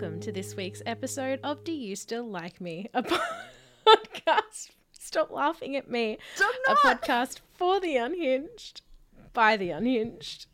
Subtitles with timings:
[0.00, 2.88] welcome to this week's episode of Do You Still Like Me?
[2.94, 3.02] A
[3.86, 4.70] podcast.
[4.92, 6.16] Stop laughing at me.
[6.38, 7.02] A not.
[7.02, 8.80] podcast for the unhinged,
[9.34, 10.46] by the unhinged.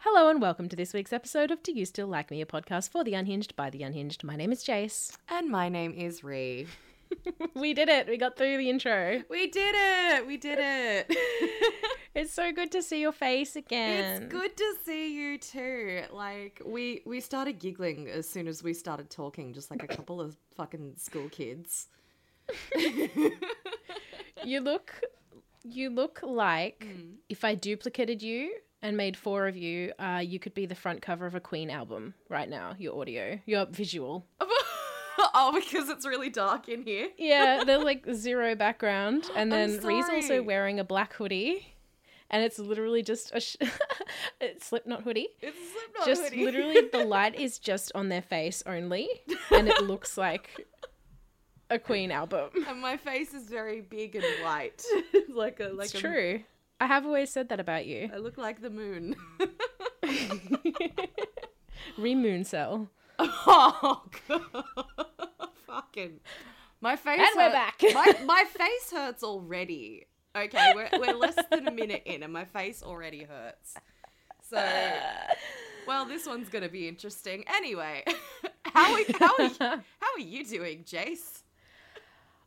[0.00, 2.42] Hello and welcome to this week's episode of Do You Still Like Me?
[2.42, 4.22] A podcast for the unhinged, by the unhinged.
[4.22, 5.16] My name is Jace.
[5.30, 6.66] And my name is Ree.
[7.54, 8.06] we did it.
[8.08, 9.22] We got through the intro.
[9.30, 10.26] We did it.
[10.26, 11.16] We did it.
[12.14, 14.22] It's so good to see your face again.
[14.24, 16.02] it's good to see you too.
[16.12, 20.20] Like we we started giggling as soon as we started talking, just like a couple
[20.20, 21.86] of fucking school kids.
[24.44, 25.00] You look
[25.64, 27.10] you look like Hmm.
[27.28, 28.52] if I duplicated you
[28.82, 31.68] and made four of you, uh, you could be the front cover of a Queen
[31.70, 32.74] album right now.
[32.78, 34.24] Your audio, your visual.
[35.34, 37.08] oh, because it's really dark in here.
[37.18, 41.74] Yeah, there's like zero background, and then Ree's also wearing a black hoodie,
[42.30, 43.56] and it's literally just a sh-
[44.60, 45.28] Slipknot hoodie.
[45.40, 46.44] It's a Slipknot just hoodie.
[46.44, 49.08] literally the light is just on their face only,
[49.50, 50.66] and it looks like
[51.70, 52.50] a Queen album.
[52.66, 54.82] and my face is very big and white,
[55.28, 56.40] like a like It's a, true.
[56.80, 58.08] I have always said that about you.
[58.14, 59.16] I look like the moon.
[61.98, 62.88] Remoon cell.
[63.18, 65.06] oh god,
[65.80, 66.20] fucking.
[66.80, 67.20] My face.
[67.20, 67.82] And we're hurt- back.
[67.94, 70.06] my my face hurts already.
[70.36, 73.74] Okay, we're we're less than a minute in, and my face already hurts.
[74.48, 74.64] So,
[75.86, 77.44] well, this one's gonna be interesting.
[77.48, 78.04] Anyway,
[78.64, 81.42] how are how are you, how are you doing, Jace?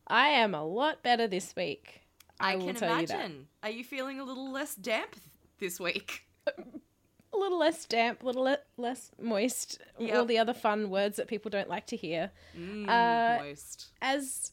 [0.07, 2.01] I am a lot better this week.
[2.39, 3.47] I, I, can tell you imagine.
[3.63, 5.15] Are you feeling a little less damp
[5.59, 6.25] this week?
[7.33, 9.79] A little less damp, a little le- less moist.
[10.13, 12.31] All the other fun words that people don't like to hear.
[12.57, 13.91] Mm, Uh, moist.
[14.01, 14.51] As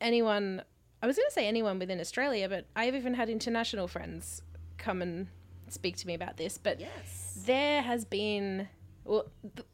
[0.00, 0.62] anyone,
[1.02, 4.42] I was going to say anyone within Australia, but I've even had international friends
[4.76, 5.26] come and
[5.68, 6.56] speak to me about this.
[6.56, 7.42] But Yes.
[7.46, 8.68] there has been,
[9.04, 9.64] well, the,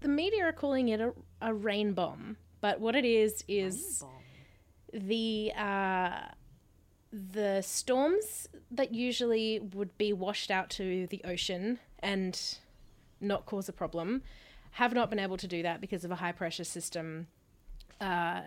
[0.00, 2.36] the media are calling it a, a rain bomb.
[2.60, 4.04] But what it is is
[4.92, 6.20] the uh,
[7.32, 12.58] the storms that usually would be washed out to the ocean and
[13.20, 14.22] not cause a problem
[14.72, 17.26] have not been able to do that because of a high pressure system
[18.00, 18.42] uh,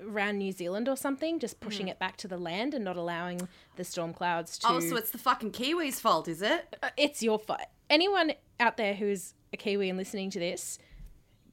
[0.00, 3.48] around New Zealand or something, just pushing it back to the land and not allowing
[3.76, 4.68] the storm clouds to.
[4.68, 6.76] Oh, so it's the fucking Kiwis' fault, is it?
[6.82, 7.60] Uh, it's your fault.
[7.88, 10.78] Anyone out there who's a Kiwi and listening to this,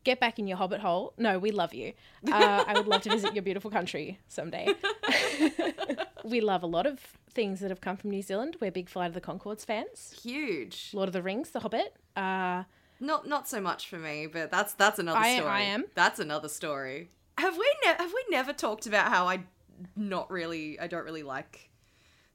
[0.04, 1.14] get back in your hobbit hole.
[1.18, 1.94] No, we love you.
[2.32, 4.74] Uh, I would love to visit your beautiful country someday.
[6.26, 7.00] we love a lot of
[7.30, 8.58] things that have come from New Zealand.
[8.62, 10.16] We're big Flight of the Conchords fans.
[10.24, 10.92] Huge.
[10.94, 11.96] Lord of the Rings, The Hobbit.
[12.16, 12.64] Uh,
[13.00, 15.50] Not not so much for me, but that's that's another I- story.
[15.52, 15.86] I am.
[15.96, 17.10] That's another story.
[17.38, 19.44] Have we ne- have we never talked about how I
[19.96, 21.70] not really I don't really like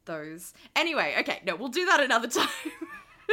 [0.04, 0.52] those.
[0.76, 2.48] Anyway, okay, no, we'll do that another time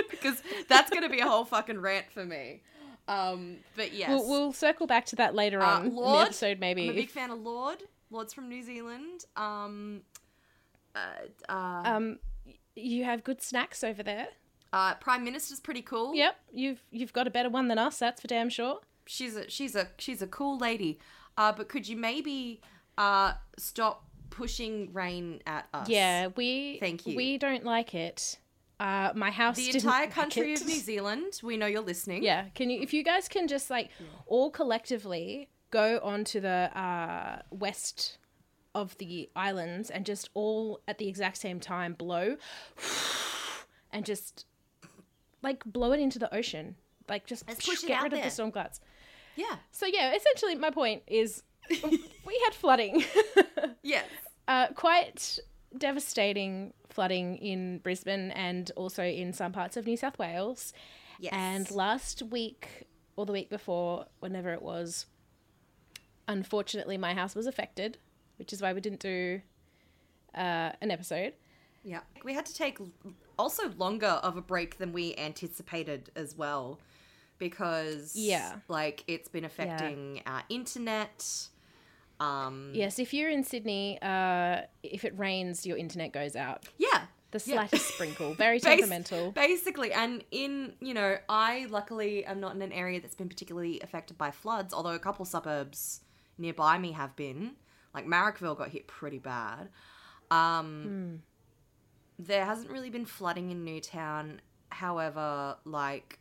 [0.10, 2.62] because that's going to be a whole fucking rant for me.
[3.10, 4.10] Um, but yes.
[4.10, 6.84] we'll, we'll circle back to that later Uh, on in the episode, maybe.
[6.84, 7.84] I'm a big fan of Lorde.
[8.12, 9.26] Lorde's from New Zealand.
[9.36, 10.02] Um
[11.48, 12.20] uh, uh, um,
[12.76, 14.28] you have good snacks over there.
[14.74, 16.14] uh, Prime Minister's pretty cool.
[16.16, 18.00] Yep, you've you've got a better one than us.
[18.00, 18.80] That's for damn sure.
[19.06, 21.00] she's a she's a she's a cool lady.
[21.38, 22.62] Uh, but could you maybe
[22.98, 25.88] uh stop pushing rain at us?
[25.90, 27.16] Yeah, we Thank you.
[27.16, 28.38] We don't like it.
[28.80, 29.56] Uh, my house.
[29.56, 31.40] The entire country of New Zealand.
[31.42, 32.24] We know you're listening.
[32.24, 32.80] Yeah, can you?
[32.82, 33.90] If you guys can just like
[34.28, 38.18] all collectively go onto the uh, west
[38.78, 42.38] of the islands and just all at the exact same time blow,
[43.92, 44.46] and just
[45.42, 46.76] like blow it into the ocean.
[47.10, 48.80] Like just Let's push it get out rid of the storm clouds.
[49.36, 49.56] Yeah.
[49.72, 53.04] So yeah, essentially my point is we had flooding.
[53.84, 54.06] Yes.
[54.50, 55.40] Uh, quite
[55.78, 60.74] devastating flooding in Brisbane and also in some parts of New South Wales.
[61.20, 61.32] Yes.
[61.34, 65.06] And last week or the week before, whenever it was,
[66.28, 67.98] unfortunately, my house was affected,
[68.38, 69.42] which is why we didn't do
[70.36, 71.34] uh, an episode.
[71.84, 72.02] Yeah.
[72.24, 72.80] We had to take
[73.40, 76.80] also longer of a break than we anticipated as well
[77.38, 78.56] because Yeah.
[78.68, 81.48] like it's been affecting our internet.
[82.20, 86.66] Um Yes, if you're in Sydney, uh, if it rains, your internet goes out.
[86.78, 87.06] yeah.
[87.32, 87.56] The Yeah.
[87.68, 89.32] slightest sprinkle, very temperamental.
[89.34, 93.82] Basically, and in, you know, I luckily am not in an area that's been particularly
[93.82, 96.02] affected by floods, although a couple suburbs
[96.38, 97.58] nearby me have been.
[97.98, 99.70] Like Marrickville got hit pretty bad.
[100.30, 101.24] Um,
[102.20, 104.40] There hasn't really been flooding in Newtown.
[104.70, 106.20] However, like,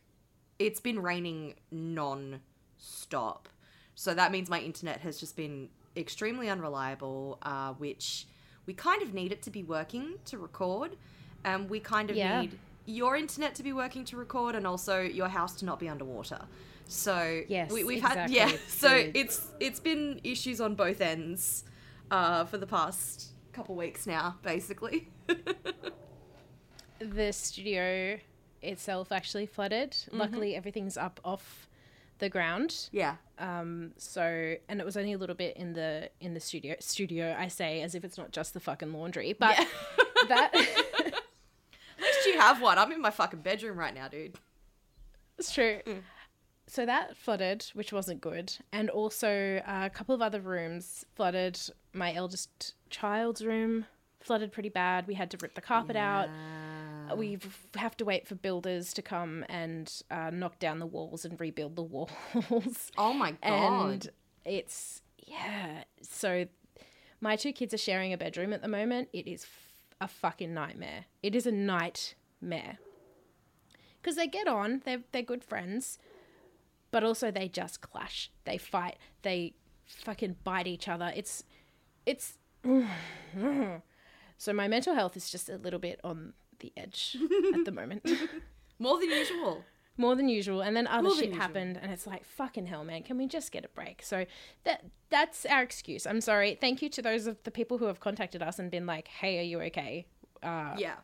[0.57, 2.39] it's been raining non
[2.79, 3.47] stop.
[3.93, 8.25] So that means my internet has just been extremely unreliable, uh, which
[8.65, 10.95] we kind of need it to be working to record.
[11.43, 12.41] And um, we kind of Yeah.
[12.41, 12.57] need
[12.87, 16.39] your internet to be working to record and also your house to not be underwater.
[16.87, 18.37] So Yes, we, we've exactly.
[18.39, 18.57] had yeah.
[18.67, 21.63] So it's it's been issues on both ends
[22.11, 25.09] uh, for the past couple weeks now, basically.
[26.99, 28.19] the studio
[28.61, 29.91] itself actually flooded.
[29.91, 30.17] Mm-hmm.
[30.17, 31.67] Luckily, everything's up off
[32.19, 32.89] the ground.
[32.91, 33.15] yeah.
[33.39, 36.75] Um, so and it was only a little bit in the in the studio.
[36.79, 39.65] Studio, I say, as if it's not just the fucking laundry, but Yeah.
[40.27, 40.51] that
[41.99, 42.77] At least you have one.
[42.79, 44.35] I'm in my fucking bedroom right now, dude.
[45.37, 45.79] it's true.
[45.85, 46.01] Mm.
[46.69, 51.59] So that flooded, which wasn't good, and also a couple of other rooms flooded.
[51.93, 53.85] My eldest child's room
[54.19, 55.07] flooded pretty bad.
[55.07, 56.27] We had to rip the carpet out.
[57.15, 57.39] we
[57.75, 61.77] have to wait for builders to come and uh, knock down the walls and rebuild
[61.77, 61.83] the
[62.49, 62.91] walls.
[62.97, 63.41] Oh my god.
[63.43, 64.09] and
[64.43, 65.83] it's yeah.
[66.01, 66.47] So
[67.21, 69.07] my two kids are sharing a bedroom at the moment.
[69.13, 71.05] It is f- a fucking nightmare.
[71.23, 72.77] It is a nightmare
[74.01, 74.81] because they get on.
[74.83, 75.97] They're they're good friends,
[76.91, 78.31] but also they just clash.
[78.45, 78.97] They fight.
[79.21, 79.53] They
[79.85, 81.11] fucking bite each other.
[81.15, 81.43] It's
[82.05, 82.37] it's.
[84.39, 87.17] So my mental health is just a little bit on the edge
[87.55, 88.07] at the moment.
[88.79, 89.63] More than usual.
[89.97, 90.61] More than usual.
[90.61, 91.41] And then other shit usual.
[91.41, 94.03] happened and it's like fucking hell, man, can we just get a break?
[94.03, 94.25] So
[94.63, 96.05] that that's our excuse.
[96.05, 96.55] I'm sorry.
[96.61, 99.39] Thank you to those of the people who have contacted us and been like, Hey,
[99.39, 100.05] are you okay?
[100.43, 100.97] Uh Yeah.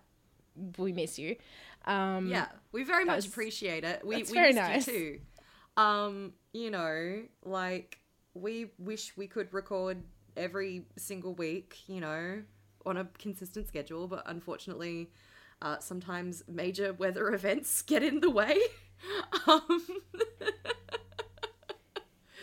[0.77, 1.35] we miss you.
[1.85, 2.49] Um Yeah.
[2.71, 4.05] We very much was- appreciate it.
[4.05, 4.85] We that's we very nice.
[4.87, 5.19] you too.
[5.77, 7.99] Um, you know, like
[8.33, 10.03] we wish we could record
[10.37, 12.41] every single week, you know,
[12.85, 15.09] on a consistent schedule, but unfortunately,
[15.61, 18.57] uh, sometimes major weather events get in the way.
[19.47, 19.81] um,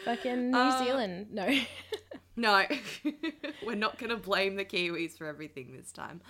[0.05, 1.27] fucking New Uh, Zealand.
[1.33, 1.49] No.
[2.37, 2.65] no,
[3.65, 6.21] we're not to blame the Kiwis for everything this time.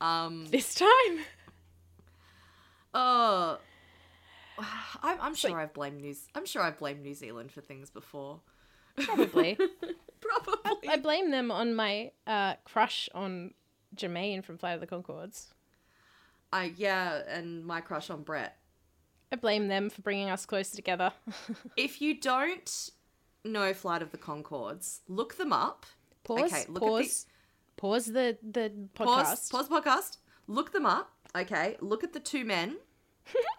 [0.00, 1.18] Um, this time.
[2.94, 3.58] oh,
[5.02, 6.14] I'm, I'm sure I've blamed New.
[6.34, 8.40] I'm sure I've blamed New Zealand for things before.
[8.96, 9.58] Probably.
[10.20, 10.88] Probably.
[10.88, 13.52] I blame them on my uh crush on
[13.94, 15.48] Jermaine from Flight of the Conchords.
[16.52, 18.56] I yeah, and my crush on Brett.
[19.32, 21.12] I blame them for bringing us closer together.
[21.76, 22.90] If you don't
[23.44, 25.86] know Flight of the Conchords, look them up.
[26.24, 26.52] Pause.
[26.52, 27.26] Okay, look pause.
[27.76, 29.08] Pause the the Pause.
[29.08, 29.50] podcast.
[29.50, 30.16] Pause podcast.
[30.46, 31.12] Look them up.
[31.36, 31.76] Okay.
[31.80, 32.76] Look at the two men,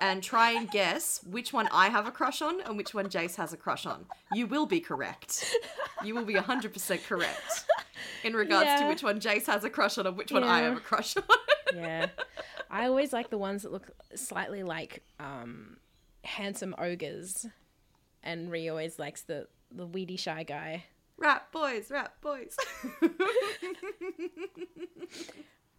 [0.02, 3.36] and try and guess which one I have a crush on and which one Jace
[3.36, 4.06] has a crush on.
[4.34, 5.56] You will be correct.
[6.04, 7.66] You will be hundred percent correct
[8.24, 10.78] in regards to which one Jace has a crush on and which one I have
[10.78, 11.24] a crush on.
[11.76, 12.08] yeah.
[12.70, 15.78] I always like the ones that look slightly like um,
[16.24, 17.46] handsome ogres,
[18.24, 20.84] and Ree always likes the the weedy shy guy.
[21.18, 22.56] rap boys, rap boys.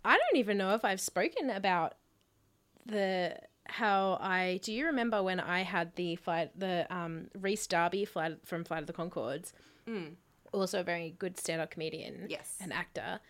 [0.05, 1.95] I don't even know if I've spoken about
[2.87, 3.37] the
[3.69, 8.39] how I do you remember when I had the flight the um Rhys Darby flight
[8.45, 9.53] from Flight of the Conchords,
[10.53, 12.57] also a very good stand up comedian, Yes.
[12.61, 13.21] and actor.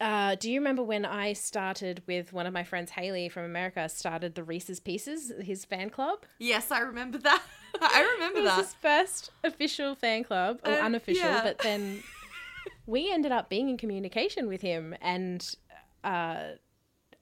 [0.00, 3.88] Uh, do you remember when I started with one of my friends, Haley from America,
[3.88, 6.24] started the Reese's Pieces, his fan club?
[6.38, 7.42] yes, I remember that.
[7.80, 8.64] I remember It was that.
[8.64, 11.42] his first official fan club, or Uh, unofficial, yeah.
[11.44, 12.02] but then
[12.86, 15.54] we ended up being in communication with him and
[16.02, 16.52] uh,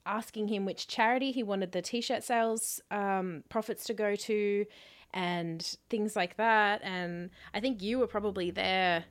[0.06, 4.64] asking him which charity he wanted the t-shirt sales um, profits to go to
[5.12, 6.80] and things like that.
[6.82, 9.04] And I think you were probably there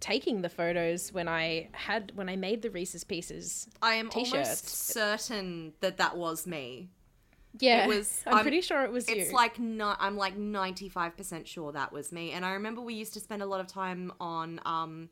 [0.00, 3.68] taking the photos when I had when I made the Reese's pieces.
[3.80, 4.32] I am t-shirts.
[4.32, 6.90] almost certain that that was me.
[7.60, 9.14] Yeah, It was- I'm, I'm- pretty sure it was you.
[9.16, 12.32] It's like no, I'm like 95% sure that was me.
[12.32, 15.08] And I remember we used to spend a lot of time on um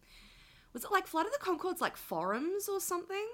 [0.72, 3.26] was it like Flight of the Conchords like forums or something?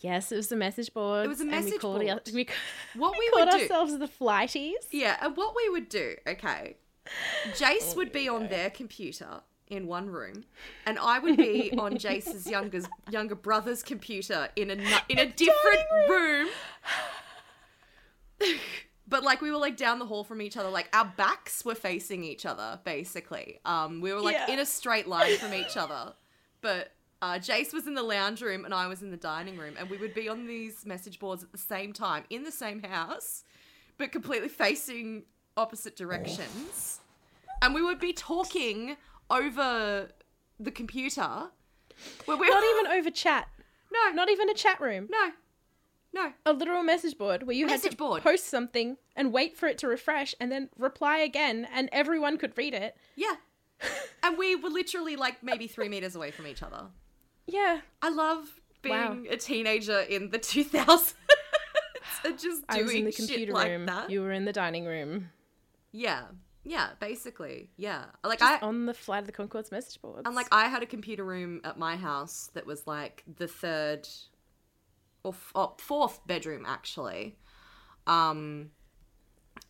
[0.00, 1.26] yes, it was the message board.
[1.26, 2.02] It was a and we message board.
[2.02, 2.46] it- we,
[2.96, 3.62] What we we called would do.
[3.62, 4.72] ourselves the Flighties.
[4.90, 6.76] Yeah, and what we would do, okay.
[7.52, 10.44] Jace would be on their computer in one room,
[10.86, 14.74] and I would be on Jace's younger younger brother's computer in a
[15.08, 16.48] in a different room.
[19.08, 21.74] but like we were like down the hall from each other, like our backs were
[21.74, 23.60] facing each other, basically.
[23.64, 24.54] Um, we were like Yeah.
[24.54, 26.14] in a straight line from each other,
[26.60, 26.92] but.
[27.22, 29.88] Uh, Jace was in the lounge room and I was in the dining room, and
[29.88, 33.42] we would be on these message boards at the same time in the same house,
[33.96, 35.22] but completely facing
[35.56, 37.00] opposite directions.
[37.62, 38.98] And we would be talking
[39.30, 40.10] over
[40.60, 41.48] the computer.
[42.26, 43.48] Where we're Not even over chat.
[43.90, 45.08] no, Not even a chat room.
[45.10, 45.30] no,
[46.12, 46.32] no.
[46.44, 48.22] A literal message board where you had Message to board.
[48.22, 52.56] post something and wait for it to refresh and then reply again and everyone could
[52.58, 52.94] read it.
[53.16, 53.36] Yeah.
[54.22, 56.86] And we were literally like maybe three meters away from each other.
[57.46, 57.80] Yeah.
[58.02, 59.18] I love being Wow.
[59.30, 61.14] a teenager in the 2000s
[62.24, 63.86] and just doing I was in the shit computer like room.
[63.86, 64.10] that.
[64.10, 65.30] You were in the dining room.
[65.92, 66.22] Yeah.
[66.64, 67.70] Yeah, basically.
[67.76, 68.06] Yeah.
[68.24, 70.22] Like Just I on the Flight of the Conchords message boards.
[70.26, 74.08] and like I had a computer room at my house that was like the third
[75.22, 77.36] or f- oh, fourth bedroom actually.
[78.08, 78.70] Um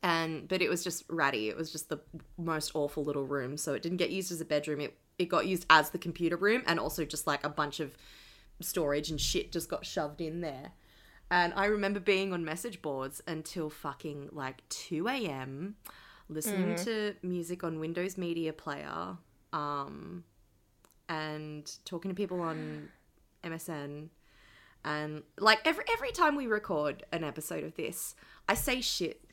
[0.03, 1.49] and but it was just ratty.
[1.49, 2.01] It was just the
[2.39, 4.81] most awful little room, so it didn't get used as a bedroom.
[4.81, 7.97] It it got used as the computer room and also just like a bunch of
[8.61, 10.73] storage and shit just got shoved in there.
[11.31, 15.77] And I remember being on message boards until fucking like 2 a.m.
[16.29, 19.17] listening to music on Windows Media Player
[19.53, 20.23] um,
[21.09, 22.89] and talking to people on
[23.43, 24.09] MSN.
[24.85, 28.15] And like every every time we record an episode of this,
[28.49, 29.26] I say shit.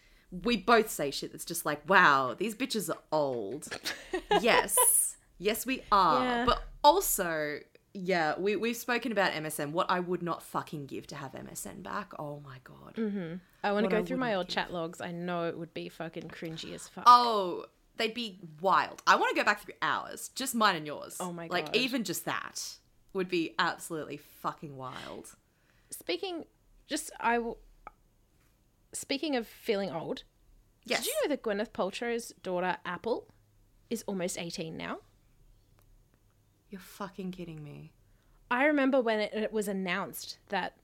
[0.43, 3.67] We both say shit that's just like, wow, these bitches are old.
[4.41, 5.15] yes.
[5.37, 6.23] Yes, we are.
[6.23, 6.45] Yeah.
[6.45, 7.59] But also,
[7.93, 9.71] yeah, we, we've spoken about MSN.
[9.71, 12.13] What I would not fucking give to have MSN back.
[12.17, 12.95] Oh my god.
[12.95, 13.35] Mm-hmm.
[13.63, 14.55] I want to go I through my old give.
[14.55, 15.01] chat logs.
[15.01, 17.03] I know it would be fucking cringy as fuck.
[17.05, 17.65] Oh,
[17.97, 19.01] they'd be wild.
[19.05, 20.29] I want to go back through hours.
[20.29, 21.17] Just mine and yours.
[21.19, 21.53] Oh my God.
[21.53, 22.77] Like, even just that
[23.13, 25.35] would be absolutely fucking wild.
[25.91, 26.45] Speaking,
[26.87, 27.59] just I will.
[28.93, 30.23] Speaking of feeling old,
[30.85, 30.99] Yes.
[31.01, 33.27] did you know that Gwyneth Paltrow's daughter Apple
[33.89, 34.99] is almost eighteen now?
[36.69, 37.91] You're fucking kidding me.
[38.51, 40.77] I remember when it, it was announced that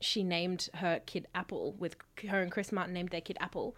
[0.00, 1.96] she named her kid Apple, with
[2.28, 3.76] her and Chris Martin named their kid Apple,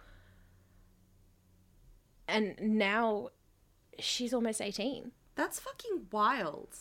[2.27, 3.29] and now
[3.99, 5.11] she's almost eighteen.
[5.35, 6.75] That's fucking wild.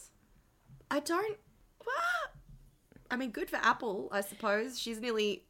[0.90, 1.38] I don't.
[1.82, 2.34] What?
[3.10, 4.78] I mean, good for Apple, I suppose.
[4.78, 5.44] She's nearly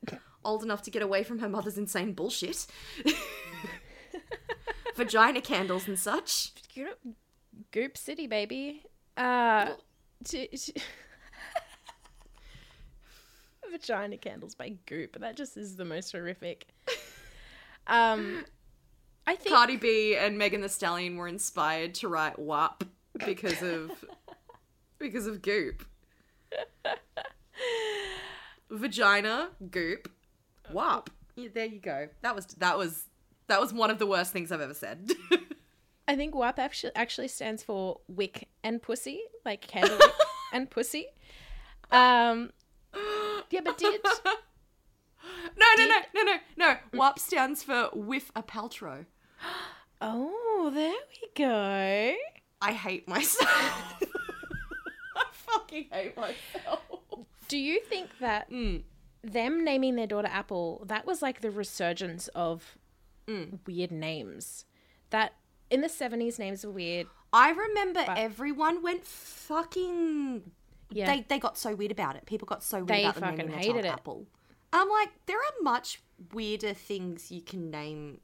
[0.44, 2.66] old enough to get away from her mother's insane bullshit.
[4.96, 6.52] Vagina candles and such.
[7.72, 8.82] Goop City, baby.
[9.16, 9.70] Uh,
[13.70, 15.18] vagina candles by Goop.
[15.20, 16.66] That just is the most horrific.
[17.86, 18.44] Um,
[19.26, 22.84] I think Cardi B and Megan Thee Stallion were inspired to write WAP
[23.26, 23.90] because of
[24.98, 25.84] because of goop.
[28.70, 30.10] Vagina, goop,
[30.73, 31.11] WAP.
[31.37, 32.09] Yeah, there you go.
[32.23, 33.04] That was that was
[33.49, 35.11] that was one of the worst things I've ever said.
[36.09, 39.99] I think WAP actually actually stands for wick and pussy, like candle
[40.52, 41.06] and pussy.
[41.90, 42.50] Um,
[43.50, 44.00] yeah, but did
[45.56, 46.76] no, no, no, no, no, no.
[46.92, 49.06] WAP stands for with a Paltrow.
[50.00, 52.14] oh, there we go.
[52.61, 54.02] I hate myself.
[55.16, 56.80] I fucking hate myself.
[57.49, 58.83] Do you think that Mm.
[59.33, 62.76] Them naming their daughter Apple, that was like the resurgence of
[63.26, 63.61] Mm.
[63.66, 64.64] weird names?
[65.11, 65.35] That
[65.71, 67.07] in the 70s, names were weird.
[67.33, 70.52] I remember everyone went fucking.
[70.90, 71.07] Yeah.
[71.07, 72.26] They they got so weird about it.
[72.26, 73.88] People got so weird They about fucking naming their hated it.
[73.88, 74.26] Apple.
[74.73, 76.00] I'm like, there are much
[76.33, 78.21] weirder things you can name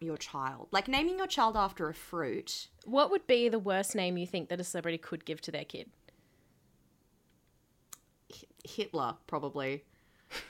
[0.00, 0.68] your child.
[0.70, 2.68] Like naming your child after a fruit.
[2.84, 5.64] What would be the worst name you think that a celebrity could give to their
[5.64, 5.90] kid?
[8.64, 9.84] Hitler, probably.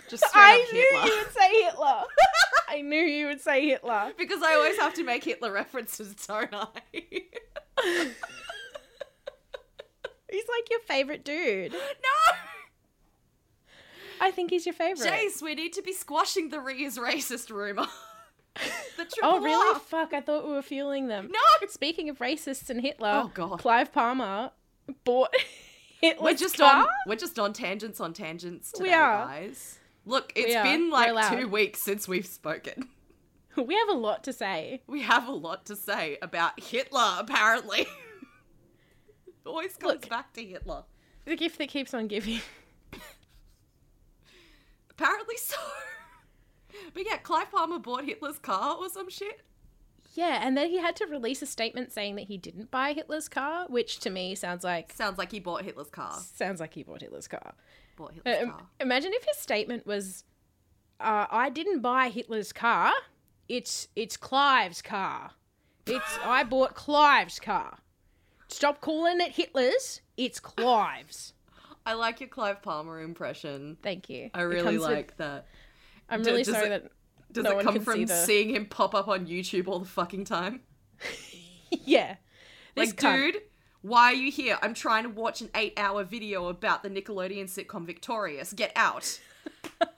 [0.08, 1.02] Just straight up Hitler.
[1.02, 2.02] would say Hitler.
[2.68, 4.12] I knew you would say Hitler.
[4.18, 6.70] because I always have to make Hitler references, don't I?
[10.30, 11.72] He's like your favorite dude.
[11.72, 11.78] no!
[14.20, 15.08] I think he's your favorite.
[15.08, 17.86] Jace, we need to be squashing the re is racist rumor.
[18.96, 19.74] the triple oh, really?
[19.74, 19.80] R.
[19.80, 21.30] Fuck, I thought we were fueling them.
[21.30, 21.68] No!
[21.68, 23.60] Speaking of racists and Hitler, Oh, God.
[23.60, 24.50] Clive Palmer
[25.04, 25.32] bought
[26.02, 26.82] We're just car.
[26.82, 29.26] on we're just on tangents on tangents today, We are.
[29.26, 29.78] guys.
[30.06, 32.88] Look, it's been like two weeks since we've spoken.
[33.56, 34.82] We have a lot to say.
[34.86, 37.88] We have a lot to say about Hitler, apparently.
[39.44, 40.08] Always comes Look.
[40.08, 40.84] back to Hitler.
[41.24, 42.40] The gift that keeps on giving.
[44.90, 45.56] Apparently so.
[46.94, 49.40] But yeah, Clive Palmer bought Hitler's car or some shit.
[50.18, 53.28] Yeah, and then he had to release a statement saying that he didn't buy Hitler's
[53.28, 56.12] car, which to me sounds like Sounds like he bought Hitler's car.
[56.34, 57.54] sounds like he bought Hitler's car.
[57.96, 58.66] Bought Hitler's Um, car.
[58.80, 60.24] imagine if his statement was,
[60.98, 62.92] uh, "I didn't buy Hitler's car.
[63.48, 65.30] It's it's Clive's car.
[65.86, 67.78] It's I bought Clive's car.
[68.48, 70.00] Stop calling it Hitler's.
[70.16, 71.32] It's Clive's."
[71.86, 73.76] I like your Clive Palmer impression.
[73.82, 74.30] Thank you.
[74.34, 75.46] I really comes with- like that.
[76.10, 76.92] I'm really sorry it- that.
[77.42, 79.78] Does no it come can see from the- seeing him pop up on YouTube all
[79.80, 80.60] the fucking time?
[81.84, 82.16] Yeah.
[82.74, 83.32] This Like, cunt.
[83.32, 83.42] dude,
[83.82, 84.58] why are you here?
[84.62, 88.52] I'm trying to watch an eight hour video about the Nickelodeon sitcom Victorious.
[88.54, 89.20] Get out.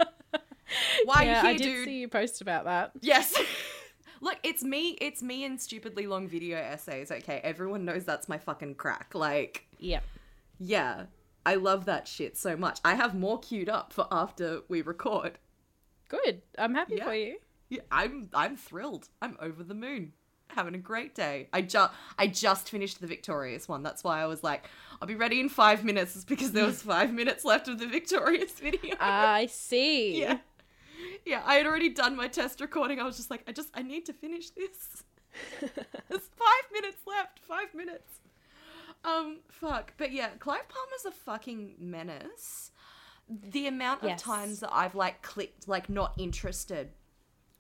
[1.05, 1.85] why Yeah, are I you did here, dude?
[1.87, 2.93] see you post about that.
[3.01, 3.35] Yes.
[4.21, 4.99] Look, it's me.
[5.01, 7.11] It's me and stupidly long video essays.
[7.11, 9.15] Okay, everyone knows that's my fucking crack.
[9.15, 10.01] Like, yeah.
[10.59, 11.05] yeah,
[11.47, 12.81] I love that shit so much.
[12.85, 15.39] I have more queued up for after we record.
[16.11, 16.43] Good.
[16.59, 17.05] I'm happy Yeah.
[17.05, 17.37] for you.
[17.71, 19.09] Yeah, I'm I'm thrilled.
[19.23, 20.13] I'm over the moon.
[20.49, 21.49] having a great day.
[21.53, 23.83] I just I just finished the victorious one.
[23.85, 24.65] That's why I was like,
[25.01, 26.17] I'll be ready in five minutes.
[26.17, 28.97] It's because there was five minutes left of the victorious video.
[28.99, 30.21] I see.
[30.21, 30.39] yeah,
[31.25, 31.43] yeah.
[31.47, 32.99] I had already done my test recording.
[33.01, 35.05] I was just like, I just I need to finish this.
[35.61, 37.39] There's five minutes left.
[37.39, 38.09] Five minutes.
[39.05, 39.93] Um, fuck.
[39.97, 42.73] But yeah, Clive Palmer's a fucking menace.
[43.31, 46.91] The amount of times that I've like clicked like not interested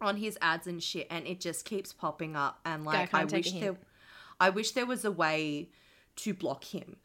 [0.01, 3.27] on his ads and shit, and it just keeps popping up, and like I a
[3.27, 3.77] wish there,
[4.41, 5.69] I wish there was a way
[6.17, 6.97] to block him,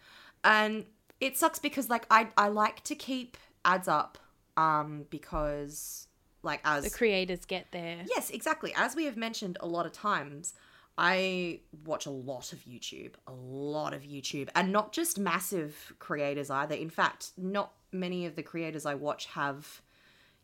[0.43, 0.85] and
[1.19, 4.17] it sucks because like I I like to keep ads up,
[4.57, 6.07] um, because
[6.45, 8.03] like as The creators get there.
[8.07, 8.73] Yes, exactly.
[8.75, 10.53] As we have mentioned a lot of times,
[10.97, 16.49] I watch a lot of YouTube, a lot of YouTube, and not just massive creators
[16.49, 16.75] either.
[16.75, 19.81] In fact, not many of the creators I watch have,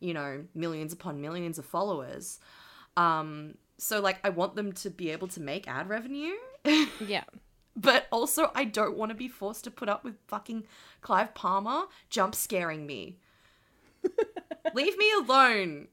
[0.00, 2.40] you know, millions upon millions of followers.
[2.96, 6.32] Um, so like I want them to be able to make ad revenue,
[7.06, 7.24] Yeah.
[7.76, 10.64] but also I don't want to be forced to put up with fucking
[11.00, 13.18] Clive Palmer jump scaring me.
[14.74, 15.88] Leave me alone.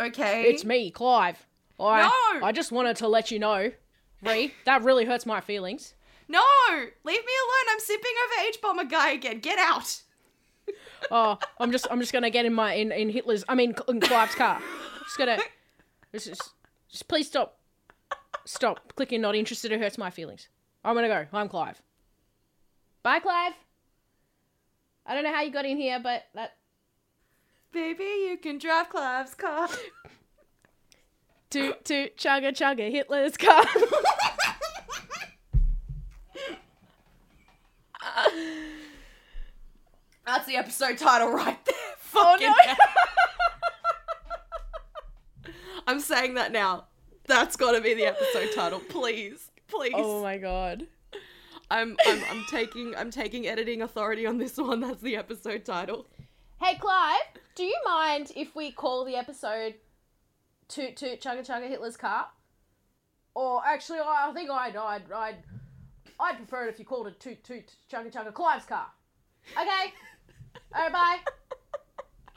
[0.00, 0.44] Okay.
[0.44, 1.46] It's me, Clive.
[1.80, 2.02] I,
[2.40, 2.46] No!
[2.46, 3.72] I just wanted to let you know,
[4.22, 5.94] Ree, that really hurts my feelings.
[6.28, 6.42] No!
[6.70, 7.66] Leave me alone.
[7.70, 9.40] I'm sipping over H bomber guy again.
[9.40, 10.02] Get out.
[11.10, 14.00] Oh, I'm just I'm just gonna get in my in, in Hitler's I mean in
[14.00, 14.60] Clive's car.
[15.04, 15.38] Just gonna
[16.12, 16.52] just, just,
[16.90, 17.58] just please stop.
[18.44, 19.72] Stop clicking not interested.
[19.72, 20.48] It hurts my feelings.
[20.84, 21.26] I'm gonna go.
[21.32, 21.82] I'm Clive.
[23.02, 23.52] Bye, Clive.
[25.06, 26.56] I don't know how you got in here, but that
[27.72, 29.68] Baby, you can drive Clive's car.
[31.50, 33.64] toot toot chugga chugga Hitler's car.
[40.28, 41.74] That's the episode title right there.
[42.14, 42.52] oh Fucking
[45.46, 45.52] no!
[45.86, 46.84] I'm saying that now.
[47.24, 48.78] That's got to be the episode title.
[48.78, 49.94] Please, please.
[49.96, 50.86] oh my god.
[51.70, 54.80] I'm, I'm I'm taking I'm taking editing authority on this one.
[54.80, 56.06] That's the episode title.
[56.60, 57.22] Hey Clive,
[57.54, 59.76] do you mind if we call the episode
[60.68, 62.26] "Toot Toot Chugga Chugga Hitler's Car"?
[63.34, 65.36] Or actually, I think I'd I'd I'd
[66.20, 68.88] I'd prefer it if you called it "Toot Toot Chugga Chugga Clive's Car."
[69.58, 69.94] Okay.
[70.74, 71.18] Alright, bye.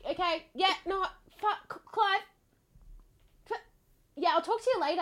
[0.10, 0.45] Okay.
[0.53, 0.73] Yeah.
[0.86, 1.05] No.
[1.39, 2.21] Fuck, Clive.
[4.17, 5.01] Yeah, I'll talk to you later.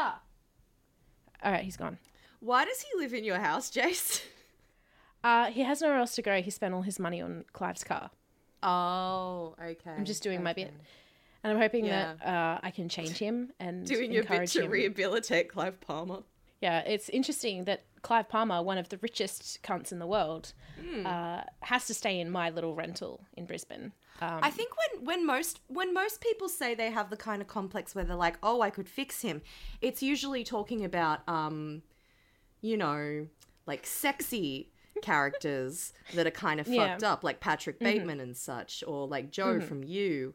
[1.44, 1.98] All right, he's gone.
[2.40, 4.22] Why does he live in your house, Jace?
[5.22, 6.42] Uh, he has nowhere else to go.
[6.42, 8.10] He spent all his money on Clive's car.
[8.64, 9.92] Oh, okay.
[9.92, 10.72] I'm just doing my bit.
[11.44, 14.72] And I'm hoping that uh, I can change him and Doing your bit to him.
[14.72, 16.20] rehabilitate Clive Palmer.
[16.62, 21.06] Yeah, it's interesting that Clive Palmer, one of the richest cunts in the world, Hmm.
[21.06, 23.94] uh, has to stay in my little rental in Brisbane.
[24.22, 27.48] Um, I think when when most when most people say they have the kind of
[27.48, 29.42] complex where they're like, "Oh, I could fix him,"
[29.82, 31.84] it's usually talking about um,
[32.62, 33.28] you know,
[33.66, 36.90] like sexy characters that are kind of Yeah.
[36.90, 40.34] fucked up, like Patrick Bateman and such, or like Joe from You.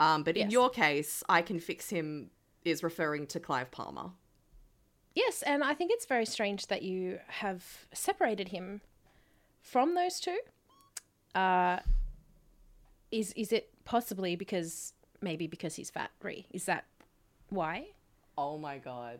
[0.00, 2.30] Um, but in your case, I can fix him
[2.64, 4.10] is referring to Clive Palmer.
[5.24, 8.80] Yes, and I think it's very strange that you have separated him
[9.62, 10.38] from those two.
[11.34, 11.78] Uh,
[13.10, 16.10] is is it possibly because maybe because he's fat?
[16.22, 16.84] Ree, is that
[17.48, 17.88] why?
[18.36, 19.18] Oh my god,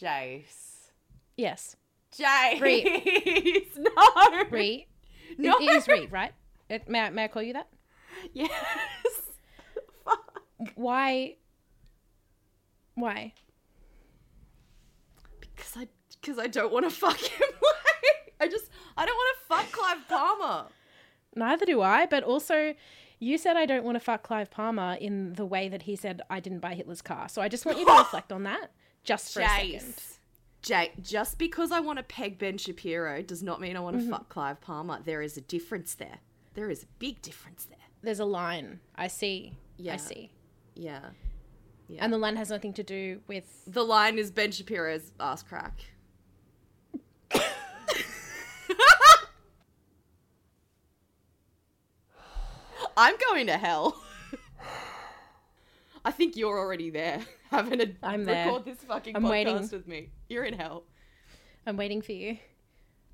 [0.00, 0.90] Jace.
[1.36, 1.76] Yes,
[2.16, 2.60] Jace.
[3.76, 4.44] no.
[4.50, 4.86] Ree.
[5.36, 5.54] No.
[5.58, 6.32] It, it is Ree, right?
[6.70, 7.68] It, may I, may I call you that?
[8.32, 8.50] Yes.
[10.04, 10.40] Fuck.
[10.74, 11.36] Why?
[12.94, 13.34] Why?
[15.58, 15.88] Because I
[16.20, 17.48] because I don't want to fuck him.
[18.40, 20.66] I just I don't want to fuck Clive Palmer.
[21.36, 22.74] Neither do I, but also
[23.20, 26.22] you said I don't want to fuck Clive Palmer in the way that he said
[26.30, 27.28] I didn't buy Hitler's car.
[27.28, 28.70] So I just want you to reflect on that
[29.04, 29.80] just for a second.
[29.80, 30.14] Jace.
[30.60, 34.02] Jay, just because I want to peg Ben Shapiro does not mean I want to
[34.02, 34.10] Mm-hmm.
[34.12, 35.00] fuck Clive Palmer.
[35.04, 36.18] There is a difference there.
[36.54, 37.78] There is a big difference there.
[38.02, 38.80] There's a line.
[38.96, 39.52] I see.
[39.76, 39.94] Yeah.
[39.94, 40.30] I see.
[40.74, 41.00] Yeah.
[41.98, 45.80] And the line has nothing to do with The line is Ben Shapiro's ass crack.
[52.96, 54.00] I'm going to hell.
[56.04, 57.20] I think you're already there,
[57.50, 59.68] having to I'm record this fucking I'm podcast waiting.
[59.70, 60.08] with me.
[60.28, 60.84] You're in hell.
[61.66, 62.38] I'm waiting for you.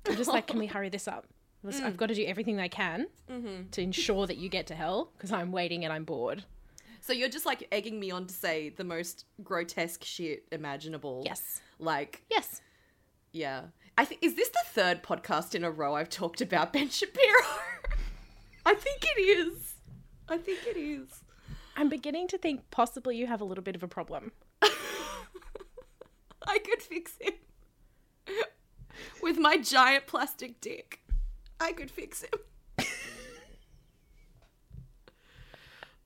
[0.07, 1.25] I'm just like, can we hurry this up?
[1.65, 1.81] Mm.
[1.83, 3.69] I've got to do everything I can Mm-hmm.
[3.71, 6.43] to ensure that you get to hell because I'm waiting and I'm bored.
[7.05, 11.21] So you're just like egging me on to say the most grotesque shit imaginable.
[11.23, 11.61] Yes.
[11.77, 12.61] Like, Yes.
[13.31, 13.65] yeah.
[13.95, 17.43] I think is this the third podcast in a row I've talked about Ben Shapiro?
[18.65, 19.75] I think it is.
[20.27, 21.21] I think it is.
[21.77, 24.31] I'm beginning to think possibly you have a little bit of a problem.
[24.63, 27.33] I could fix him.
[29.21, 31.01] With my giant plastic dick.
[31.59, 32.39] I could fix him.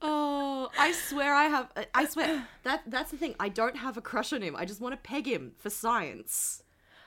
[0.02, 3.36] Oh, I swear I have I swear that that's the thing.
[3.40, 4.56] I don't have a crush on him.
[4.56, 6.64] I just want to peg him for science.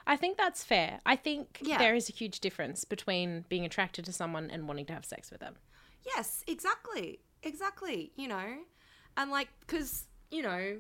[0.07, 1.01] I think that's fair.
[1.07, 1.79] I think Yeah.
[1.79, 5.31] there is a huge difference between being attracted to someone and wanting to have sex
[5.31, 5.55] with them.
[6.05, 7.21] Yes, exactly.
[7.45, 8.59] Exactly, you know.
[9.17, 10.79] And like cuz, you know,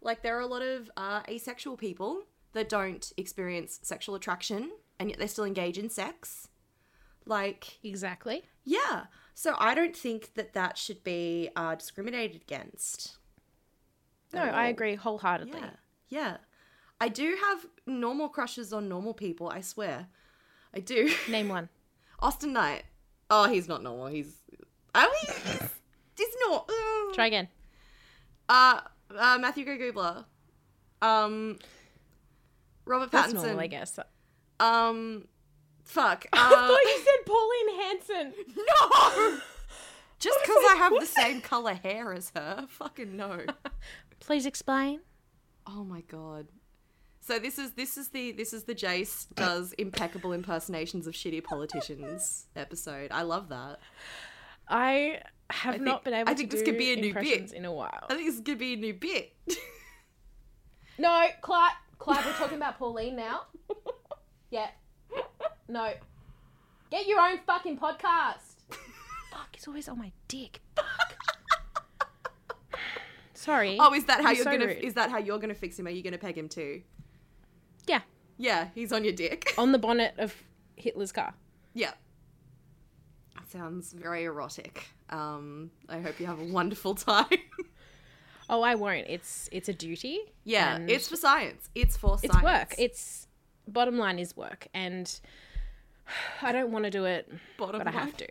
[0.00, 5.10] like there are a lot of uh, asexual people that don't experience sexual attraction and
[5.10, 6.48] yet they still engage in sex.
[7.26, 8.42] Like Exactly.
[8.64, 9.04] Yeah.
[9.38, 13.18] So I don't think that that should be uh, discriminated against.
[14.32, 15.60] No, I agree wholeheartedly.
[15.60, 15.70] Yeah.
[16.08, 16.36] Yeah.
[17.00, 20.08] I do have normal crushes on normal people, I swear.
[20.74, 21.14] I do.
[21.28, 21.68] Name one.
[22.18, 22.82] Austin Knight.
[23.30, 24.08] Oh, he's not normal.
[24.08, 24.34] He's.
[24.96, 25.70] Oh, he's.
[26.16, 26.68] He's not.
[27.14, 27.46] Try again.
[28.48, 28.80] Uh,
[29.16, 30.24] uh, Matthew Gray Gubler.
[31.00, 31.60] Um.
[32.86, 33.12] Robert Pattinson.
[33.12, 34.00] That's normal, I guess.
[34.58, 35.28] Um.
[35.88, 36.26] Fuck.
[36.32, 38.34] I Uh, thought you said Pauline Hanson.
[38.56, 39.38] no!
[40.18, 42.66] Just because I I have the same color hair as her.
[42.68, 43.46] Fucking no.
[44.20, 45.00] Please explain.
[45.66, 46.48] Oh my god.
[47.20, 51.42] So this is this is the this is the Jace does impeccable impersonations of shitty
[51.44, 53.10] politicians episode.
[53.12, 53.78] I love that.
[54.68, 55.20] I
[55.50, 57.52] have think- not been able I to think do this could be a new bit.
[57.52, 58.06] in a while.
[58.10, 59.32] I think this could be a new bit.
[60.98, 61.72] No, Clive.
[61.98, 63.42] Clive, we're talking about Pauline now.
[64.50, 64.68] Yeah.
[65.68, 65.92] No.
[66.90, 68.56] Get your own fucking podcast.
[69.30, 70.60] Fuck, he's always on my dick.
[70.76, 71.14] Fuck.
[73.34, 73.76] Sorry.
[73.80, 74.78] oh, is that how You're you're so gonna rude.
[74.84, 75.86] is that how you're gonna fix him?
[75.86, 76.82] Are you gonna peg him too?
[77.86, 78.00] Yeah.
[78.36, 79.52] Yeah, he's on your dick.
[79.58, 80.34] On the bonnet of
[80.76, 81.34] Hitler's car.
[81.74, 81.92] yeah.
[83.36, 84.88] That sounds very erotic.
[85.10, 87.26] Um, I hope you have a wonderful time.
[88.50, 89.06] Oh, I won't.
[89.08, 90.18] It's it's a duty.
[90.44, 91.68] yeah, and it's for science.
[91.74, 92.44] It's for it's science.
[92.44, 92.74] work.
[92.78, 93.26] It's
[93.66, 95.20] bottom line is work, and
[96.42, 98.26] I don't want to do it, Bottom but I have to.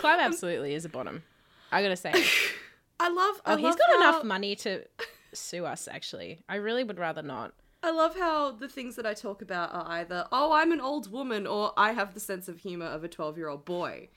[0.00, 1.22] Clive um, absolutely is a bottom.
[1.72, 2.12] I gotta say.
[3.00, 3.40] I love.
[3.44, 4.84] Oh, I Oh, he's got how- enough money to
[5.32, 5.88] sue us.
[5.90, 7.52] Actually, I really would rather not.
[7.82, 11.12] I love how the things that I talk about are either, oh, I'm an old
[11.12, 14.08] woman, or I have the sense of humor of a 12 year old boy.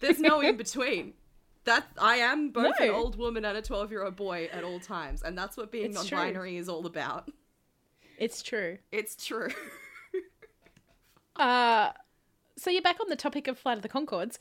[0.00, 1.12] There's no in between.
[1.64, 4.80] That I am both an old woman and a 12 year old boy at all
[4.80, 6.18] times, and that's what being It's non true.
[6.18, 7.28] binary is all about.
[8.18, 8.78] It's true.
[8.90, 9.48] It's true.
[11.36, 11.92] Uh,
[12.56, 14.36] so you're back on the topic of Flight of the Conchords.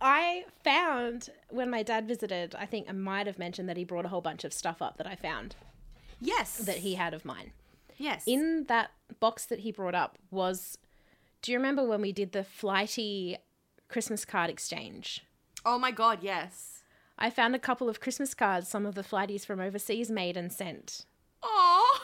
[0.00, 4.04] I found when my dad visited, I think I might have mentioned that he brought
[4.04, 5.56] a whole bunch of stuff up that I found
[6.20, 6.56] yes.
[6.58, 7.52] that he had of mine.
[7.96, 8.24] Yes.
[8.26, 10.76] In that box that he brought up was
[11.40, 13.36] do you remember when we did the flighty
[13.88, 15.24] Christmas card exchange?
[15.64, 16.73] oh my god, yes.
[17.18, 20.52] I found a couple of Christmas cards some of the flighties from overseas made and
[20.52, 21.06] sent.
[21.42, 22.00] Oh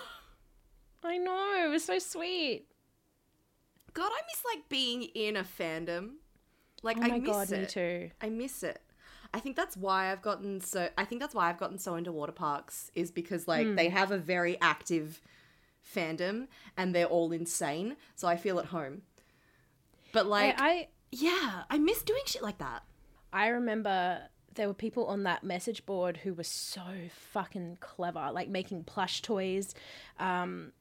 [1.03, 2.67] I know, it was so sweet.
[3.93, 6.11] God, I miss like being in a fandom.
[6.83, 7.61] Like Oh I my miss god, it.
[7.61, 8.11] me too.
[8.21, 8.81] I miss it.
[9.33, 10.89] I think that's why I've gotten so.
[10.99, 13.75] I think that's why I've gotten so into water parks is because like Hmm.
[13.77, 15.21] they have a very active
[15.95, 16.47] fandom
[16.77, 19.03] and they're all insane, so I feel at home.
[20.13, 22.83] But like, I, I yeah, I miss doing shit like that.
[23.33, 24.23] I remember
[24.55, 26.83] there were people on that message board who were so
[27.33, 29.75] fucking clever, like making plush toys.
[30.19, 30.73] Um,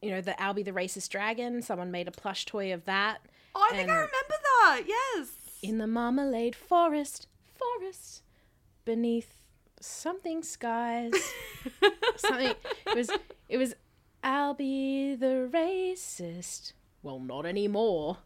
[0.00, 1.62] you know, the Albi the racist dragon.
[1.62, 3.20] Someone made a plush toy of that.
[3.54, 4.82] Oh, I think I remember that.
[4.86, 5.36] Yes.
[5.62, 7.26] In the marmalade forest,
[7.58, 8.22] forest,
[8.84, 9.34] beneath
[9.80, 11.12] something skies.
[12.16, 12.54] something.
[12.86, 13.10] It was.
[13.48, 13.74] It was
[14.22, 16.72] Albi the racist.
[17.02, 18.18] Well, not anymore.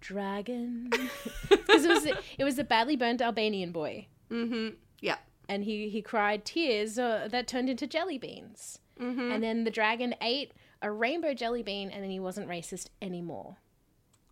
[0.00, 0.90] Dragon.
[1.48, 2.06] Because it was.
[2.38, 4.06] It was a badly burnt Albanian boy.
[4.30, 4.74] Mm-hmm.
[5.00, 5.16] Yeah.
[5.48, 8.78] and he he cried tears uh, that turned into jelly beans.
[9.00, 9.30] Mm-hmm.
[9.32, 13.56] And then the dragon ate a rainbow jelly bean, and then he wasn't racist anymore.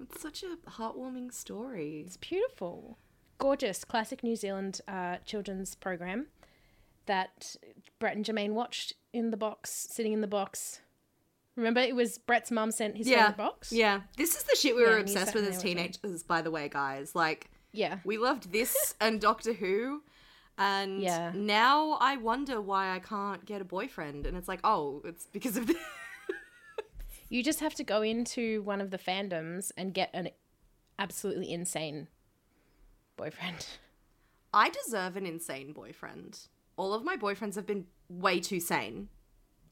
[0.01, 2.03] It's such a heartwarming story.
[2.05, 2.99] It's beautiful,
[3.39, 6.27] gorgeous, classic New Zealand uh, children's program
[7.07, 7.57] that
[7.99, 10.81] Brett and Jermaine watched in the box, sitting in the box.
[11.55, 13.29] Remember, it was Brett's mum sent his Yeah.
[13.29, 13.73] favorite box.
[13.73, 14.03] Yeah.
[14.17, 17.15] This is the shit we Yeah, were obsessed with as teenagers, by the way, guys.
[17.15, 17.99] Like, yeah.
[18.05, 20.03] We loved this and Doctor Who.
[20.59, 21.33] And Yeah.
[21.35, 24.27] now I wonder why I can't get a boyfriend.
[24.27, 25.77] And it's like, oh, it's because of this.
[27.29, 30.29] You just have to go into one of the fandoms and get an
[30.97, 32.07] absolutely insane
[33.17, 33.67] boyfriend.
[34.55, 36.39] I deserve an insane boyfriend.
[36.77, 39.09] All of my boyfriends have been way too sane.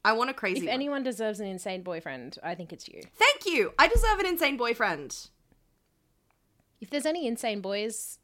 [0.03, 0.73] I want a crazy If one.
[0.73, 3.01] anyone deserves an insane boyfriend, I think it's you.
[3.15, 3.71] Thank you.
[3.79, 5.29] I deserve an insane boyfriend.
[6.81, 8.19] If there's any insane boys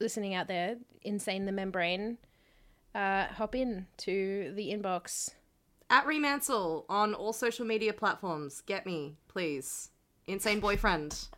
[0.00, 2.18] listening out there, insane the membrane,
[2.94, 5.30] uh, hop in to the inbox.
[5.90, 8.62] At Remansel on all social media platforms.
[8.62, 9.90] Get me, please.
[10.26, 11.28] Insane boyfriend.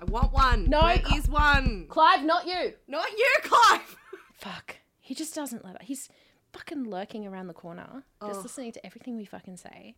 [0.00, 0.68] I want one.
[0.68, 1.86] No, Where Cl- is one?
[1.88, 2.74] Clive, not you.
[2.86, 3.96] Not you, Clive.
[4.34, 4.76] Fuck.
[5.00, 5.82] He just doesn't let it.
[5.82, 6.08] He's
[6.52, 8.42] fucking lurking around the corner, just Ugh.
[8.44, 9.96] listening to everything we fucking say.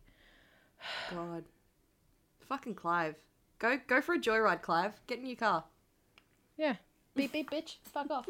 [1.13, 1.43] God.
[2.47, 3.15] Fucking Clive.
[3.65, 4.93] Go go for a joyride, Clive.
[5.07, 5.63] Get in your car.
[6.55, 6.75] Yeah.
[7.15, 7.77] Beep beep bitch.
[7.85, 8.27] Fuck off.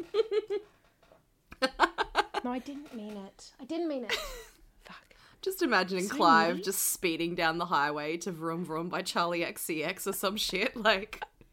[2.42, 3.50] no, I didn't mean it.
[3.60, 4.12] I didn't mean it.
[4.86, 5.04] Fuck.
[5.42, 6.64] Just imagining So Clive needy.
[6.64, 10.74] just speeding down the highway to Vroom Vroom by Charli XCX or some shit.
[10.74, 11.22] Like,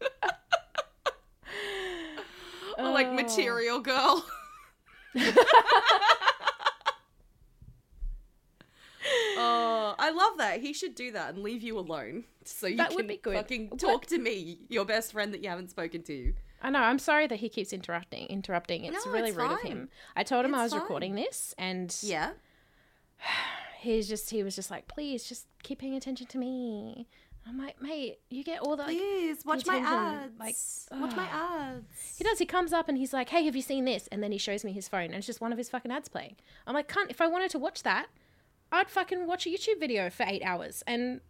[2.78, 3.12] or like Oh.
[3.12, 4.24] Material Girl.
[9.36, 10.60] Oh, I love that.
[10.60, 13.34] He should do that and leave you alone, so you That can would be good.
[13.36, 16.34] fucking What- talk to me, your best friend that you haven't spoken to.
[16.62, 16.78] I know.
[16.80, 18.26] I'm sorry that he keeps interrupting.
[18.28, 18.84] Interrupting.
[18.86, 19.90] It's No, really it's rude of him.
[20.16, 20.80] I told him I was fine.
[20.80, 22.32] recording this, and Yeah.
[23.80, 27.06] he's just he was just like, please, just keep paying attention to me.
[27.46, 28.96] I'm like, mate, you get all the like.
[28.96, 30.32] Please watch my ads.
[30.38, 30.56] like,
[30.98, 31.84] watch my ads.
[32.16, 32.38] He does.
[32.38, 34.64] He comes up and he's like, "Hey, have you seen this?" And then he shows
[34.64, 36.36] me his phone, and it's just one of his fucking ads playing.
[36.66, 37.10] I'm like, "Cunt!
[37.10, 38.06] If I wanted to watch that,
[38.74, 41.20] I'd fucking watch a YouTube video for eight hours." And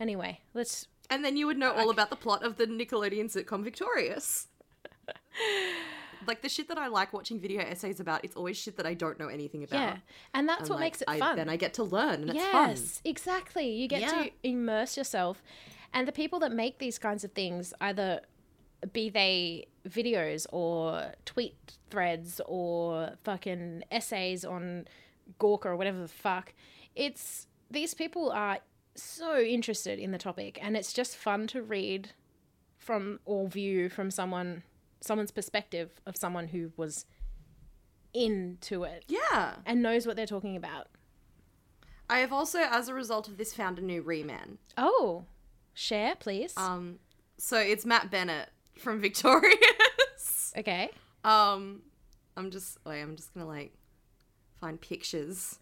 [0.00, 0.86] anyway, let's.
[1.10, 4.48] And then you would know all about the plot of the Nickelodeon sitcom Victorious.
[6.26, 8.94] like the shit that I like watching video essays about, it's always shit that I
[8.94, 9.80] don't know anything about.
[9.80, 9.96] Yeah,
[10.34, 11.36] and that's And, what like, makes it I, fun.
[11.36, 12.68] Then I get to learn, and it's fun.
[12.70, 13.70] yes, exactly.
[13.70, 14.24] You get Yeah.
[14.24, 15.42] to immerse yourself,
[15.94, 18.20] and the people that make these kinds of things, either
[18.92, 24.86] be they videos or tweet threads or fucking essays on
[25.40, 26.54] Gawker or whatever the fuck,
[26.94, 28.58] it's these people are
[28.94, 32.10] so interested in the topic, and it's just fun to read
[32.76, 34.62] from or view from someone
[35.00, 37.06] someone's perspective of someone who was
[38.14, 39.56] into it Yeah.
[39.66, 40.88] and knows what they're talking about.
[42.10, 44.56] I have also, as a result of this, found a new reman.
[44.78, 45.26] Oh,
[45.74, 46.54] share, please.
[46.56, 46.98] Um,
[47.36, 50.52] so it's Matt Bennett from Victorious.
[50.56, 50.90] okay.
[51.24, 51.82] um,
[52.36, 53.72] I'm just wait, I'm just gonna like
[54.60, 55.58] find pictures.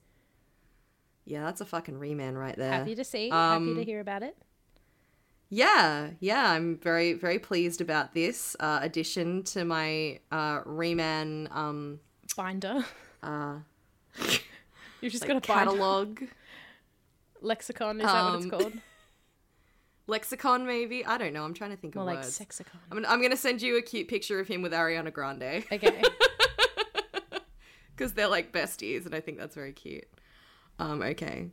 [1.25, 2.71] Yeah, that's a fucking reman right there.
[2.73, 3.31] Happy to see.
[3.31, 4.37] happy Um, to hear about it.
[5.49, 12.01] Yeah, yeah, I'm very, very pleased about this uh, addition to my uh, Reman um,
[12.37, 12.85] Binder.
[13.23, 13.59] uh,
[15.01, 15.71] You've just like, got a binder.
[15.73, 16.23] catalog
[17.43, 18.73] Lexicon, is that what it's Um, called?
[20.09, 20.67] lexicon.
[20.67, 21.45] Maybe I don't know.
[21.45, 22.35] I'm trying to think More of like words.
[22.35, 22.81] sexicon.
[22.91, 26.03] I'm I'm gonna send you a cute picture of him with Ariana Grande Okay.
[27.97, 30.05] Because they're like besties, and I think that's very cute.
[30.79, 31.49] Um, okay,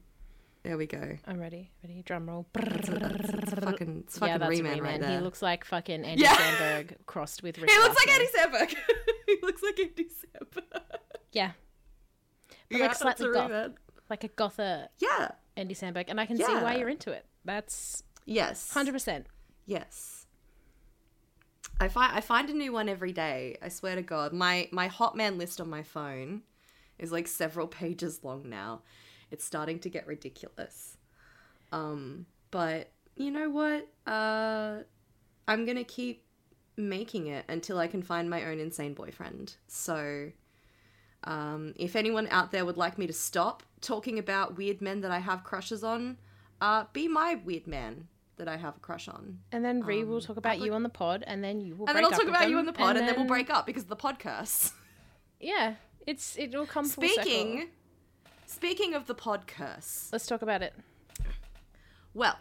[0.64, 1.18] there we go.
[1.26, 1.72] I'm ready.
[1.84, 2.04] Ready?
[2.06, 2.46] Drum roll.
[2.56, 4.82] It's, it's fucking, it's fucking yeah, that's Reman Reman.
[4.82, 5.18] right there.
[5.18, 6.36] He looks like fucking Andy Yeah.
[6.36, 8.76] Samberg crossed with Rick He looks like Andy Samberg.
[9.28, 10.82] he looks like Andy Samberg.
[11.32, 11.52] Yeah.
[12.70, 13.52] But yeah, like slightly that's a goth.
[13.52, 13.74] Reman.
[14.10, 15.32] Like a gother Yeah.
[15.56, 16.06] Andy Samberg.
[16.08, 17.26] And I can see why you're into it.
[17.46, 18.72] That's Yes.
[18.74, 19.26] 100%.
[19.66, 20.23] Yes.
[21.80, 23.58] I find I find a new one every day.
[23.62, 26.44] I swear to God, my my Hotman list on my phone
[27.00, 28.82] is like several pages long now.
[29.32, 30.98] It's starting to get ridiculous.
[31.72, 33.88] Um, but you know what?
[34.06, 34.80] Uh,
[35.48, 36.26] I'm gonna keep
[36.78, 39.56] making it until I can find my own insane boyfriend.
[39.68, 40.32] So,
[41.24, 45.12] um, if anyone out there would like me to stop talking about weird men that
[45.12, 46.18] I have crushes on,
[46.62, 49.40] uh, be my weird man that I have a crush on.
[49.52, 51.88] And then Ree will Um, talk about you on the pod, and then you will
[51.88, 53.16] And then I'll talk about you on the pod, and, then...
[53.16, 54.72] we'll break up because of the podcast.
[55.40, 55.74] Yeah,
[56.08, 57.10] it's it will come circle.
[57.10, 57.68] Speaking,
[58.46, 60.74] speaking of the pod curse, Let's talk about it.
[62.14, 62.38] well,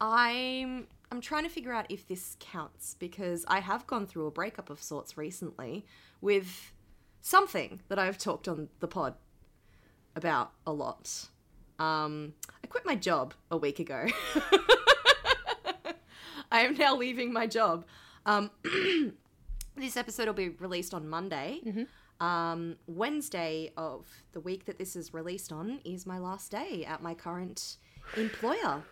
[0.00, 4.30] I'm I'm trying to figure out if this counts because I have gone through a
[4.30, 5.84] breakup of sorts recently
[6.22, 6.72] with
[7.20, 9.14] something that I've talked on the pod
[10.16, 11.26] about a lot.
[11.78, 14.06] Um, I quit my job a week ago.
[16.50, 17.84] I am now leaving my job.
[18.26, 18.50] Um,
[19.76, 21.60] this episode will be released on Monday.
[22.20, 27.02] Um, Wednesday of the week that this is released on is my last day at
[27.02, 27.76] my current
[28.16, 28.82] employer.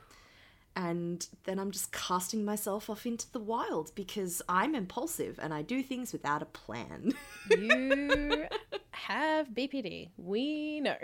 [0.77, 5.63] And then I'm just casting myself off into the wild because I'm impulsive and I
[5.63, 7.15] do things without a plan.
[7.51, 8.47] You
[8.91, 10.11] have BPD.
[10.19, 10.97] We know.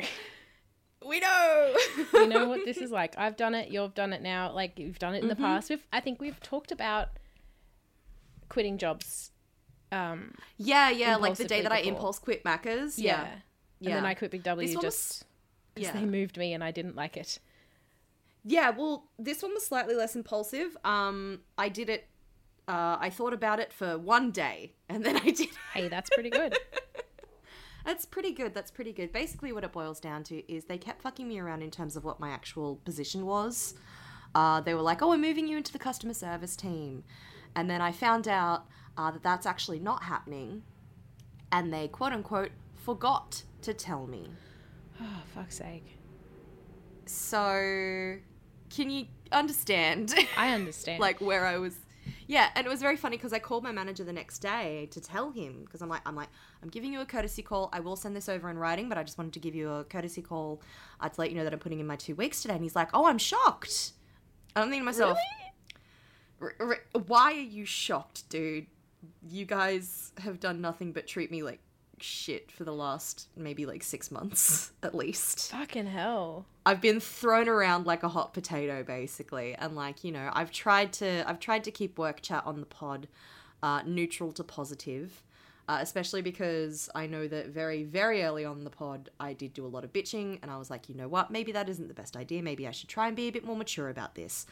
[1.06, 1.74] We know!
[2.12, 3.14] We know what this is like.
[3.18, 3.70] I've done it.
[3.70, 4.52] You've done it now.
[4.52, 5.28] Like you've done it in Mm-hmm.
[5.30, 5.70] the past.
[5.70, 5.86] We've.
[5.92, 7.08] I think we've talked about
[8.48, 9.30] quitting jobs.
[9.90, 10.34] Um.
[10.56, 11.92] Yeah, yeah, like the day that I before.
[11.94, 12.98] impulse quit Macca's.
[12.98, 13.26] Yeah.
[13.80, 13.88] Yeah.
[13.90, 15.24] And then I quit Big W This was- just
[15.74, 16.00] because Yeah.
[16.00, 17.38] they moved me and I didn't like it.
[18.44, 20.76] Yeah, well, this one was slightly less impulsive.
[20.84, 22.08] Um, I did it
[22.68, 25.48] uh, I thought about it for one day and then I did.
[25.74, 26.56] Hey, that's pretty good.
[27.84, 28.54] That's pretty good.
[28.54, 29.12] That's pretty good.
[29.12, 32.04] Basically, what it boils down to is they kept fucking me around in terms of
[32.04, 33.74] what my actual position was.
[34.34, 37.04] Uh, they were like, "Oh, we're moving you into the customer service team,"
[37.54, 38.66] and then I found out
[38.96, 40.62] uh, that that's actually not happening,
[41.50, 42.50] and they quote unquote
[42.84, 44.28] forgot to tell me.
[45.00, 45.98] oh, fuck's sake.
[47.06, 48.16] So,
[48.70, 50.14] can you understand?
[50.36, 51.00] I understand.
[51.06, 51.76] like where I was.
[52.26, 55.00] Yeah, and it was very funny because I called my manager the next day to
[55.00, 56.28] tell him because I'm like, I'm like,
[56.62, 57.68] I'm giving you a courtesy call.
[57.72, 59.84] I will send this over in writing, but I just wanted to give you a
[59.84, 60.62] courtesy call
[61.00, 62.54] uh, to let you know that I'm putting in my two weeks today.
[62.54, 63.92] And he's like, Oh, I'm shocked.
[64.54, 65.16] And I'm thinking to myself,
[66.40, 68.66] "R- r- Why are you shocked, dude?
[69.28, 71.60] You guys have done nothing but treat me like
[72.02, 75.50] shit for the last maybe like six months at least.
[75.50, 76.46] Fucking hell.
[76.64, 80.92] I've been thrown around like a hot potato basically and like you know I've tried
[80.94, 83.08] to I've tried to keep work chat on the pod
[83.62, 85.22] uh, neutral to positive
[85.68, 89.64] uh, especially because I know that very very early on the pod I did do
[89.64, 91.94] a lot of bitching and I was like you know what maybe that isn't the
[91.94, 94.46] best idea maybe I should try and be a bit more mature about this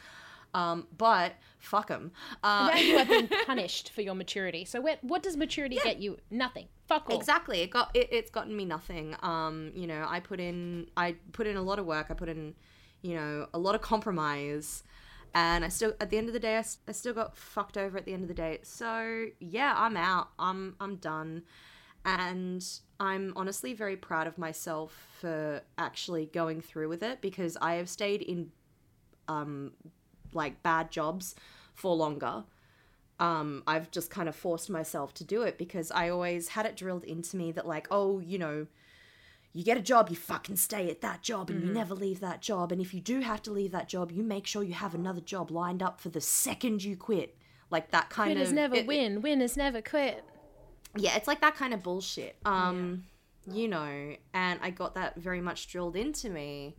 [0.53, 2.11] um, but fuck them
[2.43, 4.65] uh, you have been punished for your maturity.
[4.65, 6.17] So what, what does maturity get you?
[6.29, 6.67] Nothing.
[6.87, 7.17] Fuck all.
[7.17, 7.61] Exactly.
[7.61, 9.15] It got it, it's gotten me nothing.
[9.21, 12.07] Um, you know, I put in I put in a lot of work.
[12.09, 12.53] I put in,
[13.01, 14.83] you know, a lot of compromise,
[15.33, 17.97] and I still at the end of the day, I, I still got fucked over
[17.97, 18.59] at the end of the day.
[18.63, 20.31] So yeah, I'm out.
[20.37, 21.43] I'm I'm done,
[22.03, 22.65] and
[22.99, 27.89] I'm honestly very proud of myself for actually going through with it because I have
[27.89, 28.51] stayed in,
[29.27, 29.71] um,
[30.33, 31.35] like bad jobs
[31.73, 32.43] for longer
[33.19, 36.75] um, I've just kind of forced myself to do it because I always had it
[36.75, 38.65] drilled into me that, like, oh, you know,
[39.53, 42.41] you get a job, you fucking stay at that job and you never leave that
[42.41, 42.71] job.
[42.71, 45.21] And if you do have to leave that job, you make sure you have another
[45.21, 47.37] job lined up for the second you quit.
[47.69, 48.55] Like that kind Quitters of.
[48.55, 49.21] never it- win.
[49.21, 50.23] Winners never quit.
[50.97, 52.37] yeah, it's like that kind of bullshit.
[52.43, 53.03] Um,
[53.45, 56.75] you know, and I got that very much drilled into me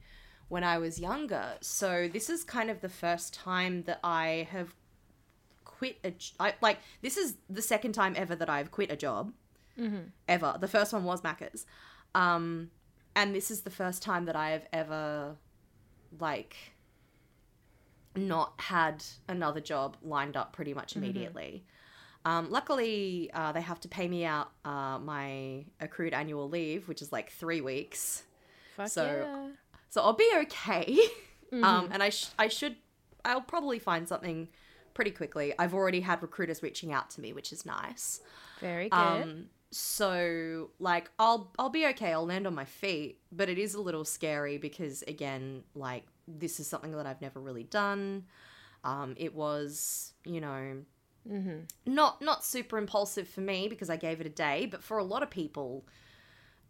[0.52, 1.54] when I was younger.
[1.62, 4.74] So this is kind of the first time that I have
[5.64, 9.32] quit a I, like this is the second time ever that I've quit a job.
[10.28, 10.58] Ever.
[10.60, 11.64] The first one was Macca's.
[12.14, 12.70] Um,
[13.16, 15.36] and this is the first time that I have ever
[16.20, 16.54] like
[18.14, 21.64] not had another job lined up pretty much immediately.
[22.26, 27.00] Um, luckily, uh, they have to pay me out uh, my accrued annual leave, which
[27.00, 28.24] is like three weeks.
[28.76, 29.48] Fuck So- yeah.
[29.92, 30.98] So I'll be okay.
[31.52, 32.76] Um, and I, sh- I should,
[33.26, 34.48] I'll probably find something
[34.94, 35.52] pretty quickly.
[35.58, 38.22] I've already had recruiters reaching out to me, which is nice.
[38.58, 38.96] Very good.
[38.96, 42.10] Um, so like I'll I'll be okay.
[42.10, 46.58] I'll land on my feet, but it is a little scary because again, like this
[46.58, 48.24] is something that I've never really done.
[48.84, 50.78] Um, it was, you know,
[51.30, 51.58] mm-hmm.
[51.84, 55.04] not not super impulsive for me because I gave it a day, but for a
[55.04, 55.86] lot of people,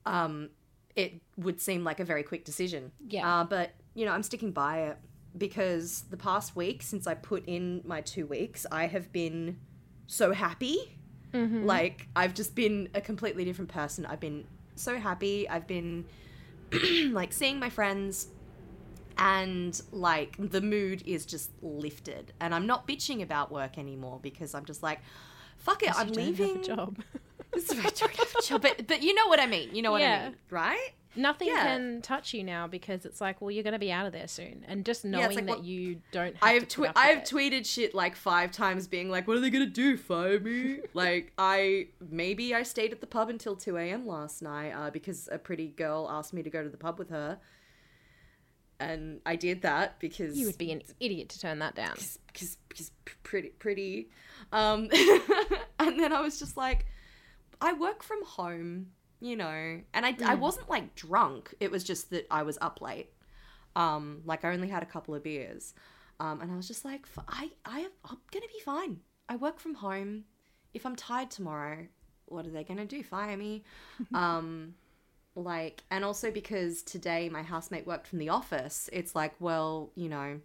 [0.07, 0.51] um,
[0.97, 2.93] it would seem like a very quick decision.
[3.09, 3.41] Yeah.
[3.41, 4.99] Uh, but you know, I'm sticking by it
[5.37, 9.59] because the past week since I put in my two weeks, I have been
[10.07, 10.99] so happy.
[11.35, 14.05] Like I've just been a completely different person.
[14.05, 15.49] I've been so happy.
[15.49, 16.05] I've been
[17.11, 18.29] like seeing my friends
[19.17, 24.55] and like the mood is just lifted and I'm not bitching about work anymore because
[24.55, 25.01] I'm just like
[25.59, 26.63] fuck it, I'm You don't have a leaving.
[26.63, 26.99] job.
[27.53, 28.63] This is- I don't have a job.
[28.63, 29.75] But, but you know what I mean.
[29.75, 30.91] You know what I mean, right?
[31.15, 31.65] Nothing Yeah.
[31.65, 34.27] can touch you now because it's like, well, you're going to be out of there
[34.27, 36.35] soon, and just knowing like, that what- you don't.
[36.37, 37.25] Have I to have put twe- up I've it.
[37.27, 39.99] tweeted shit like five times, being like, "What are they gonna do?
[39.99, 44.07] Fire me?" like I maybe I stayed at the pub until two a.m.
[44.07, 47.11] last night uh, because a pretty girl asked me to go to the pub with
[47.11, 47.39] her,
[48.81, 51.95] and I did that because You would be an idiot to turn that down.
[52.29, 52.91] because because
[53.23, 54.09] pretty pretty
[54.51, 54.89] um
[55.79, 56.87] and then i was just like
[57.63, 58.89] i work from home
[59.21, 61.55] you know and i i wasn't like drunk.
[61.61, 63.11] It was just that i was up late.
[63.77, 65.73] Um like i only had a couple of beers.
[66.21, 69.01] Um and i was just like "F- i i i'm gonna be fine.
[69.29, 70.25] I work from home.
[70.75, 71.87] If i'm tired tomorrow
[72.27, 73.03] what are they gonna do?
[73.03, 73.63] Fire me.
[74.15, 74.75] Um
[75.35, 80.07] like and also because today my housemate worked from the office it's like well you
[80.07, 80.41] know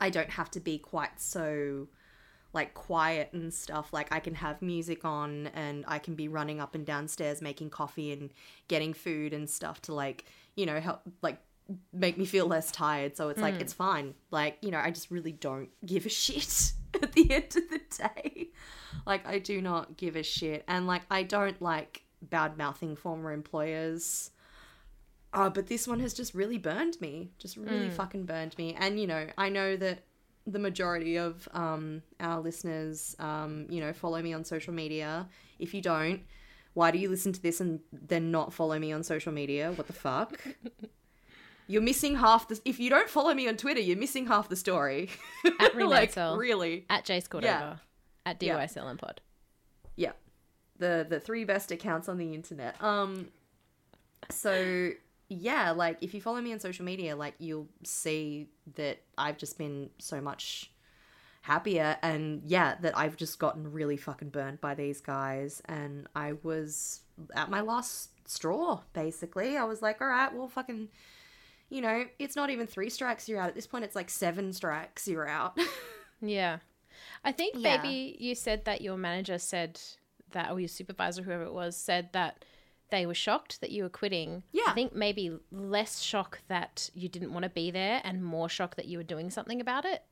[0.00, 1.88] I don't have to be quite so
[2.52, 3.92] like quiet and stuff.
[3.92, 7.70] Like I can have music on and I can be running up and downstairs making
[7.70, 8.30] coffee and
[8.68, 10.24] getting food and stuff to like,
[10.56, 11.38] you know, help like
[11.92, 13.16] make me feel less tired.
[13.16, 14.14] So it's like it's fine.
[14.30, 17.80] Like, you know, I just really don't give a shit at the end of the
[17.96, 18.48] day.
[19.06, 20.64] Like I do not give a shit.
[20.66, 24.30] And like I don't like bad mouthing former employers.
[25.32, 27.30] Uh, but this one has just really burned me.
[27.38, 28.74] Just really fucking burned me.
[28.76, 30.00] And, you know, I know that
[30.52, 35.28] the majority of um, our listeners, um, you know, follow me on social media.
[35.58, 36.20] If you don't,
[36.74, 39.72] why do you listen to this and then not follow me on social media?
[39.72, 40.40] What the fuck?
[41.66, 42.60] You're missing half the.
[42.64, 45.08] If you don't follow me on Twitter, you're missing half the story.
[45.60, 47.78] At like really, At Jace Cordova.
[48.26, 48.30] Yeah.
[48.30, 48.58] At Yeah.
[48.58, 49.20] DYSL Pod.
[49.94, 50.10] yeah,
[50.78, 52.74] the the three best accounts on the internet.
[52.82, 53.28] Um,
[54.30, 54.90] so
[55.30, 59.56] yeah, like if you follow me on social media, like you'll see that I've just
[59.56, 60.70] been so much
[61.42, 66.34] happier and yeah, that I've just gotten really fucking burnt by these guys and I
[66.42, 67.00] was
[67.34, 69.56] at my last straw basically.
[69.56, 70.88] I was like, all right, well fucking
[71.70, 73.48] you know, it's not even three strikes you're out.
[73.48, 75.58] At this point it's like seven strikes you're out.
[76.22, 76.58] Yeah.
[77.24, 77.78] I think Yeah.
[77.80, 79.80] maybe you said that your manager said
[80.32, 82.44] that, or your supervisor, whoever it was, said that
[82.90, 84.42] they were shocked that you were quitting.
[84.52, 84.64] Yeah.
[84.68, 88.76] I think maybe less shock that you didn't want to be there and more shock
[88.76, 90.02] that you were doing something about it.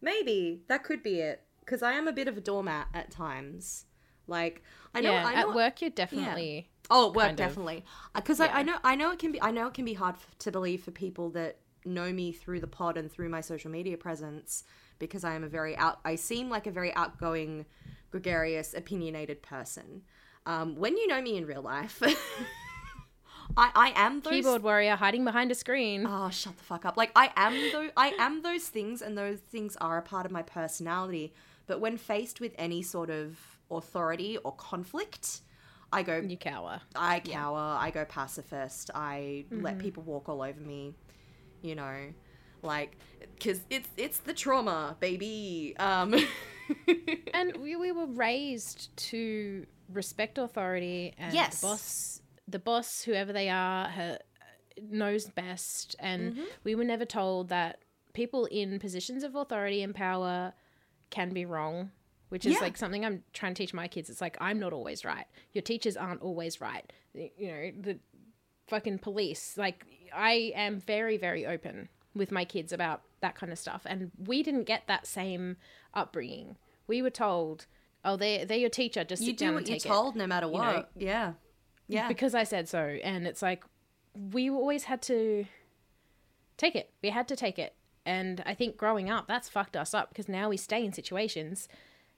[0.00, 3.86] Maybe that could be it because I am a bit of a doormat at times.
[4.26, 4.62] Like
[4.94, 5.26] I know, yeah.
[5.26, 5.50] I know.
[5.50, 6.68] At work, you're definitely.
[6.90, 8.46] oh, work definitely uh, because Yeah.
[8.52, 10.36] I, I know, I know it can be, I know it can be hard f-
[10.40, 13.96] to believe for people that know me through the pod and through my social media
[13.96, 14.64] presence
[14.98, 16.00] because I am a very out.
[16.04, 17.66] I seem like a very outgoing,
[18.10, 20.02] gregarious, opinionated person.
[20.48, 22.02] Um, when you know me in real life,
[23.56, 26.06] I I am those Keyboard warrior hiding behind a screen.
[26.08, 26.96] Oh, shut the fuck up.
[26.96, 30.32] Like I am though I am those things and those things are a part of
[30.32, 31.34] my personality.
[31.66, 33.36] But when faced with any sort of
[33.70, 35.42] authority or conflict,
[35.92, 36.80] I go you cower.
[36.96, 40.94] I cower, I go pacifist, I let people walk all over me,
[41.60, 42.14] you know.
[42.62, 42.96] Like
[43.38, 45.74] cuz it's it's the trauma, baby.
[45.78, 46.14] Um
[47.34, 51.60] And we, we were raised to respect authority and Yes.
[51.60, 54.16] the boss, the boss, whoever they are, ha,
[54.82, 55.96] knows best.
[55.98, 56.44] And Mm-hmm.
[56.64, 57.80] we were never told that
[58.12, 60.52] people in positions of authority and power
[61.10, 61.90] can be wrong,
[62.28, 62.60] which is Yeah.
[62.60, 64.10] like something I'm trying to teach my kids.
[64.10, 65.26] It's like, I'm not always right.
[65.52, 66.90] Your teachers aren't always right.
[67.14, 67.98] You know, the
[68.66, 69.56] fucking police.
[69.56, 69.84] Like,
[70.14, 73.82] I am very, very open with my kids about that kind of stuff.
[73.86, 75.56] And we didn't get that same
[75.94, 76.56] upbringing.
[76.86, 77.66] We were told,
[78.04, 79.88] oh, they're, they're your teacher, just you sit do down what and you're take it.
[79.88, 80.62] told no matter what.
[80.76, 80.84] know.
[80.96, 81.32] yeah.
[81.86, 82.08] Yeah.
[82.08, 82.80] Because I said so.
[83.02, 83.64] And it's like,
[84.14, 85.46] we always had to
[86.56, 86.90] take it.
[87.02, 87.74] We had to take it.
[88.04, 91.68] And I think growing up, that's fucked us up because now we stay in situations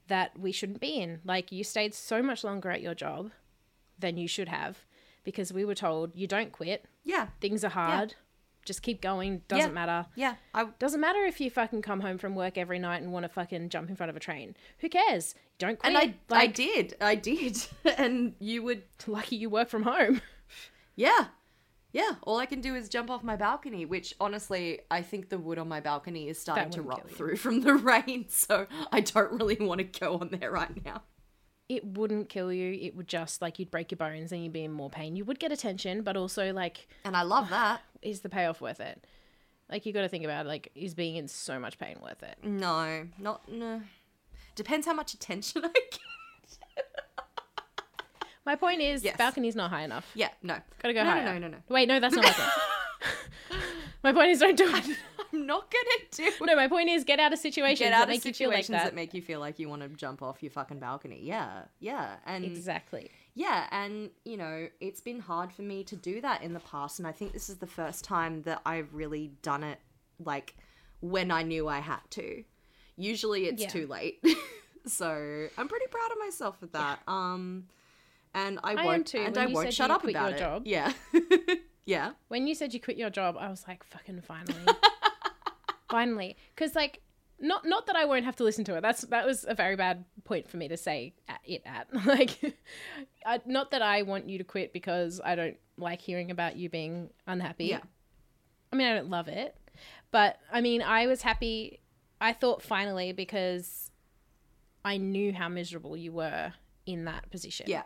[0.08, 1.20] that we shouldn't be in.
[1.24, 3.30] Like, you stayed so much longer at your job
[3.98, 4.78] than you should have
[5.24, 6.86] because we were told, you don't quit.
[7.04, 7.28] yeah.
[7.40, 8.14] Things are hard.
[8.70, 9.42] Just keep going.
[9.48, 9.74] Doesn't Yeah.
[9.74, 10.06] matter.
[10.14, 10.34] Yeah.
[10.54, 13.28] I Doesn't matter if you fucking come home from work every night and want to
[13.28, 14.54] fucking jump in front of a train.
[14.78, 15.34] Who cares?
[15.58, 15.92] Don't quit.
[15.92, 16.94] and I I did.
[17.00, 17.58] I did.
[17.98, 20.20] and you would lucky you work from home.
[20.94, 21.26] Yeah.
[21.92, 22.12] Yeah.
[22.22, 25.58] All I can do is jump off my balcony, which honestly, I think the wood
[25.58, 29.56] on my balcony is starting to rot through from the rain, so I don't really
[29.56, 31.02] want to go on there right now.
[31.70, 32.76] It wouldn't kill you.
[32.82, 35.14] It would just like you'd break your bones and you'd be in more pain.
[35.14, 37.82] You would get attention, but also like, And I love that.
[38.02, 39.06] is the payoff worth it?
[39.70, 42.38] Like you got to think about like, is being in so much pain worth it?
[42.42, 43.82] No, not no.
[44.56, 46.00] Depends how much attention I get.
[48.44, 49.16] My point is, Yes.
[49.16, 50.10] balcony's not high enough.
[50.14, 50.56] Yeah, no.
[50.82, 51.24] Gotta go no, higher.
[51.24, 51.56] No, no, no, no.
[51.68, 53.62] Wait, no, that's not my point.
[54.02, 54.98] my point is, don't do it.
[55.32, 58.02] I'm not gonna do No, my point is, get out of situations Get that out
[58.04, 58.94] of make you feel like situations that.
[58.94, 61.20] make you feel like you want to jump off your fucking balcony.
[61.22, 63.10] Yeah, yeah, and Exactly.
[63.34, 66.98] Yeah, and you know, it's been hard for me to do that in the past,
[66.98, 69.78] and I think this is the first time that I've really done it
[70.24, 70.54] like
[71.00, 72.44] when I knew I had to.
[72.96, 73.68] Usually it's Yeah.
[73.68, 74.22] too late.
[74.86, 77.00] so I'm pretty proud of myself for that.
[77.06, 77.66] Um
[78.34, 79.18] and I am won't too.
[79.18, 80.38] and When I won't said shut up about your it.
[80.38, 80.92] job- Yeah.
[81.86, 82.10] yeah.
[82.28, 84.54] When you said you quit your job, I was like, fucking finally.
[85.90, 86.36] Finally.
[86.54, 87.00] Because, like,
[87.40, 88.82] not not that I won't have to listen to it.
[88.82, 91.88] That's that was a very bad point for me to say at, it at.
[92.06, 92.38] Like,
[93.24, 96.68] I, not that I want you to quit because I don't like hearing about you
[96.68, 97.66] being unhappy.
[97.66, 97.80] Yeah.
[98.72, 99.56] I mean, I don't love it,
[100.10, 101.80] but I mean, I was happy.
[102.20, 103.90] I thought finally because
[104.84, 106.52] I knew how miserable you were
[106.86, 107.66] in that position.
[107.68, 107.82] Yeah.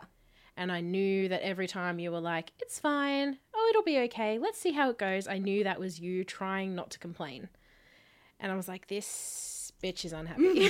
[0.57, 3.37] And I knew that every time you were like, it's fine.
[3.53, 4.39] Oh, it'll be okay.
[4.39, 5.27] Let's see how it goes.
[5.27, 7.49] I knew that was you trying not to complain.
[8.39, 10.69] And I was like, this bitch is unhappy.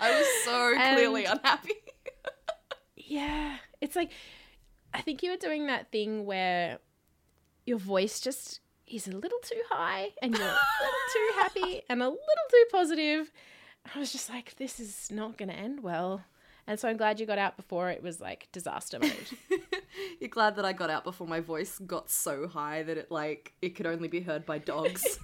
[0.00, 1.74] I was so clearly And- unhappy.
[2.96, 3.56] yeah.
[3.80, 4.10] It's like,
[4.94, 6.78] I think you were doing that thing where
[7.66, 12.02] your voice just is a little too high and you're a little too happy and
[12.02, 12.18] a little
[12.50, 13.30] too positive.
[13.94, 16.24] I was just like, this is not going to end well.
[16.66, 19.12] And so I'm glad you got out before it was like disaster mode.
[20.20, 23.52] You're glad that I got out before my voice got so high that it like
[23.60, 25.18] it could only be heard by dogs.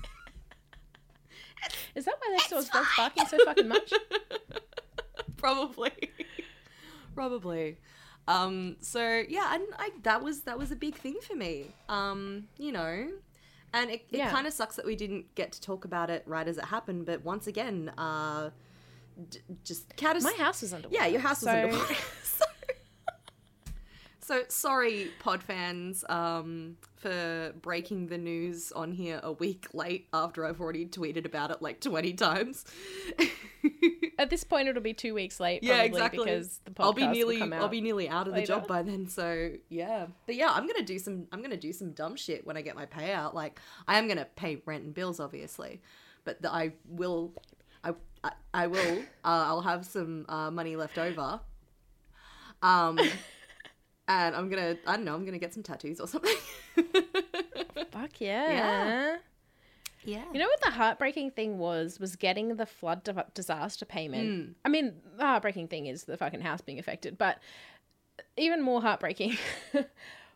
[1.94, 3.92] Is that why next door's dog's barking so fucking much?
[5.36, 5.92] Probably.
[7.14, 7.78] Probably.
[8.26, 11.66] Um, so yeah, and I that was that was a big thing for me.
[11.88, 13.09] Um, you know.
[13.74, 14.30] And it, it Yeah.
[14.30, 17.04] kind of sucks that we didn't get to talk about it right as it happened,
[17.04, 18.48] but once again, uh
[19.28, 20.96] d- just catas- My house was underwater.
[21.02, 21.94] Yeah, your house was so- underwater.
[22.24, 22.44] so,
[24.28, 30.44] so sorry, pod fans, um, for breaking the news on here a week late after
[30.44, 32.66] I've already tweeted about it like twenty times.
[34.18, 35.62] At this point, it'll be two weeks late.
[35.62, 36.24] yeah, Probably, exactly.
[36.26, 37.62] Because the podcast I'll be will nearly, come out.
[37.62, 39.08] I'll be nearly out of the job by then.
[39.08, 42.58] So yeah, but yeah, I'm gonna do some, I'm gonna do some dumb shit when
[42.58, 43.32] I get my payout.
[43.32, 45.80] Like I am gonna pay rent and bills, obviously,
[46.24, 47.32] but the, I will,
[47.82, 51.40] I, I, I will, uh, I'll have some uh, money left over.
[52.60, 52.98] Um,
[54.09, 56.34] and I'm gonna, I don't know, I'm gonna get some tattoos or something.
[57.90, 58.50] Fuck yeah.
[58.50, 59.16] Yeah.
[60.04, 60.24] yeah.
[60.32, 62.00] You know what the heartbreaking thing was?
[62.00, 64.28] Was getting the flood di- disaster payment.
[64.28, 64.54] Mm.
[64.64, 67.38] I mean, the heartbreaking thing is the fucking house being affected, but
[68.36, 69.36] even more heartbreaking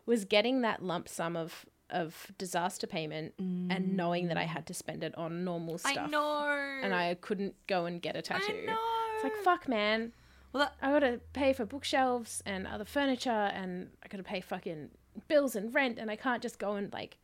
[0.05, 4.73] was getting that lump sum of of disaster payment and knowing that I had to
[4.73, 5.95] spend it on normal stuff.
[5.97, 6.47] I know.
[6.81, 8.63] And I couldn't go and get a tattoo.
[8.63, 8.79] I know.
[9.15, 10.11] It's like fuck, man.
[10.53, 14.89] Well, that, I gotta pay for bookshelves and other furniture, and I gotta pay fucking
[15.27, 17.17] bills and rent, and I can't just go and like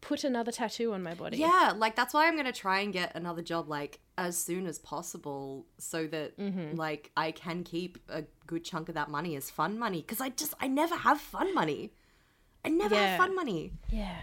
[0.00, 1.36] put another tattoo on my body.
[1.38, 4.78] Yeah, like that's why I'm gonna try and get another job like as soon as
[4.78, 6.76] possible, so that Mm-hmm.
[6.76, 10.00] like I can keep a good chunk of that money as fun money.
[10.00, 11.92] Because I just I never have fun money.
[12.64, 13.08] I never Yeah.
[13.08, 14.20] have fun money, yeah.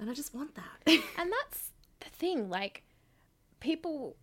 [0.00, 0.78] and I just want that.
[1.18, 2.82] And that's the thing, like
[3.60, 4.16] people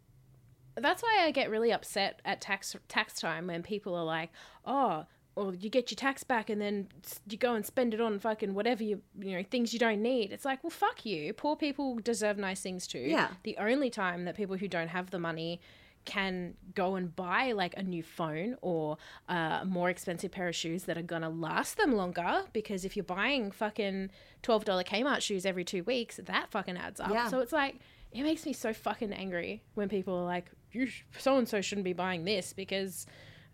[0.84, 4.32] that's why I get really upset at tax tax time when people are like,
[4.65, 5.05] "Oh,
[5.36, 6.88] or you get your tax back and then
[7.30, 10.32] you go and spend it on fucking whatever you you know things you don't need."
[10.32, 11.34] It's like, "Well, fuck you.
[11.34, 13.30] Poor people deserve nice things too." Yeah.
[13.43, 15.61] The only time that people who don't have the money
[16.05, 18.97] can go and buy like a new phone or
[19.28, 22.95] uh, a more expensive pair of shoes that are gonna last them longer because if
[22.95, 24.09] you're buying fucking
[24.41, 27.11] twelve dollar Kmart shoes every two weeks, that fucking adds up.
[27.11, 27.28] Yeah.
[27.28, 27.80] So it's like
[28.13, 31.86] it makes me so fucking angry when people are like, "You so and so shouldn't
[31.86, 33.05] be buying this because."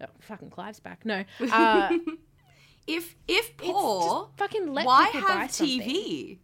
[0.01, 1.05] Oh, fucking Clive's back.
[1.05, 1.97] No, uh,
[2.87, 5.49] if if poor, fucking let why people buy have.
[5.49, 6.39] TV?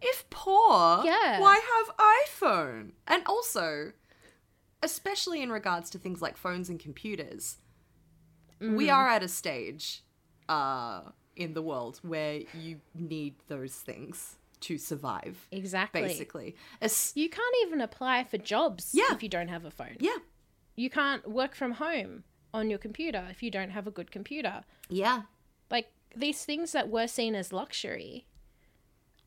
[0.00, 1.40] If poor, Yeah.
[1.40, 2.92] why have iPhone?
[3.06, 3.92] And also,
[4.82, 7.58] especially in regards to things like phones and computers,
[8.60, 8.90] we Mm-hmm.
[8.90, 10.02] are at a stage
[10.48, 11.02] uh,
[11.36, 16.02] in the world where you need those things to survive, Exactly.
[16.02, 16.56] basically.
[16.80, 19.12] As- You can't even apply for jobs Yeah.
[19.12, 19.96] if you don't have a phone.
[20.00, 20.16] yeah,
[20.76, 24.62] You can't work from home on your computer if you don't have a good computer.
[24.88, 25.22] yeah.
[25.70, 28.26] Like these things that were seen as luxury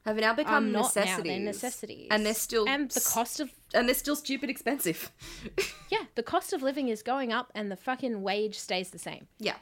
[0.06, 1.02] Have now become not now.
[1.02, 1.24] necessities.
[1.24, 5.12] They're necessities, And they're still and the cost of and they're still stupid expensive.
[5.90, 9.28] yeah the cost of living is going up, and the fucking wage stays the same.
[9.40, 9.58] yeah.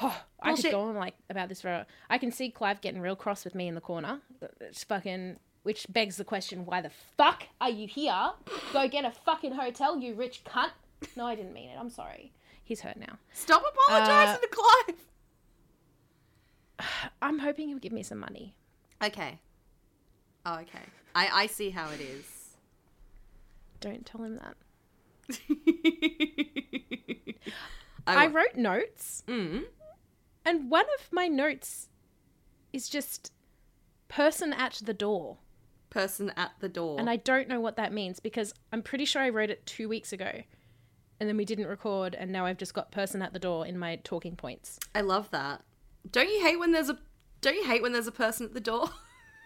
[0.00, 1.84] Oh, I could go on like about this for.
[2.08, 4.20] I can see Clive getting real cross with me in the corner.
[4.60, 5.38] It's fucking.
[5.64, 8.30] Which begs the question: Why the fuck are you here?
[8.72, 10.70] Go get a fucking hotel, you rich cunt.
[11.16, 11.76] No, I didn't mean it.
[11.78, 12.32] I'm sorry.
[12.64, 13.18] He's hurt now.
[13.32, 14.96] Stop apologizing Uh, to Clive.
[17.22, 18.54] I'm hoping he'll give me some money.
[19.04, 19.38] Okay.
[20.46, 20.82] Oh, okay.
[21.14, 22.56] I, I see how it is.
[23.80, 24.56] Don't tell him that.
[28.06, 29.64] I, I wrote notes, mm,
[30.44, 31.88] and one of my notes
[32.72, 33.32] is just
[34.08, 35.38] person at the door.
[35.90, 36.98] person at the door.
[36.98, 39.88] And I don't know what that means because I'm pretty sure I wrote it two
[39.88, 40.42] weeks ago.
[41.20, 43.78] And then we didn't record, and now I've just got person at the door in
[43.78, 44.80] my talking points.
[44.94, 45.62] I love that.
[46.10, 46.98] Don't you hate when there's a
[47.40, 48.88] don't you hate when there's a person at the door?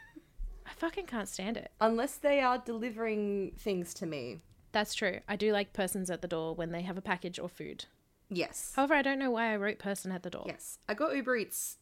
[0.67, 1.71] I fucking can't stand it.
[1.81, 4.41] Unless they are delivering things to me.
[4.73, 5.21] That's true.
[5.29, 7.87] I do like persons at the door when they have a package or food.
[8.29, 8.72] Yes.
[8.74, 10.45] However, I don't know why I wrote person at the door.
[10.47, 10.79] Yes.
[10.89, 11.77] I got Uber Eats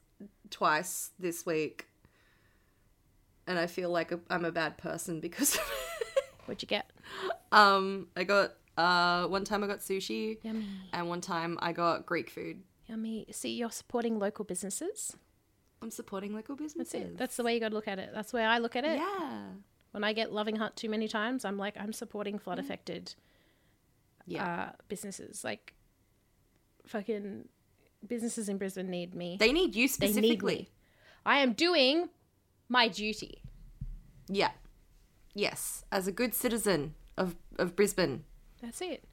[0.51, 1.86] twice this week.
[3.47, 5.57] And I feel like I'm a bad person because
[6.47, 6.90] What'd you get?
[7.53, 10.66] um I got uh one time I got sushi Yummy.
[10.92, 12.62] and one time I got Greek food.
[12.86, 13.26] Yummy.
[13.32, 15.16] See, you're supporting local businesses.
[15.82, 16.92] I'm supporting local businesses.
[16.92, 17.18] That's it.
[17.18, 18.11] That's the way you got to look at it.
[18.14, 18.97] That's the way I look at it.
[18.99, 19.42] Yeah.
[19.92, 23.14] When I get Loving Hut too many times, I'm like, I'm supporting flood affected
[24.26, 24.45] Yeah.
[24.45, 25.45] uh, businesses.
[25.45, 25.74] Like,
[26.87, 27.49] fucking
[28.07, 29.37] businesses in Brisbane need me.
[29.39, 30.55] they need you specifically.
[30.57, 30.68] need.
[31.26, 32.11] I am doing
[32.68, 33.43] my duty.
[34.28, 34.51] Yeah.
[35.35, 38.24] Yes, as a good citizen of of Brisbane,
[38.62, 39.05] That's it.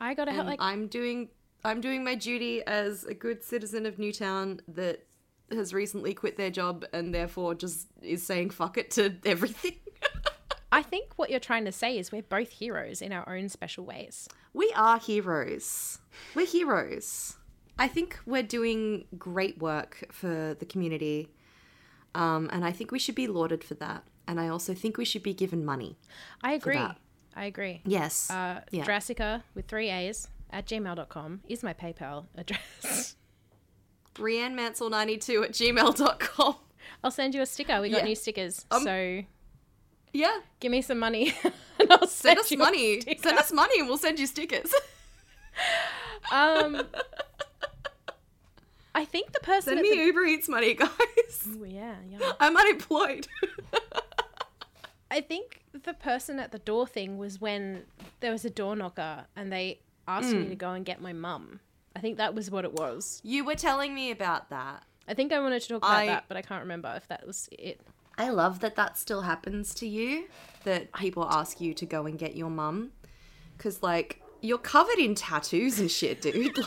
[0.00, 0.42] I gotta help.
[0.42, 1.28] and Like, I'm doing
[1.64, 5.04] I'm doing my duty as a good citizen of Newtown that
[5.50, 9.76] has recently quit their job and therefore just is saying fuck it to everything.
[10.70, 13.84] I think what you're trying to say is we're both heroes in our own special
[13.84, 14.28] ways.
[14.52, 15.98] We are heroes.
[16.34, 17.36] We're heroes.
[17.78, 21.30] I think we're doing great work for the community.
[22.14, 24.02] Um, and I think we should be lauded for that.
[24.26, 25.96] And I also think we should be given money.
[26.42, 26.76] I agree.
[27.36, 27.80] I agree.
[27.86, 28.30] Yes.
[28.30, 28.84] Uh, Yeah.
[29.54, 33.16] With three A's at gmail.com is my PayPal address.
[34.14, 36.56] Brienne Mansell92 at gmail.com.
[37.04, 37.80] I'll send you a sticker.
[37.80, 38.04] We got Yeah.
[38.04, 38.66] new stickers.
[38.70, 39.22] Um, so
[40.12, 40.38] Yeah.
[40.60, 41.34] give me some money
[41.80, 43.00] and I'll Send send, us you money.
[43.18, 44.72] Send us money and we'll send you stickers.
[46.32, 46.82] Um,
[48.94, 49.74] I think the person.
[49.74, 50.88] send me the- Uber Eats money, guys.
[51.48, 52.32] Ooh, yeah, yeah.
[52.40, 53.26] I'm unemployed.
[55.10, 57.84] I think the person at the door thing was when
[58.20, 60.42] there was a door knocker and they asked Mm.
[60.42, 61.60] me to go and get my mum.
[61.96, 63.20] I think that was what it was.
[63.24, 64.82] you were telling me about that.
[65.06, 67.26] I think I wanted to talk about I- that, but I can't remember if that
[67.26, 67.80] was it.
[68.18, 70.26] I love that that still happens to you.
[70.64, 72.90] That people ask you to go and get your mum,
[73.56, 76.56] because like you're covered in tattoos and shit, dude.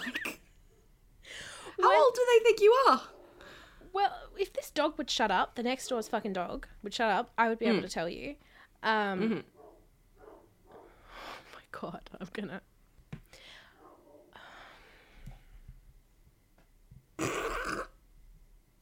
[1.81, 3.01] Like, how Well- old do they think you are?
[3.93, 7.31] Well, if this dog would shut up, the next door's fucking dog would shut up,
[7.37, 7.69] I would be Mm.
[7.71, 8.35] able to tell you.
[8.83, 9.39] Um, Mm-hmm.
[10.21, 10.39] Oh
[11.53, 12.61] my god, I'm gonna.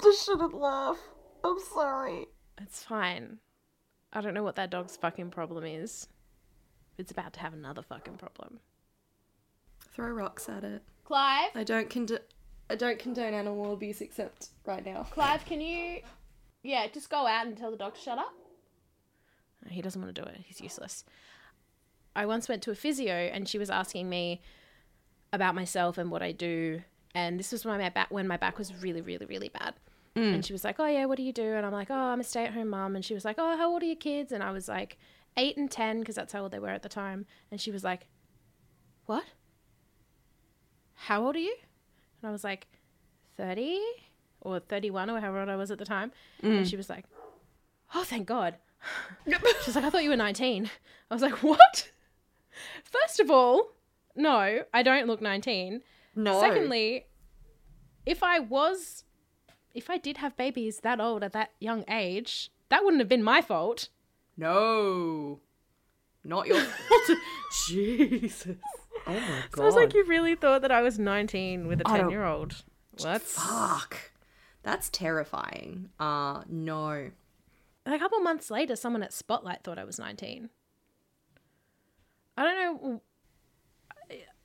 [0.01, 0.97] I shouldn't laugh.
[1.43, 2.27] I'm sorry.
[2.61, 3.39] It's fine.
[4.11, 6.07] I don't know what that dog's fucking problem is.
[6.97, 8.59] It's about to have another fucking problem.
[9.93, 10.81] Throw rocks at it.
[11.05, 12.19] Clive, I don't condone.
[12.69, 15.03] I don't condone animal abuse except right now.
[15.11, 16.01] Clive, can you,
[16.61, 18.33] yeah, just go out and tell the dog to shut up?
[19.67, 20.37] He doesn't want to do it.
[20.45, 21.03] He's useless.
[22.15, 24.41] I once went to a physio and she was asking me
[25.33, 26.81] about myself and what I do.
[27.15, 29.73] And this was when my back when my back was really, really, really bad.
[30.15, 30.35] Mm.
[30.35, 32.19] And she was like, "Oh yeah, what do you do?" And I'm like, "Oh, I'm
[32.19, 34.51] a stay-at-home mom." And she was like, "Oh, how old are your kids?" And I
[34.51, 34.97] was like,
[35.37, 37.25] eight and ten because that's how old they were at the time.
[37.51, 38.07] And she was like,
[39.05, 39.25] "What?
[40.95, 41.55] How old are you?"
[42.21, 42.67] And I was like,
[43.39, 43.79] 30
[44.41, 46.11] or 31 or however old I was at the time.
[46.43, 46.69] And mm.
[46.69, 47.05] she was like,
[47.95, 48.55] Oh, thank God.
[49.63, 50.69] She's like, I thought you were 19.
[51.09, 51.91] I was like, What?
[52.83, 53.69] First of all,
[54.15, 55.81] no, I don't look 19.
[56.15, 56.41] No.
[56.41, 57.05] Secondly,
[58.05, 59.05] if I was,
[59.73, 63.23] if I did have babies that old at that young age, that wouldn't have been
[63.23, 63.89] my fault.
[64.37, 65.39] No.
[66.23, 67.17] Not your fault.
[67.67, 68.55] Jesus.
[69.07, 69.19] Oh my
[69.51, 69.55] god.
[69.55, 72.25] So I was like, You really thought that I was 19 with a 10 year
[72.25, 72.63] old?
[73.01, 73.21] What?
[73.21, 74.11] Fuck.
[74.63, 75.89] That's terrifying.
[75.99, 77.11] Uh no.
[77.85, 80.49] A couple months later, someone at Spotlight thought I was 19.
[82.37, 83.01] I don't know.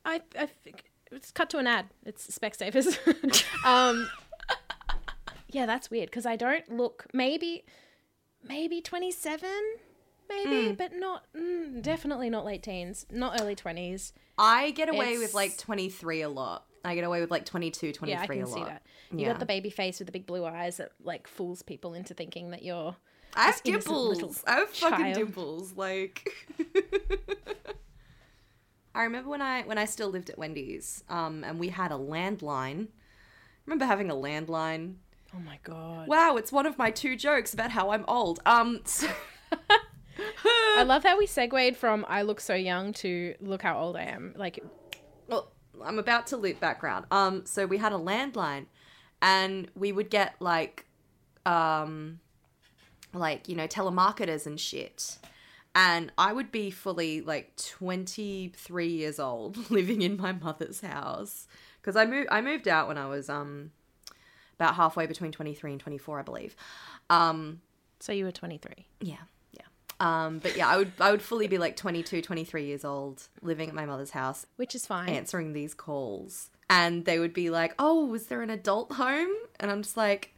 [0.05, 1.87] I, I think it's cut to an ad.
[2.05, 2.99] It's Specsavers.
[3.67, 4.09] um,
[5.55, 7.65] yeah, that's weird because I don't look maybe,
[8.47, 9.49] maybe 27,
[10.29, 14.13] maybe, but not, mm, definitely not late teens, not early 20s.
[14.37, 16.67] I get away with like 23 a lot.
[16.85, 18.67] I get away with like 22, 23 Yeah, I can a see lot.
[18.69, 18.83] that.
[19.13, 19.29] You Yeah.
[19.29, 22.51] got the baby face with the big blue eyes that like fools people into thinking
[22.51, 22.97] that you're.
[23.37, 24.45] I have This innocent little dimples.
[24.47, 25.15] I have fucking child.
[25.17, 25.73] dimples.
[25.77, 26.29] Like
[28.95, 31.97] I remember when I when I still lived at Wendy's, um, and we had a
[31.97, 32.89] landline.
[33.67, 34.97] remember having a landline.
[35.35, 36.07] Oh my god.
[36.09, 38.41] Wow, it's one of my two jokes about how I'm old.
[38.47, 39.09] Um, so-
[40.77, 44.05] I love how we segued from I look so young to look how old I
[44.05, 44.35] am.
[44.37, 44.63] Like,
[45.29, 47.07] well, I'm about to loop background.
[47.11, 48.67] Um, so we had a landline,
[49.23, 50.87] and we would get like,
[51.47, 52.21] um,
[53.13, 55.19] like you know telemarketers and shit.
[55.77, 61.49] And I would be fully like 23 years old, living in my mother's house
[61.81, 62.29] because I moved.
[62.31, 63.73] I moved out when I was um,
[64.55, 66.57] about halfway between 23 and 24, I believe.
[67.11, 67.61] Um,
[68.01, 68.87] so you were 23.
[69.01, 69.17] yeah,
[69.53, 69.63] yeah.
[70.01, 73.69] Um, but yeah, I would I would fully be like 22, 23 years old, living
[73.69, 75.09] at my mother's house, Which is fine.
[75.09, 76.51] answering these calls.
[76.69, 79.29] And they would be like, Oh, was there an adult home?
[79.61, 80.33] And I'm just like,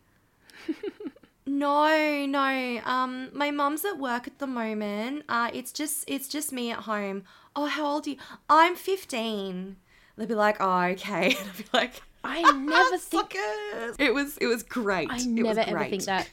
[1.48, 2.80] No, no.
[2.84, 5.24] Um, my mum's at work at the moment.
[5.28, 7.22] Uh, it's just it's just me at home.
[7.54, 8.16] Oh, how old are you?
[8.50, 9.76] I'm 15.
[10.16, 11.36] They'd be like, Oh, okay.
[11.38, 13.96] And I'd be like, I never think Suckers.
[13.98, 15.10] It was it was great.
[15.10, 15.90] I It was never ever great.
[15.90, 16.28] think that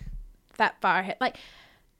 [0.57, 1.17] that far ahead.
[1.21, 1.37] Like,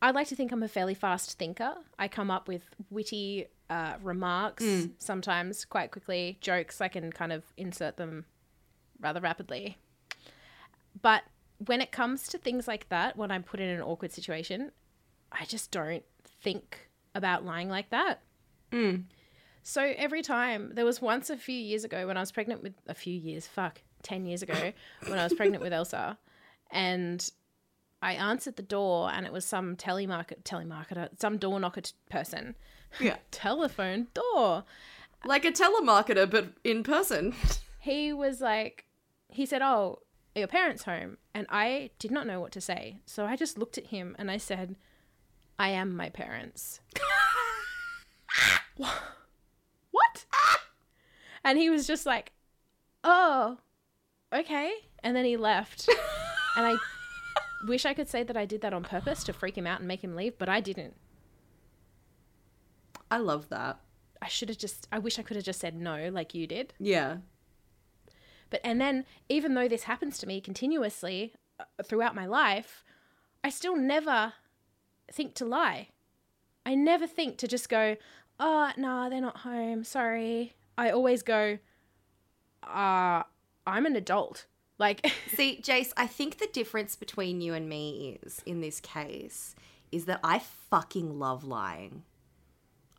[0.02, 1.74] I like to think I'm a fairly fast thinker.
[1.98, 4.86] I come up with witty uh, remarks Hmm.
[5.00, 6.82] sometimes quite quickly, jokes.
[6.82, 8.26] I can kind of insert them
[9.00, 9.78] rather rapidly.
[11.02, 11.24] But
[11.66, 14.72] when it comes to things like that, when I'm put in an awkward situation,
[15.32, 16.04] I just don't
[16.42, 18.22] think about lying like that.
[19.64, 22.74] So every time, there was once a few years ago when I was pregnant with
[22.88, 24.74] a few years, fuck, 10 years ago,
[25.08, 26.18] when I was pregnant with Elsa.
[26.70, 27.28] And
[28.02, 32.56] I answered the door and it was some telemarket telemarketer, some door knocker t- person.
[33.00, 33.16] Yeah.
[33.32, 34.66] Telephone door.
[35.26, 37.34] Like a telemarketer, but in person.
[37.80, 38.86] He was like,
[39.28, 40.00] he said, "Oh,
[40.38, 43.78] your parents home?" And I did not know what to say, so I just looked
[43.78, 44.78] at him and I said,
[45.60, 46.80] "I am my parents."
[49.94, 50.26] What?
[51.46, 52.32] And he was just like,
[53.04, 53.58] "Oh,
[54.34, 54.72] okay."
[55.04, 55.90] And then he left.
[56.56, 56.78] and I
[57.68, 59.88] wish I could say that I did that on purpose to freak him out and
[59.88, 60.96] make him leave, but I didn't.
[63.12, 63.80] I love that.
[64.22, 66.74] I should have just I wish I could have just said no like you did.
[66.80, 67.18] Yeah.
[68.50, 72.86] But and then even though this happens to me continuously uh, throughout my life,
[73.44, 74.34] I still never
[75.12, 75.90] think to lie.
[76.66, 77.98] I never think to just go,
[78.40, 79.84] "Oh, no, they're not home.
[79.84, 81.60] Sorry." I always go,
[82.64, 83.24] "Uh,
[83.68, 84.46] I'm an adult."
[84.80, 85.06] Like
[85.36, 89.56] See, Jace, I think the difference between you and me is, in this case,
[89.92, 92.04] is that I fucking love lying.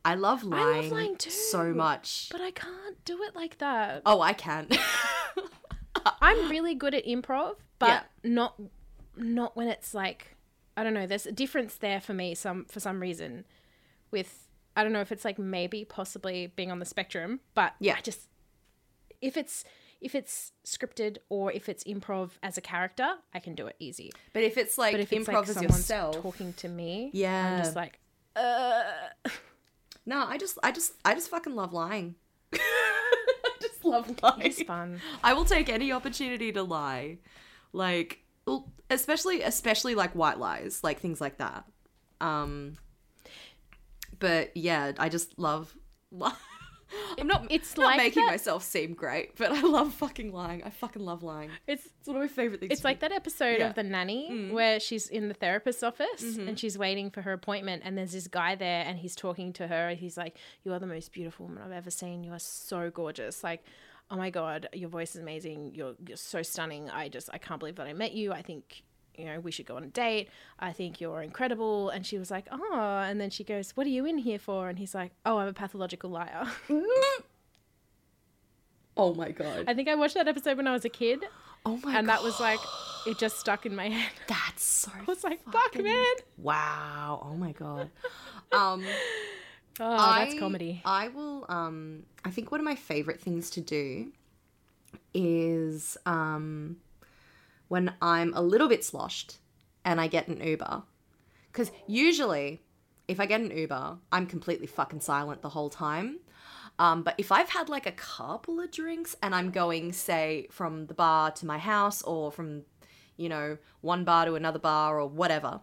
[0.05, 1.31] I love lying, I love lying too.
[1.31, 2.29] so much.
[2.31, 4.03] but I can't do it like that.
[4.05, 4.69] Oh, I can.
[6.21, 8.03] I'm really good at improv, but Yeah.
[8.31, 8.61] not
[9.17, 10.34] not when it's like
[10.77, 11.07] I don't know.
[11.07, 12.35] There's a difference there for me.
[12.35, 13.45] Some for some reason,
[14.11, 17.95] with I don't know if it's like maybe possibly being on the spectrum, but Yeah.
[17.97, 18.29] I just
[19.21, 19.65] if it's
[20.01, 24.13] if it's scripted or if it's improv as a character, I can do it easy.
[24.35, 27.53] but if it's like But if it's improv like as yourself, talking to me, Yeah.
[27.53, 28.01] I'm just like,
[28.37, 28.83] uh,
[30.05, 32.17] no, I just, I just, I just fucking love lying.
[32.53, 34.43] I just love lying.
[34.43, 35.01] it's fun.
[35.23, 37.19] I will take any opportunity to lie,
[37.73, 41.65] like, well, especially, especially like white lies, like things like that.
[42.21, 42.77] Um,
[44.19, 45.75] but yeah, I just love.
[47.19, 47.47] I'm not.
[47.51, 50.63] It's not like making that- myself seem great, but I love fucking lying.
[50.63, 51.51] I fucking love lying.
[51.67, 52.71] It's It's one of my favorite things.
[52.73, 53.09] It's like do.
[53.09, 53.69] that episode Yeah.
[53.71, 54.53] of The Nanny Mm.
[54.53, 56.49] where she's in the therapist's office Mm-hmm.
[56.49, 59.67] and she's waiting for her appointment, and there's this guy there, and he's talking to
[59.67, 59.89] her.
[59.89, 62.23] and He's like, "You are the most beautiful woman I've ever seen.
[62.23, 63.43] You are so gorgeous.
[63.43, 63.65] Like,
[64.15, 65.73] oh my god, your voice is amazing.
[65.75, 66.89] You're you're so stunning.
[66.89, 68.33] I just I can't believe that I met you.
[68.33, 68.83] I think."
[69.17, 70.29] You know, we should go on a date.
[70.59, 71.89] I think you're incredible.
[71.91, 72.99] And she was like, Oh.
[73.09, 74.69] And then she goes, What are you in here for?
[74.69, 76.49] And he's like, Oh, I'm a pathological liar.
[78.97, 79.65] Oh my god.
[79.67, 81.25] I think I watched that episode when I was a kid.
[81.67, 82.17] Oh my and god.
[82.19, 82.59] that was like,
[83.07, 84.13] it just stuck in my head.
[84.27, 84.91] That's so.
[85.01, 86.15] I was like, Fuck, man.
[86.37, 87.25] Wow.
[87.25, 87.91] Oh my god.
[88.53, 88.85] Um.
[89.81, 90.83] Oh, that's comedy.
[90.85, 94.13] I will um I think one of my favorite things to do
[95.13, 96.77] is um
[97.69, 99.39] when I'm a little bit sloshed
[99.85, 100.83] and I get an Uber.
[101.53, 102.63] Cuz usually
[103.09, 106.21] if I get an Uber, I'm completely fucking silent the whole time.
[106.79, 110.87] Um, but if I've had like a couple of drinks and I'm going, say, from
[110.87, 112.63] the bar to my house or from,
[113.17, 115.61] you know, one bar to another bar or whatever,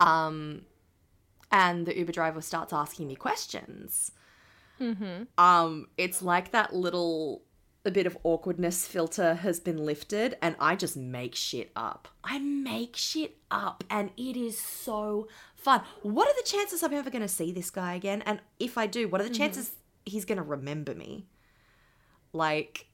[0.00, 0.62] um,
[1.50, 4.12] and the Uber driver starts asking me questions,
[5.38, 7.42] um, it's like that little
[7.84, 12.08] a bit of awkwardness filter has been lifted, and I just make shit up.
[12.24, 15.82] I make shit up, and it is so fun.
[16.02, 18.22] What are the chances I'm ever going to see this guy again?
[18.26, 19.70] And if I do, what are the chances
[20.04, 21.26] he's going to remember me?
[22.32, 22.86] Like,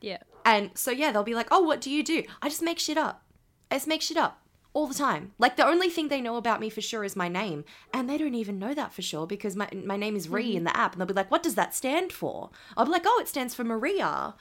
[0.00, 0.18] Yeah.
[0.46, 2.96] and so yeah, they'll be like, "Oh, what do you do?" I just make shit
[2.96, 3.22] up.
[3.70, 4.40] I just make shit up
[4.78, 5.32] all the time.
[5.38, 8.16] Like the only thing they know about me for sure is my name, and they
[8.16, 10.92] don't even know that for sure because my my name is Ree in the app,
[10.92, 13.56] and they'll be like, "What does that stand for?" I'll be like, "Oh, it stands
[13.56, 14.36] for Maria."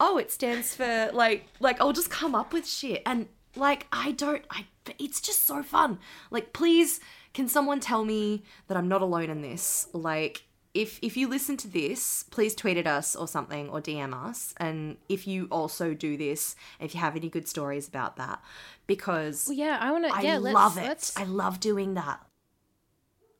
[0.00, 4.12] Oh, it stands for like like I'll just come up with shit and like I
[4.12, 4.64] don't I
[4.98, 5.98] it's just so fun.
[6.30, 6.98] Like please
[7.34, 9.88] can someone tell me that I'm not alone in this?
[9.92, 14.14] Like if if you listen to this, please tweet at us or something or DM
[14.14, 14.54] us.
[14.56, 18.42] And if you also do this, if you have any good stories about that,
[18.86, 20.14] because Well, yeah, I want to.
[20.14, 20.84] I Yeah, let's, love it.
[20.84, 22.24] Let's, I love doing that.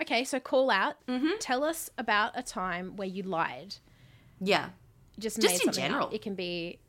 [0.00, 0.96] okay, so call out.
[1.06, 1.38] Mm-hmm.
[1.40, 3.76] Tell us about a time where you lied.
[4.40, 4.70] Yeah,
[5.16, 5.74] You Just, Just in up.
[5.74, 6.10] general.
[6.12, 6.80] It can be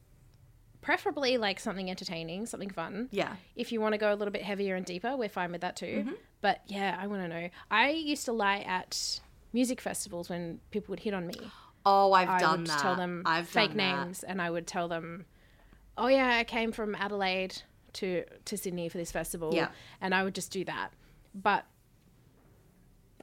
[0.82, 3.08] preferably like something entertaining, something fun.
[3.12, 5.62] yeah, If you want to go a little bit heavier and deeper, we're fine with
[5.62, 5.86] that too.
[6.06, 6.14] Mm-hmm.
[6.42, 7.50] But yeah, I want to know.
[7.72, 9.22] I used to lie at
[9.54, 11.36] music festivals when people would hit on me.
[11.86, 12.80] Oh, I've I done would that.
[12.80, 14.06] tell them I've fake done that.
[14.06, 15.26] names, and I would tell them,
[15.98, 17.62] "Oh yeah, I came from Adelaide
[17.94, 19.70] to to Sydney for this festival." Yeah.
[20.02, 20.90] and I would just do that.
[21.36, 21.66] But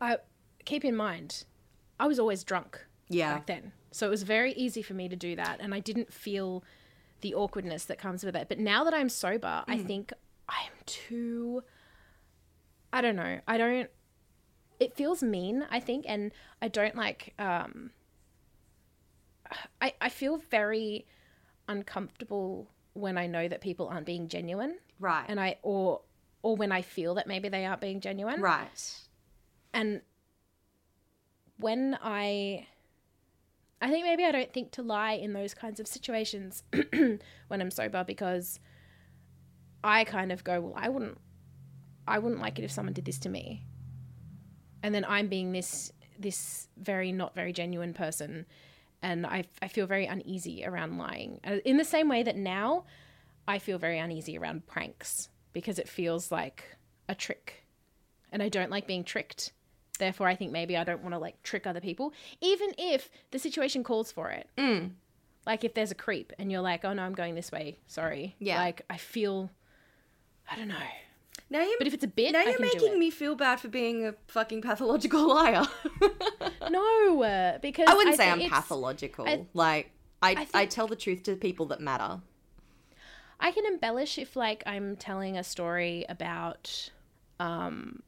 [0.00, 0.18] I
[0.64, 1.44] keep in mind,
[1.98, 5.16] I was always drunk Yeah, back then, so it was very easy for me to
[5.16, 6.62] do that, and I didn't feel
[7.20, 8.48] the awkwardness that comes with it.
[8.48, 9.86] But now that I'm sober, I mm.
[9.86, 10.12] think
[10.48, 11.62] I am too.
[12.92, 13.40] I don't know.
[13.46, 13.90] I don't.
[14.80, 15.66] It feels mean.
[15.70, 17.34] I think, and I don't like.
[17.38, 17.90] um
[19.80, 21.06] I I feel very
[21.68, 25.24] uncomfortable when I know that people aren't being genuine, right.
[25.28, 26.00] and I or
[26.42, 28.40] or when I feel that maybe they aren't being genuine.
[28.40, 28.94] Right.
[29.72, 30.00] And
[31.58, 32.66] when I
[33.82, 36.62] I think maybe I don't think to lie in those kinds of situations
[36.92, 37.20] when
[37.50, 38.60] I'm sober because
[39.82, 41.18] I kind of go, well, I wouldn't
[42.06, 43.64] I wouldn't like it if someone did this to me.
[44.82, 48.44] And then I'm being this this very not very genuine person
[49.02, 51.40] and I, I feel very uneasy around lying.
[51.44, 52.84] Uh, In the same way that now
[53.48, 56.76] I feel very uneasy around pranks because it feels like
[57.08, 57.64] a trick.
[58.30, 59.52] And I don't like being tricked.
[59.98, 63.38] Therefore, I think maybe I don't want to like trick other people, even if the
[63.38, 64.48] situation calls for it.
[64.56, 64.92] Mm.
[65.46, 67.78] Like if there's a creep and you're like, oh no, I'm going this way.
[67.86, 68.36] Sorry.
[68.38, 68.58] Yeah.
[68.58, 69.50] Like I feel,
[70.50, 70.76] I don't know.
[71.50, 73.68] Now you're But if it's a bit, now I you're making me feel bad for
[73.68, 75.66] being a fucking pathological liar.
[76.70, 79.28] No, uh, because I wouldn't say think I'm pathological.
[79.28, 79.90] I- like
[80.22, 82.20] I, I, think- tell the truth to people that matter.
[83.40, 86.90] I can embellish if like I'm telling a story about
[87.40, 88.02] um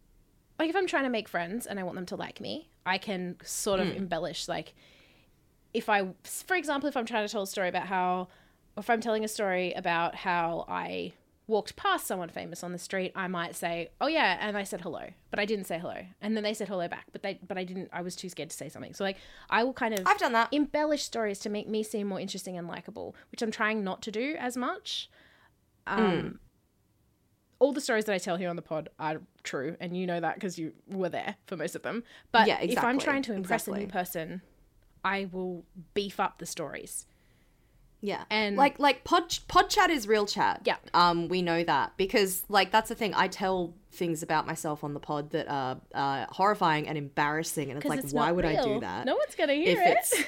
[0.58, 2.98] like if I'm trying to make friends and I want them to like me, I
[2.98, 4.74] can sort of embellish like
[5.74, 8.28] if I for example if I'm trying to tell a story about how
[8.76, 11.14] or if I'm telling a story about how I
[11.52, 14.80] walked past someone famous on the street, I might say, "Oh yeah," and I said
[14.80, 15.98] hello, but I didn't say hello.
[16.20, 18.50] And then they said hello back, but they but I didn't I was too scared
[18.50, 18.94] to say something.
[18.94, 19.18] So like
[19.50, 20.48] I will kind of I've done that.
[20.52, 24.10] embellish stories to make me seem more interesting and likable, which I'm trying not to
[24.10, 25.08] do as much.
[25.86, 26.40] Um,
[27.58, 30.18] All the stories that I tell here on the pod are true, and you know
[30.20, 32.02] that because you were there for most of them.
[32.32, 34.42] But Yeah, if I'm trying to impress a new person,
[35.04, 37.06] I will beef up the stories.
[38.02, 38.24] Yeah.
[38.30, 40.62] And- like like pod pod chat is real chat.
[40.64, 40.76] Yeah.
[40.92, 44.92] Um we know that because like that's the thing I tell things about myself on
[44.94, 48.62] the pod that are uh, horrifying and embarrassing and it's like it's why would I
[48.62, 49.06] do that?
[49.06, 49.96] No one's gonna hear if it.
[49.98, 50.24] it's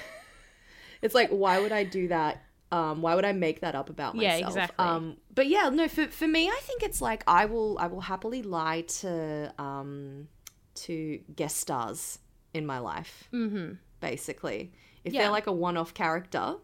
[1.03, 2.43] it's like why would I do that?
[2.72, 4.41] Um, why would I make that up about myself?
[4.41, 4.85] Yeah, exactly.
[4.85, 8.01] Um, but yeah, no, for for me, I think it's like I will I will
[8.01, 10.29] happily lie to um
[10.77, 12.18] to guest stars
[12.53, 13.29] in my life.
[13.33, 13.75] Mm-hmm.
[14.01, 14.72] Basically,
[15.05, 15.22] if Yeah.
[15.22, 16.57] they're like a one-off character,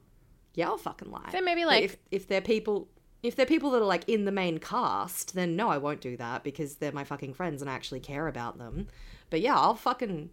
[0.55, 1.29] yeah, I'll fucking lie.
[1.33, 2.89] So maybe, like- if if they're people.
[3.23, 6.17] If they're people that are like in the main cast, then no, I won't do
[6.17, 8.87] that because they're my fucking friends and I actually care about them.
[9.29, 10.31] But yeah, I'll fucking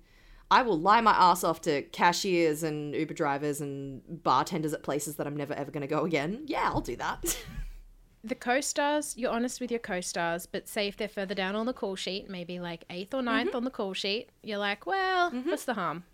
[0.50, 5.18] I will lie my ass off to cashiers and Uber drivers and bartenders at places
[5.18, 6.44] that I'm never ever going to go again.
[6.46, 7.38] Yeah, I'll do that.
[8.24, 11.74] the co-stars, you're honest with your co-stars, but say if they're further down on the
[11.74, 13.58] call sheet, maybe like eighth or ninth Mm-hmm.
[13.58, 16.06] on the call sheet, you're like, well, what's the harm?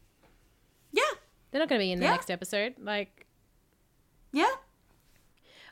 [0.91, 1.03] yeah,
[1.51, 2.11] They're not going to be in the Yeah.
[2.13, 2.73] next episode.
[2.79, 3.22] Like,
[4.33, 4.51] yeah,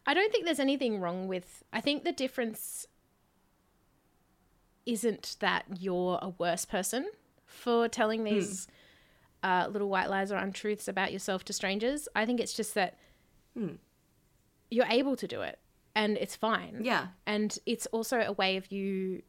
[0.06, 1.64] I don't think there's anything wrong with.
[1.74, 2.86] I think the difference
[4.86, 7.08] isn't that you're a worse person
[7.46, 8.68] for telling these
[9.44, 12.08] uh, little white lies or untruths about yourself to strangers.
[12.16, 12.98] I think it's just that
[14.70, 15.60] you're able to do it
[15.96, 16.80] and it's fine.
[16.84, 17.08] yeah.
[17.26, 19.22] And it's also a way of you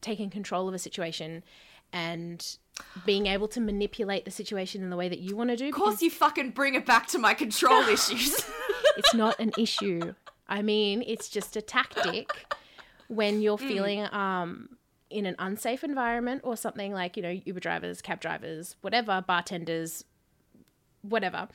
[0.00, 1.44] taking control of a situation
[1.92, 2.56] and
[3.04, 5.68] being able to manipulate the situation in the way that you want to do.
[5.68, 8.44] Of course, you fucking bring it back to my control issues.
[8.96, 10.14] it's not an issue.
[10.48, 12.30] I mean, it's just a tactic
[13.08, 14.70] when you're feeling um
[15.08, 20.04] in an unsafe environment or something like, you know, Uber drivers, cab drivers, whatever, bartenders,
[21.02, 21.48] whatever.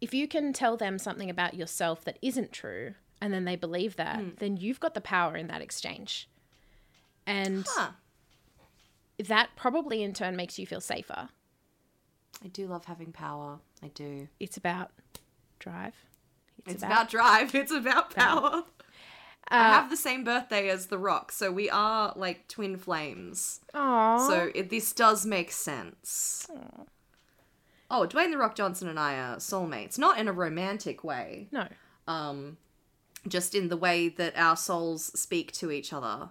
[0.00, 3.96] If you can tell them something about yourself that isn't true and then they believe
[3.96, 6.28] that, then you've got the power in that exchange.
[7.26, 7.90] And Huh.
[9.28, 11.28] That probably in turn makes you feel safer.
[12.44, 13.58] I do love having power.
[13.82, 14.28] I do.
[14.38, 14.90] It's about
[15.58, 15.94] drive.
[16.66, 17.54] It's, about, drive.
[17.54, 18.64] It's about power.
[19.48, 23.60] I Uh, have the same birthday as The Rock, so we are like twin flames.
[23.74, 24.26] Aww.
[24.28, 26.46] So it, this does make sense.
[27.90, 29.98] Oh, Dwayne The Rock Johnson and I are soulmates.
[29.98, 31.66] Not in a romantic way, no.
[32.06, 32.58] um,
[33.26, 36.28] just in the way that our souls speak to each other.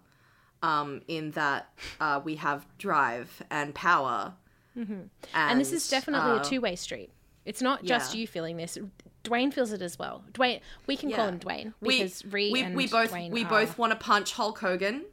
[0.62, 1.70] Um, in that
[2.01, 4.34] uh, we have drive and power.
[4.78, 5.03] Mm-hmm.
[5.34, 7.12] And, this is definitely uh, a two way street.
[7.45, 8.22] It's not just yeah.
[8.22, 8.78] you feeling this.
[9.24, 10.24] Dwayne feels it as well.
[10.34, 13.49] Dwayne, we can call him Dwayne we because we, and we both Dwayne we are-
[13.49, 15.05] both want to punch Hulk Hogan.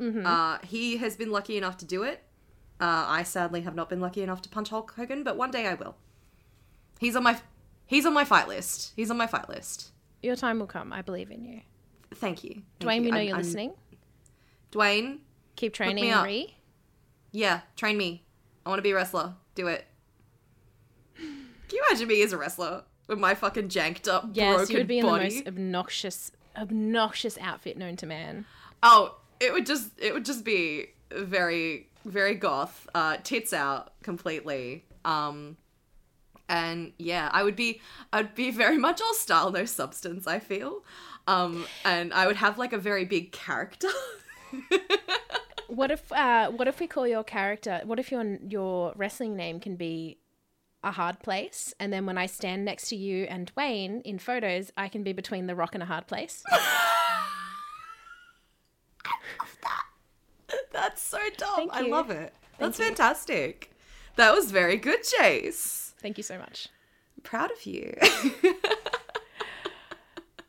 [0.00, 0.26] Mm-hmm.
[0.26, 2.22] Uh, he has been lucky enough to do it.
[2.80, 5.66] Uh, I sadly have not been lucky enough to punch Hulk Hogan, but one day
[5.66, 5.96] I will.
[6.98, 7.38] He's on my
[7.86, 8.92] he's on my fight list.
[8.96, 9.92] He's on my fight list.
[10.22, 10.92] Your time will come.
[10.92, 11.60] I believe in you.
[12.14, 13.02] Thank you, Thank Dwayne, you.
[13.04, 13.72] we know I'm- you're I'm- listening.
[14.72, 15.18] Dwayne,
[15.56, 16.14] Keep me training.
[16.22, 16.54] Ree.
[17.30, 18.24] yeah, train me.
[18.64, 19.34] I want to be a wrestler.
[19.54, 19.84] Do it.
[21.16, 21.26] Can
[21.78, 24.86] you imagine me as a wrestler with my fucking janked up, Yes, broken you would
[24.86, 25.28] be in body?
[25.28, 28.44] the most obnoxious, obnoxious outfit known to man.
[28.82, 34.84] Oh, it would just it would just be very very goth, uh, tits out completely,
[35.04, 35.56] um,
[36.48, 37.80] And yeah, I would be
[38.12, 40.82] I'd be very much all style, no substance, I feel.
[41.26, 43.88] Um and I would have like a very big character.
[45.72, 47.80] What if uh, what if we call your character?
[47.84, 50.18] What if your your wrestling name can be
[50.84, 54.70] a hard place, and then when I stand next to you and Dwayne in photos,
[54.76, 56.42] I can be between the rock and a hard place.
[59.62, 59.84] that.
[60.72, 61.70] That's so dumb.
[61.72, 62.34] I love it.
[62.58, 62.84] That's you.
[62.84, 63.74] fantastic.
[64.16, 65.94] That was very good, Chase.
[66.02, 66.68] Thank you so much.
[67.22, 67.96] Proud of you.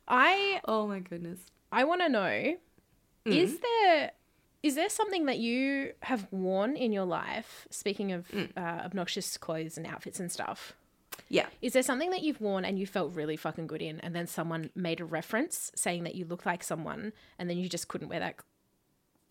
[0.10, 1.40] I oh my goodness.
[1.72, 2.58] I want to know
[3.26, 4.12] is there
[4.62, 7.68] is there something that you have worn in your life?
[7.70, 10.74] Speaking of uh, obnoxious clothes and outfits and stuff,
[11.30, 11.48] Yeah.
[11.62, 14.26] is there something that you've worn and you felt really fucking good in, and then
[14.26, 18.08] someone made a reference saying that you look like someone, and then you just couldn't
[18.08, 18.36] wear that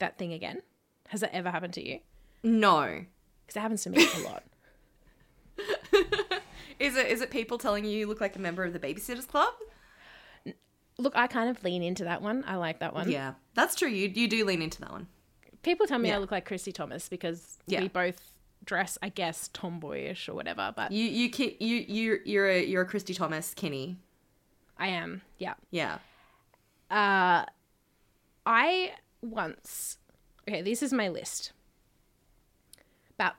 [0.01, 0.61] that thing again?
[1.09, 2.01] Has that ever happened to you?
[2.43, 3.05] No.
[3.47, 4.43] Because it happens to me a lot.
[6.79, 9.27] Is it is it people telling you you look like a member of the Babysitters
[9.29, 9.53] Club?
[10.99, 12.45] Look, I kind of lean into that one.
[12.47, 13.11] I like that one.
[13.11, 13.89] Yeah, that's true.
[13.89, 15.07] You you do lean into that one.
[15.63, 17.81] People tell me I look like Kristy Thomas because Yeah.
[17.81, 18.21] we both
[18.65, 20.73] dress, I guess, tomboyish or whatever.
[20.77, 23.99] But You you ki- you you you're a you're a Kristy Thomas Kinney.
[24.77, 25.55] I am, yeah.
[25.71, 25.99] Yeah.
[26.91, 27.45] Uh,
[28.45, 29.99] I once,
[30.49, 31.53] okay, this is my list.
[33.15, 33.35] About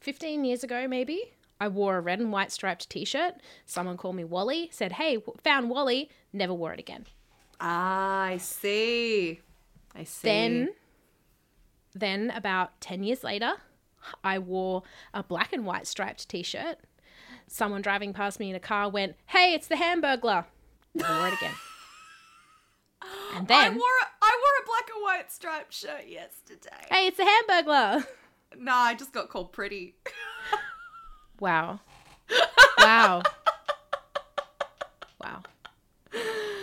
[0.00, 3.34] 15 years ago, maybe, I wore a red and white striped t shirt.
[3.66, 7.06] Someone called me Wally, said, Hey, found Wally, never wore it again.
[7.60, 9.40] Ah, I see.
[9.94, 10.26] I see.
[10.26, 10.68] Then,
[11.94, 13.52] then about 10 years later,
[14.24, 14.82] I wore
[15.12, 16.78] a black and white striped t shirt.
[17.46, 20.46] Someone driving past me in a car went, Hey, it's the Hamburglar.
[20.94, 21.54] Never wore it again.
[23.34, 26.86] And I then, wore a, I wore a black and white striped shirt yesterday.
[26.90, 28.04] Hey, it's the Hamburglar.
[28.58, 29.94] Nah, I just got called pretty.
[31.40, 31.80] Wow.
[32.78, 33.22] Wow.
[35.22, 35.42] wow.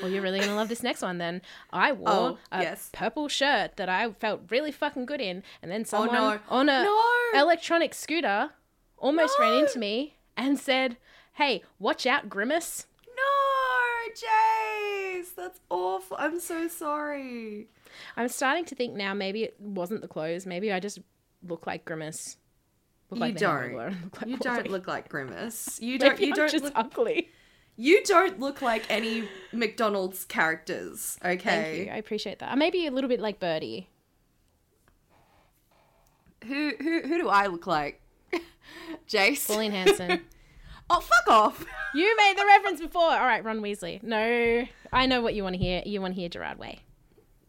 [0.02, 1.42] Well, you're really going to love this next one then.
[1.72, 2.90] I wore Oh, a yes.
[2.92, 6.40] purple shirt that I felt really fucking good in, and then oh, someone Oh, no.
[6.50, 7.04] on a No.
[7.40, 8.50] electronic scooter
[8.98, 10.98] almost ran into me and said,
[11.34, 16.18] "Hey, watch out, Grimace." No, Jace, that's awful.
[16.20, 17.68] I'm so sorry.
[18.18, 21.00] I'm starting to think now maybe it wasn't the clothes, maybe I just
[21.48, 22.38] look like Grimace.
[23.12, 23.56] You like don't.
[23.72, 25.80] Hamburglar and look like You don't look like Grimace.
[25.82, 26.20] You don't.
[26.20, 26.74] You I'm don't look.
[26.76, 27.30] ugly.
[27.78, 31.18] You don't look like any McDonald's characters.
[31.24, 31.38] Okay.
[31.40, 31.94] Thank you.
[31.94, 32.58] I appreciate that.
[32.58, 33.88] Maybe a little bit like Birdie.
[36.46, 38.02] Who who who do I look like?
[39.10, 39.48] Jace.
[39.48, 40.22] Pauline Hanson.
[40.90, 41.66] Oh, fuck off.
[41.94, 43.02] You made the reference before.
[43.12, 44.02] All right, Ron Weasley.
[44.02, 45.84] No, I know what you want to hear.
[45.86, 46.80] You want to hear Gerard Way.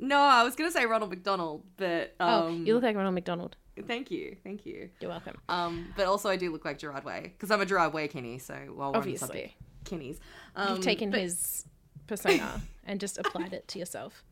[0.00, 3.54] No, I was gonna say Ronald McDonald, but Oh, um, you look like Ronald McDonald.
[3.86, 4.90] Thank you, thank you.
[5.00, 5.38] You're welcome.
[5.48, 8.38] Um, but also I do look like Gerard Way because I'm a Gerard Way Kinney.
[8.38, 10.18] So while the Obviously, Kinneys,
[10.56, 11.64] um, you've taken but his
[12.06, 14.24] persona and just applied it to yourself.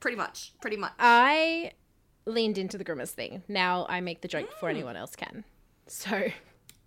[0.00, 0.92] pretty much, pretty much.
[0.98, 1.72] I
[2.26, 3.42] leaned into the grimace thing.
[3.48, 5.44] Now I make the joke before anyone else can.
[5.86, 6.28] So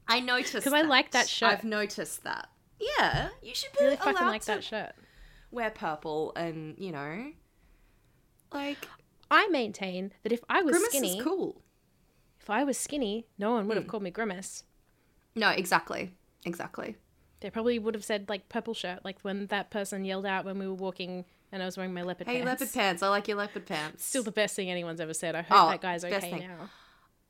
[0.07, 1.51] I noticed because I like that shirt.
[1.51, 2.49] I've noticed that.
[2.80, 4.91] Yeah, you should be really fucking like to that shirt.
[5.51, 7.32] wear purple and you know,
[8.53, 8.88] like
[9.32, 11.61] I maintain that if I was grimace skinny, is cool.
[12.46, 14.66] If I was skinny, no one would have called me grimace.
[15.34, 16.12] No, exactly,
[16.46, 16.96] exactly.
[17.39, 20.60] They probably would have said like purple shirt, like when that person yelled out when
[20.60, 22.43] we were walking and I was wearing my leopard Hey, pants.
[22.43, 23.02] Hey, leopard pants.
[23.02, 24.06] I like your leopard pants.
[24.06, 25.34] Still the best thing anyone's ever said.
[25.34, 26.70] I hope Oh, that guy's okay now.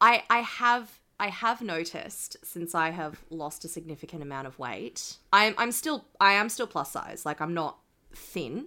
[0.02, 5.16] I I have I have noticed since I have lost a significant amount of weight.
[5.32, 7.26] I'm I'm still I am still plus size.
[7.26, 7.78] Like I'm not
[8.14, 8.66] thin,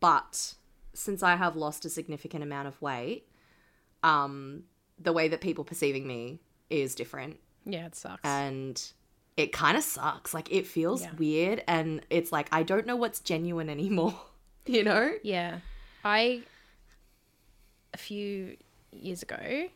[0.00, 0.54] but
[0.94, 3.28] since I have lost a significant amount of weight,
[4.02, 4.64] um
[4.98, 6.40] the way that people perceiving me
[6.70, 8.20] is different Yeah, it sucks.
[8.24, 8.80] and
[9.36, 10.32] it kind of sucks.
[10.32, 11.10] Like it feels Yeah.
[11.18, 14.14] weird and it's like I don't know what's genuine anymore.
[14.66, 15.12] You know?
[15.22, 15.58] yeah.
[16.06, 16.40] I,
[17.92, 18.56] a few
[18.92, 19.66] years ago,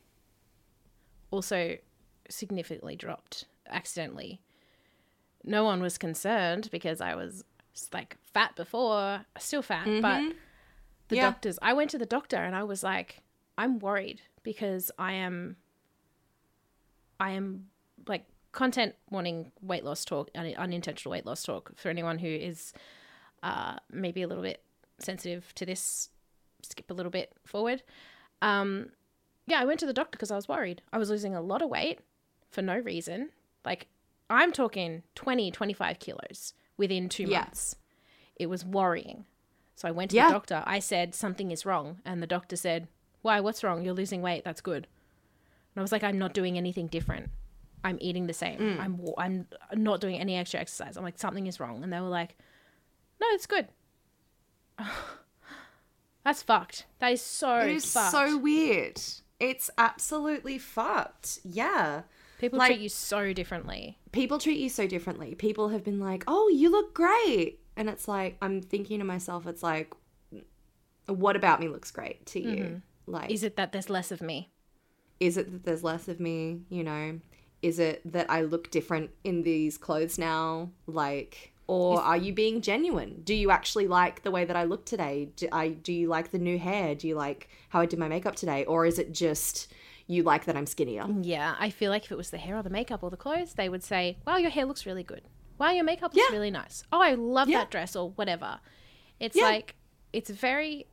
[1.30, 1.76] also
[2.30, 4.40] significantly dropped accidentally.
[5.44, 7.44] No one was concerned because I was
[7.92, 10.30] like fat before, still fat, but mm-hmm.
[11.08, 11.22] the Yeah.
[11.30, 13.18] doctors, I went to the doctor and I was like,
[13.56, 15.56] I'm worried because I am,
[17.20, 17.66] I am
[18.06, 22.72] like content wanting weight loss talk, un- unintentional weight loss talk for anyone who is
[23.42, 24.62] uh, maybe a little bit
[24.98, 26.08] sensitive to this.
[26.62, 27.82] Skip a little bit forward.
[28.40, 28.88] Um,
[29.46, 30.80] yeah, I went to the doctor because I was worried.
[30.94, 32.00] I was losing a lot of weight
[32.50, 33.28] for no reason.
[33.66, 33.86] Like,
[34.30, 37.40] I'm talking 20, 25 kilos within two Yeah.
[37.40, 37.76] months.
[38.36, 39.26] It was worrying.
[39.76, 40.28] So I went to Yeah.
[40.28, 40.62] the doctor.
[40.66, 42.00] I said, something is wrong.
[42.06, 42.88] And the doctor said,
[43.22, 43.40] why?
[43.40, 43.82] What's wrong?
[43.84, 44.44] You're losing weight.
[44.44, 44.86] That's good.
[44.86, 47.30] And I was like, I'm not doing anything different.
[47.84, 48.58] I'm eating the same.
[48.58, 48.80] Mm.
[49.16, 50.96] I'm I'm not doing any extra exercise.
[50.96, 52.36] I'm like something is wrong, and they were like,
[53.20, 53.68] "No, it's good."
[56.24, 56.86] That's fucked.
[56.98, 58.10] That is so It is fucked.
[58.12, 59.00] so weird.
[59.40, 61.38] It's absolutely fucked.
[61.44, 62.02] Yeah.
[62.38, 63.98] People like- treat you so differently.
[64.12, 65.34] People treat you so differently.
[65.34, 69.46] People have been like, "Oh, you look great," and it's like I'm thinking to myself,
[69.46, 69.92] it's like,
[71.06, 72.82] what about me looks great to you?
[73.10, 74.50] Like, Is it that there's less of me?
[75.20, 77.18] is it that there's less of me you know
[77.60, 82.60] is it that i look different in these clothes now like or are you being
[82.60, 86.06] genuine do you actually like the way that i look today do, I, do you
[86.06, 89.00] like the new hair do you like how i did my makeup today or is
[89.00, 89.72] it just
[90.06, 92.62] you like that i'm skinnier Yeah, I feel like if it was the hair or
[92.62, 95.22] the makeup or the clothes, they would say, "Wow, your hair looks really good.
[95.58, 96.36] Wow, your makeup looks Yeah.
[96.36, 96.84] really nice.
[96.92, 97.58] Oh, I love Yeah.
[97.58, 98.60] that dress or whatever."
[99.18, 99.50] It's Yeah.
[99.50, 99.74] like
[100.12, 100.86] it's very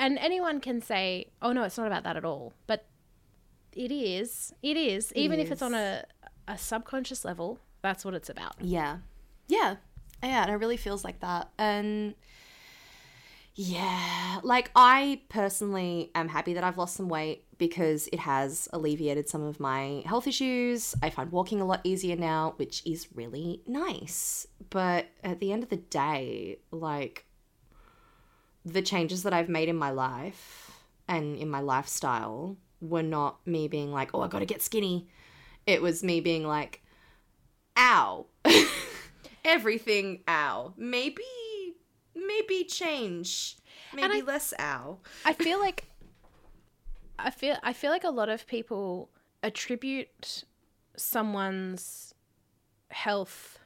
[0.00, 2.86] and anyone can say, "Oh no, it's not about that at all." But
[3.72, 4.52] it is.
[4.62, 5.12] It is.
[5.14, 6.04] Even if it's on a
[6.48, 8.54] a subconscious level, that's what it's about.
[8.60, 8.98] yeah
[9.46, 9.76] yeah
[10.22, 12.14] yeah and it really feels like that and
[13.56, 19.28] yeah like i personally am happy that i've lost some weight because it has alleviated
[19.28, 23.60] some of my health issues i find walking a lot easier now which is really
[23.66, 27.26] nice but at the end of the day like
[28.64, 30.70] the changes that i've made in my life
[31.08, 35.06] and in my lifestyle were not me being like oh i gotta get skinny.
[35.66, 36.82] It was me being like
[37.76, 38.26] ow.
[39.44, 40.72] Everything ow.
[40.76, 41.22] Maybe
[42.14, 43.56] maybe change.
[43.94, 44.98] Maybe I- less ow.
[45.24, 45.84] I feel like
[47.18, 49.10] I feel I feel like a lot of people
[49.42, 50.44] attribute
[50.96, 52.14] someone's
[52.90, 53.58] health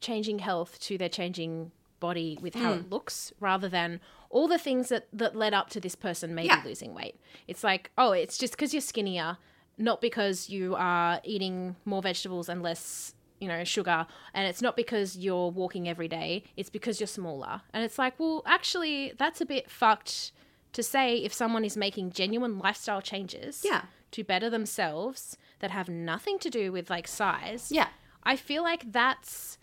[0.00, 1.70] changing health to their changing
[2.00, 2.80] body with how Hmm.
[2.80, 6.48] it looks rather than all the things that that led up to this person maybe
[6.48, 6.62] Yeah.
[6.64, 7.18] losing weight.
[7.46, 9.38] It's like, oh, it's just because you're skinnier,
[9.78, 14.76] not because you are eating more vegetables and less you know sugar and it's not
[14.76, 19.40] because you're walking every day it's because you're smaller and it's like well actually that's
[19.40, 20.30] a bit fucked
[20.72, 23.82] to say if someone is making genuine lifestyle changes Yeah.
[24.12, 27.88] to better themselves that have nothing to do with like size yeah
[28.22, 29.58] I feel like that's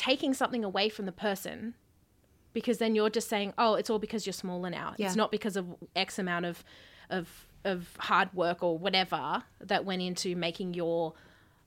[0.00, 1.74] taking something away from the person
[2.54, 4.94] because then you're just saying, "Oh, it's all because you're smaller now.
[4.96, 5.06] Yeah.
[5.06, 6.64] It's not because of X amount of
[7.10, 11.12] of of hard work or whatever that went into making your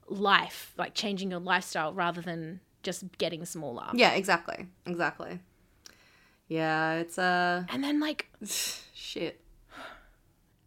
[0.07, 5.39] life, like changing your lifestyle rather than just getting smaller." yeah exactly exactly
[6.47, 8.29] yeah it's uh And then like
[8.93, 9.39] shit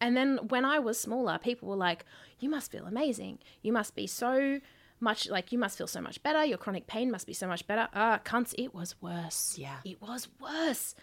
[0.01, 2.05] And then when I was smaller, people were like,
[2.39, 3.39] "You must feel amazing.
[3.63, 4.61] You must be so
[5.09, 6.43] much like you must feel so much better.
[6.45, 9.41] Your chronic pain must be so much better." Ah, cunts, it was worse.
[9.67, 9.79] Yeah.
[9.93, 10.95] it was worse.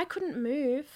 [0.00, 0.86] I couldn't move.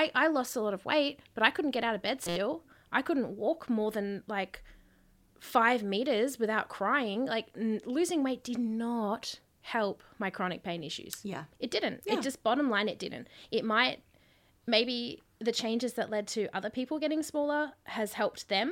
[0.00, 2.54] I I lost a lot of weight, but I couldn't get out of bed still.
[2.98, 4.62] I couldn't walk more than like
[5.40, 7.20] five meters without crying.
[7.36, 9.40] Like n- losing weight did not
[9.76, 11.14] help my chronic pain issues.
[11.22, 12.02] yeah It didn't.
[12.04, 12.14] Yeah.
[12.14, 13.26] It just bottom line it didn't.
[13.50, 13.98] It might
[14.66, 18.68] maybe the changes that led to other people getting smaller has helped them.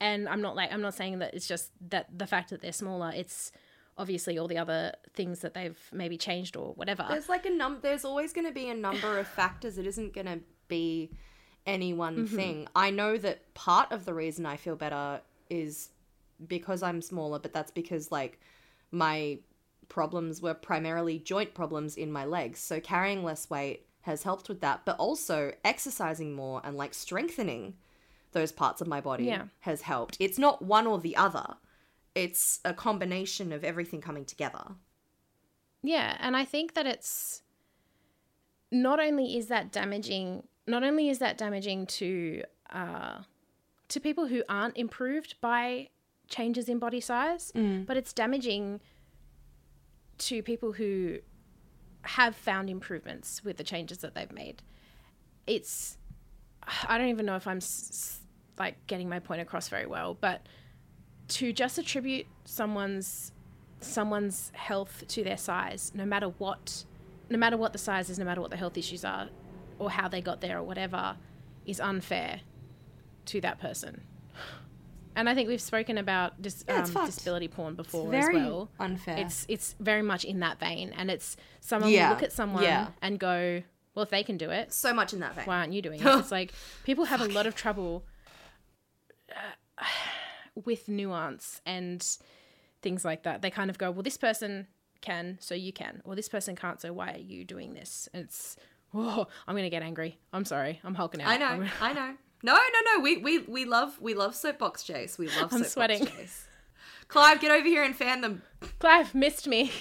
[0.00, 2.72] And I'm not like I'm not saying that it's just that the fact that they're
[2.72, 3.52] smaller, it's
[3.98, 7.06] obviously all the other things that they've maybe changed or whatever.
[7.08, 9.78] there's like a num there's always going to be a number of factors.
[9.78, 11.10] It isn't going to be
[11.66, 12.36] any one mm-hmm.
[12.36, 12.68] thing.
[12.76, 15.20] I know that part of the reason i feel better
[15.50, 15.90] is
[16.46, 18.38] because i'm smaller but that's because like
[18.90, 19.38] my
[19.88, 22.58] problems were primarily joint problems in my legs.
[22.60, 27.74] So carrying less weight has helped with that but also exercising more and like strengthening
[28.32, 29.44] those parts of my body Yeah.
[29.60, 31.56] has helped it's not one or the other
[32.14, 34.74] it's a combination of everything coming together
[35.82, 37.42] Yeah, and I think that it's
[38.72, 43.18] not only is that damaging, not only is that damaging to uh,
[43.88, 45.90] to people who aren't improved by
[46.28, 47.52] changes in body size,
[47.86, 48.80] but it's damaging
[50.18, 51.18] to people who
[52.02, 54.62] have found improvements with the changes that they've made.
[55.46, 55.98] It's
[56.88, 57.60] I don't even know if I'm
[58.58, 60.46] like getting my point across very well, but
[61.28, 63.32] to just attribute someone's
[63.80, 66.84] someone's health to their size, no matter what,
[67.28, 69.28] no matter what the size is, no matter what the health issues are,
[69.78, 71.16] or how they got there, or whatever,
[71.66, 72.40] is unfair
[73.26, 74.02] to that person.
[75.14, 78.70] And I think we've spoken about dis- Yeah, um, disability porn before as well.
[78.78, 79.18] unfair.
[79.18, 82.62] It's it's very much in that vein, and it's someone Yeah, will look at someone
[82.62, 82.88] yeah.
[83.02, 83.62] and go,
[83.96, 85.98] "Well, if they can do it, so much in that vein why aren't you doing
[86.04, 86.06] it?
[86.06, 86.52] It's like
[86.84, 88.04] people have a lot of trouble
[89.30, 89.84] uh,
[90.54, 92.06] with nuance and
[92.82, 93.42] things like that.
[93.42, 94.68] They kind of go, well, this person
[95.00, 98.08] can, so you can, or this person can't, so why are you doing this?
[98.14, 98.56] And it's,
[98.94, 100.18] oh, I'm going to get angry.
[100.32, 100.80] I'm sorry.
[100.84, 101.28] I'm hulking out.
[101.28, 102.14] I know, gonna- I know.
[102.42, 103.00] No, no, no.
[103.02, 105.16] We we we love we love soapbox Jace.
[105.18, 106.06] We love I'm soapbox sweating.
[106.06, 106.42] Jace.
[107.08, 108.42] Clive, get over here and fan them.
[108.78, 109.72] Clive mist me.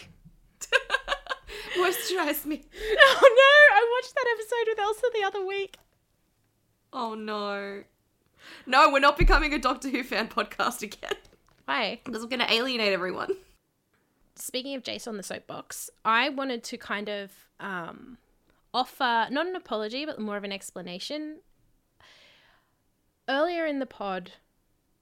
[1.80, 2.64] Moisturize me.
[3.07, 3.76] Oh no!
[3.76, 5.77] I watched that episode with Elsa the other week.
[6.93, 7.84] Oh no.
[8.65, 11.18] No, we're not becoming a Doctor Who fan podcast again.
[11.65, 11.99] Why?
[12.03, 13.31] Because we're gonna alienate everyone.
[14.35, 18.18] Speaking of Jace on the soapbox, I wanted to kind of um,
[18.73, 21.39] offer not an apology, but more of an explanation.
[23.27, 24.34] Earlier in the pod,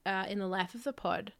[0.06, 1.32] uh, in the life of the pod,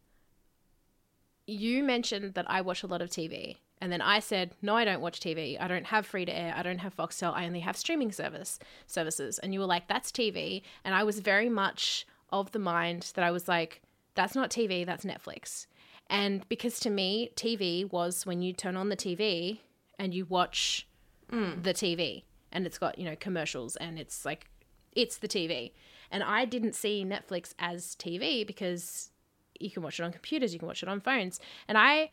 [1.47, 3.57] you mentioned that I watch a lot of TV.
[3.81, 5.57] And then I said, no, I don't watch TV.
[5.59, 6.53] I don't have free to air.
[6.55, 7.33] I don't have Foxtel.
[7.33, 8.57] I only have streaming service
[8.87, 9.37] services.
[9.39, 10.61] And you were like, that's TV.
[10.83, 13.81] And I was very much of the mind that I was like,
[14.15, 15.67] that's not TV, that's Netflix.
[16.09, 19.59] And because to me, TV was when you turn on the TV
[19.99, 20.87] and you watch
[21.31, 21.61] mm.
[21.61, 24.49] the TV and it's got, you know, commercials and it's like,
[24.93, 25.71] it's the TV.
[26.11, 29.09] And I didn't see Netflix as TV because
[29.59, 31.39] you can watch it on computers, you can watch it on phones.
[31.67, 32.11] And I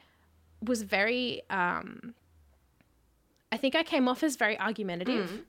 [0.63, 2.15] was very, um,
[3.51, 5.43] I think I came off as very argumentative.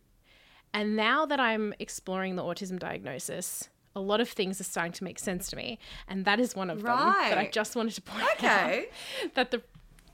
[0.74, 5.04] And now that I'm exploring the autism diagnosis, a lot of things are starting to
[5.04, 5.78] make sense to me.
[6.08, 6.98] And that is one of them
[7.30, 8.88] that I just wanted to point Okay.
[9.24, 9.62] out that the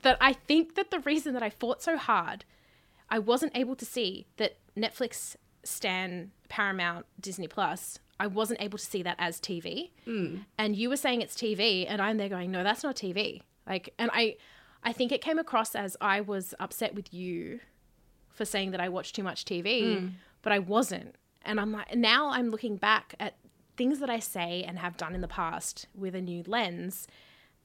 [0.02, 2.46] that I think that the reason that I fought so hard,
[3.10, 8.86] I wasn't able to see that Netflix, Stan, Paramount, Disney Plus, I wasn't able to
[8.86, 9.90] see that as TV.
[10.58, 13.42] And you were saying it's TV, and I'm there going, no, that's not TV.
[13.68, 14.38] Like, and I,
[14.84, 17.60] I think it came across as I was upset with you
[18.30, 20.12] for saying that I watched too much TV, mm.
[20.42, 21.16] but I wasn't.
[21.44, 23.36] And I'm like, now I'm looking back at
[23.76, 27.08] things that I say and have done in the past with a new lens,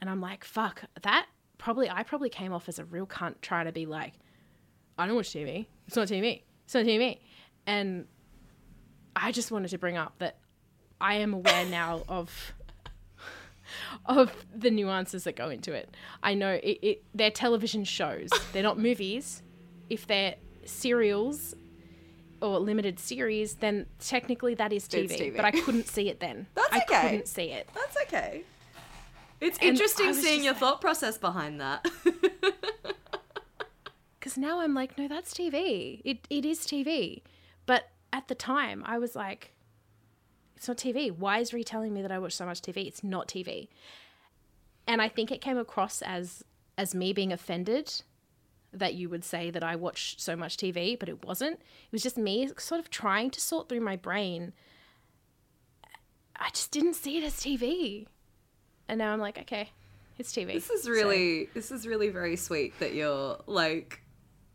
[0.01, 1.27] and I'm like, fuck, that
[1.59, 4.15] probably, I probably came off as a real cunt trying to be like,
[4.99, 5.66] I don't watch TV.
[5.86, 6.43] It's not TV.
[6.65, 7.19] It's not TV.
[7.66, 8.07] And
[9.16, 10.39] I just wanted to bring up that
[11.01, 12.55] I am aware now of
[14.07, 15.95] of the nuances that go into it.
[16.23, 18.31] I know it, it they're television shows.
[18.53, 19.43] They're not movies.
[19.91, 21.55] If they're serials
[22.41, 25.11] or limited series, then technically that is TV.
[25.11, 25.36] TV.
[25.36, 26.47] But I couldn't see it then.
[26.55, 26.97] That's okay.
[26.97, 27.69] I couldn't see it.
[27.74, 28.45] That's okay.
[29.41, 31.86] It's And interesting seeing your like- thought process behind that.
[34.19, 36.01] Because now I'm like, no, that's TV.
[36.05, 37.23] It it is TV.
[37.66, 39.53] But at the time, I was like,
[40.65, 41.11] it's not TV.
[41.11, 42.86] Why is Ree telling me that I watch so much TV?
[42.86, 43.69] It's not TV.
[44.86, 46.43] And I think it came across as
[46.78, 48.03] as me being offended
[48.73, 51.55] that you would say that I watch so much TV, but it wasn't.
[51.61, 54.53] It was just me sort of trying to sort through my brain.
[56.36, 58.07] I just didn't see it as TV.
[58.89, 59.70] And now I'm like, okay,
[60.19, 60.55] it's TV.
[60.55, 64.01] This is So- really this is really very sweet that you're like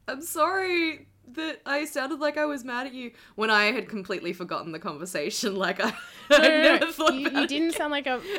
[0.07, 4.33] I'm sorry that I sounded like I was mad at you when I had completely
[4.33, 5.93] forgotten the conversation like I,
[6.29, 6.91] No, no, never no.
[6.91, 7.77] thought You, about you didn't again.
[7.77, 8.21] sound like a.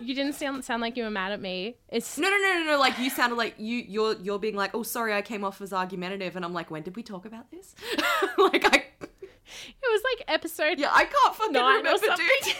[0.00, 1.76] You didn't sound sound like you were mad at me.
[1.88, 2.78] It's No, no, no, no, no.
[2.78, 5.72] Like you sounded like you, you're, you're being like, oh, sorry, I came off as
[5.72, 7.74] argumentative, and I'm like, when did we talk about this?
[8.38, 12.54] like, I, it was like episode yeah, I can't fucking remember, dude.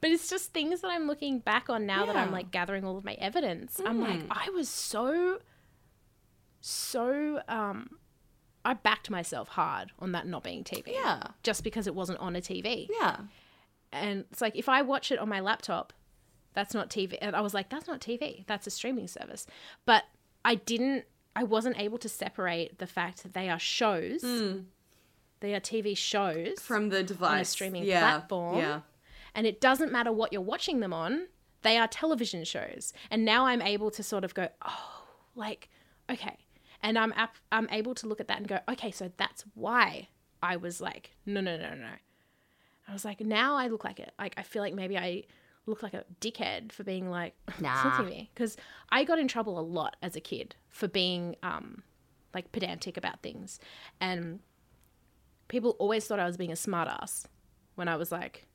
[0.00, 2.96] But it's just things that I'm looking back on now that I'm like gathering all
[2.96, 3.80] of my evidence.
[3.84, 4.26] I'm like, Mm.
[4.30, 5.38] I was so,
[6.60, 7.90] so, um,
[8.64, 10.92] I backed myself hard on that not being TV.
[10.92, 11.22] Yeah.
[11.42, 12.88] Just because it wasn't on a TV.
[12.90, 13.16] Yeah,
[13.92, 15.92] And it's like, if I watch it on my laptop,
[16.52, 17.16] that's not TV.
[17.20, 18.44] And I was like, that's not TV.
[18.46, 19.46] That's a streaming service.
[19.86, 20.04] But
[20.44, 21.04] I didn't,
[21.34, 24.22] I wasn't able to separate the fact that they are shows.
[25.40, 26.60] They are TV shows.
[26.60, 28.00] from the device streaming yeah.
[28.00, 28.58] platform.
[28.58, 28.80] Yeah,
[29.34, 31.28] and it doesn't matter what you're watching them on
[31.62, 35.04] they are television shows and now i'm able to sort of go oh
[35.34, 35.68] like
[36.10, 36.36] okay
[36.82, 40.08] and i'm ap- i'm able to look at that and go okay so that's why
[40.42, 41.88] i was like no no no no
[42.88, 45.22] i was like now i look like it like i feel like maybe i
[45.66, 48.02] look like a dickhead for being like Nah.
[48.34, 48.56] because
[48.90, 51.82] i got in trouble a lot as a kid for being um
[52.34, 53.58] like pedantic about things
[54.00, 54.40] and
[55.48, 57.24] people always thought i was being a smartass
[57.74, 58.46] when i was like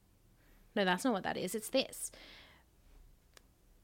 [0.75, 1.55] no, that's not what that is.
[1.55, 2.11] It's this.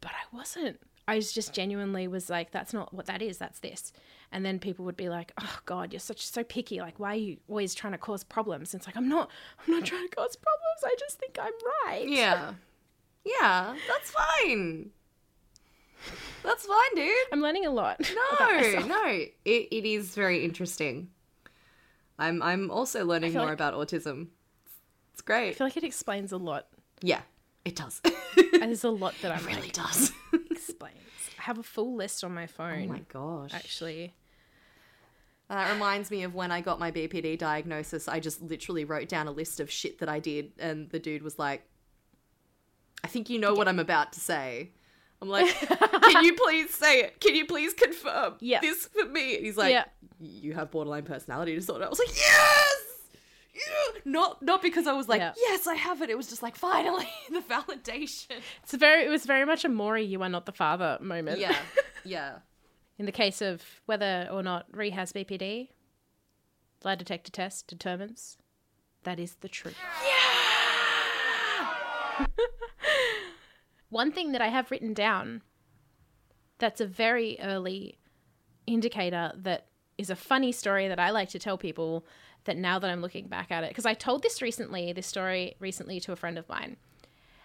[0.02, 0.80] But I wasn't.
[1.12, 3.38] I was just genuinely was like, that's not what that is.
[3.38, 3.92] That's this.
[4.32, 6.80] And then people would be like, oh God, you're such so picky.
[6.80, 8.74] Like, why are you always trying to cause problems?
[8.74, 9.30] And it's like, I'm not.
[9.68, 10.82] I'm not trying to cause problems.
[10.86, 11.52] I just think I'm
[11.86, 12.08] right.
[12.08, 12.54] yeah,
[13.26, 13.76] yeah.
[13.90, 14.92] That's fine.
[16.44, 17.14] That's fine, dude.
[17.32, 18.00] I'm learning a lot.
[18.16, 21.10] No, no, it, it is very interesting.
[22.18, 24.28] I'm I'm also learning more like- about autism.
[25.14, 25.50] It's great.
[25.50, 26.68] I feel like it explains a lot.
[27.02, 27.22] Yeah,
[27.66, 28.02] it does.
[28.06, 30.12] and There's a lot that I'm it really like does.
[30.82, 31.30] explains.
[31.40, 32.84] I have a full list on my oh phone.
[32.86, 33.52] oh my gosh.
[33.54, 34.14] Actually,
[35.50, 38.08] uh, That reminds me of when I got my BPD diagnosis.
[38.08, 41.24] I just literally wrote down a list of shit that I did, and the dude
[41.24, 41.64] was like,
[43.04, 44.72] I think you know what I'm about to say.
[45.22, 47.20] I'm like, can you please say it?
[47.22, 48.60] Can you please confirm Yeah.
[48.62, 49.36] this for me?
[49.38, 49.86] And he's like, Yeah.
[50.20, 51.86] you have borderline personality disorder.
[51.86, 52.71] I was like, yes!
[54.06, 55.34] Not not because I was like, Yeah.
[55.38, 56.10] yes, I have it.
[56.10, 58.40] It was just like, finally, the validation.
[58.64, 59.06] It's very.
[59.06, 61.40] It was very much a Maury, you are not the father moment.
[61.40, 61.56] Yeah,
[62.04, 62.38] yeah.
[62.98, 65.70] In the case of whether or not Ree has BPD,
[66.84, 68.38] lie detector test determines
[69.04, 69.78] that is the truth.
[70.06, 70.18] Yeah.
[73.90, 75.42] One thing that I have written down
[76.60, 77.98] that's a very early
[78.68, 79.68] indicator that
[79.98, 82.06] is a funny story that I like to tell people
[82.46, 85.56] that now that I'm looking back at it, because I told this recently, this story
[85.60, 86.78] recently to a friend of mine,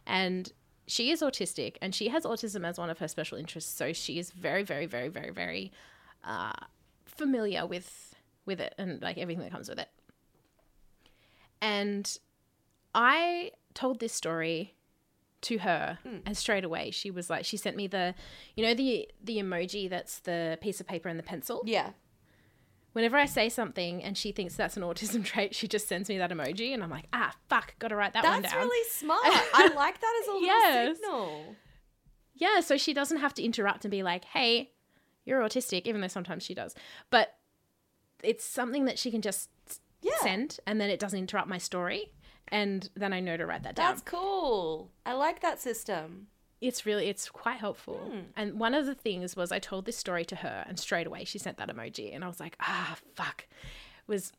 [0.07, 0.53] and
[0.87, 3.73] she is autistic and she has autism as one of her special interests.
[3.77, 5.73] So she is very, very, very, very, very
[6.25, 6.53] uh,
[7.05, 8.15] familiar with
[8.45, 9.89] with it and like everything that comes with it.
[11.61, 12.17] And
[12.95, 14.75] I told this story
[15.43, 18.15] to her and straight away she was like she sent me the
[18.57, 21.91] you know the the emoji that's the piece of paper and the pencil Yeah.
[22.97, 26.17] Whenever i say something and she thinks that's an autism trait she just sends me
[26.19, 28.43] that emoji and i'm like ah fuck gotta write that one down.
[28.43, 29.21] That's really smart.
[29.27, 30.97] I like that as a little Yes.
[30.97, 31.57] signal.
[32.35, 34.73] yeah so she doesn't have to interrupt and be like hey
[35.27, 36.75] you're autistic even though sometimes she does
[37.11, 37.35] but
[38.23, 39.51] it's something that she can just
[40.01, 40.17] Yeah.
[40.23, 42.13] send and then it doesn't interrupt my story
[42.49, 44.91] and then i know to write that down That's cool.
[45.05, 46.29] I like that system.
[46.61, 50.25] It's really it's quite helpful and one of the things was i told this story
[50.25, 53.47] to her and straight away she sent that emoji and i was like ah fuck
[54.07, 54.33] was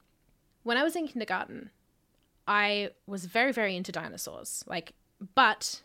[0.63, 1.69] when i was in kindergarten
[2.47, 4.93] i was very very into dinosaurs like
[5.35, 5.81] but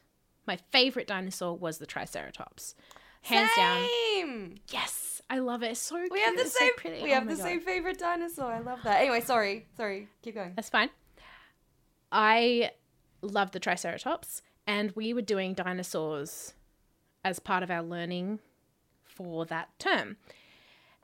[0.47, 2.75] my favorite dinosaur was the triceratops
[3.23, 4.55] hands down Same.
[4.71, 6.73] yes i love it it's so We have the it's so same.
[6.77, 7.03] pretty.
[7.03, 7.43] we Oh have the God.
[7.45, 8.51] same favorite dinosaur.
[8.53, 9.01] I love that.
[9.01, 10.09] Anyway, sorry, sorry.
[10.23, 10.53] Keep going.
[10.57, 10.91] That's fine.
[12.11, 12.73] I
[13.23, 16.55] love the Triceratops, and we were doing dinosaurs
[17.25, 18.41] as part of our learning
[19.05, 20.17] for that term.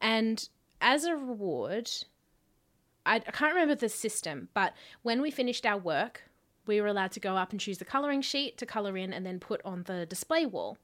[0.01, 0.49] And
[0.81, 1.91] as a reward,
[3.05, 6.23] I, can't remember the system, but when we finished our work,
[6.67, 9.25] we were allowed to go up and choose the coloring sheet to color in and
[9.25, 10.79] then put on the display wall.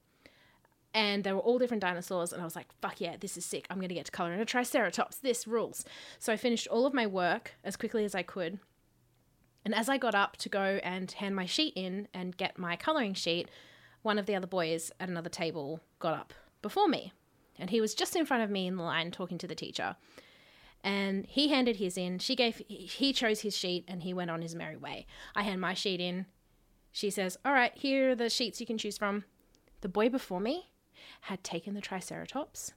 [0.93, 3.67] And there were all different dinosaurs, and I was like, fuck yeah, this is sick.
[3.69, 5.17] I'm going to get to color in a Triceratops.
[5.17, 5.83] This rules.
[6.19, 8.59] So I finished all of my work as quickly as I could.
[9.65, 12.75] And as I got up to go and hand my sheet in and get my
[12.75, 13.49] colouring sheet,
[14.03, 17.11] one of the other boys at another table got up before me.
[17.57, 19.95] And he was just in front of me in the line talking to the teacher.
[20.83, 22.19] And he handed his in.
[22.19, 25.07] She gave he chose his sheet and he went on his merry way.
[25.35, 26.27] I hand my sheet in.
[26.91, 29.25] She says, "All right, here are the sheets you can choose from."
[29.81, 30.69] The boy before me
[31.21, 32.73] had taken the triceratops.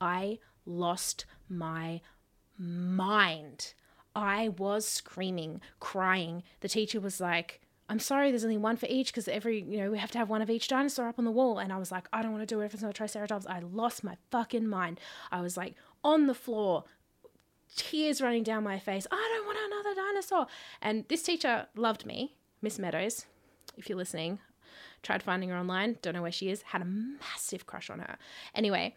[0.00, 2.00] I lost my
[2.56, 3.74] mind.
[4.14, 6.42] I was screaming, crying.
[6.60, 9.90] The teacher was like, I'm sorry, there's only one for each because every, you know,
[9.90, 11.58] we have to have one of each dinosaur up on the wall.
[11.58, 13.46] And I was like, I don't want to do it if it's not a Triceratops.
[13.46, 15.00] I lost my fucking mind.
[15.30, 16.84] I was like on the floor,
[17.76, 19.06] tears running down my face.
[19.10, 20.46] I don't want another dinosaur.
[20.80, 23.26] And this teacher loved me, Miss Meadows,
[23.76, 24.38] if you're listening.
[25.02, 28.16] Tried finding her online, don't know where she is, had a massive crush on her.
[28.54, 28.94] Anyway,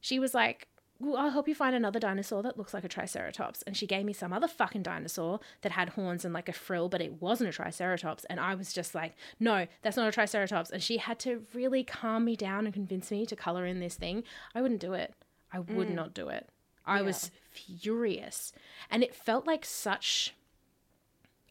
[0.00, 0.68] she was like,
[1.00, 3.62] well, I'll help you find another dinosaur that looks like a Triceratops.
[3.62, 6.90] And she gave me some other fucking dinosaur that had horns and like a frill,
[6.90, 8.26] but it wasn't a Triceratops.
[8.26, 10.70] And I was just like, no, that's not a Triceratops.
[10.70, 13.94] And she had to really calm me down and convince me to color in this
[13.94, 14.24] thing.
[14.54, 15.14] I wouldn't do it.
[15.50, 15.94] I would mm.
[15.94, 16.48] not do it.
[16.86, 18.52] I was furious.
[18.90, 20.34] And it felt like such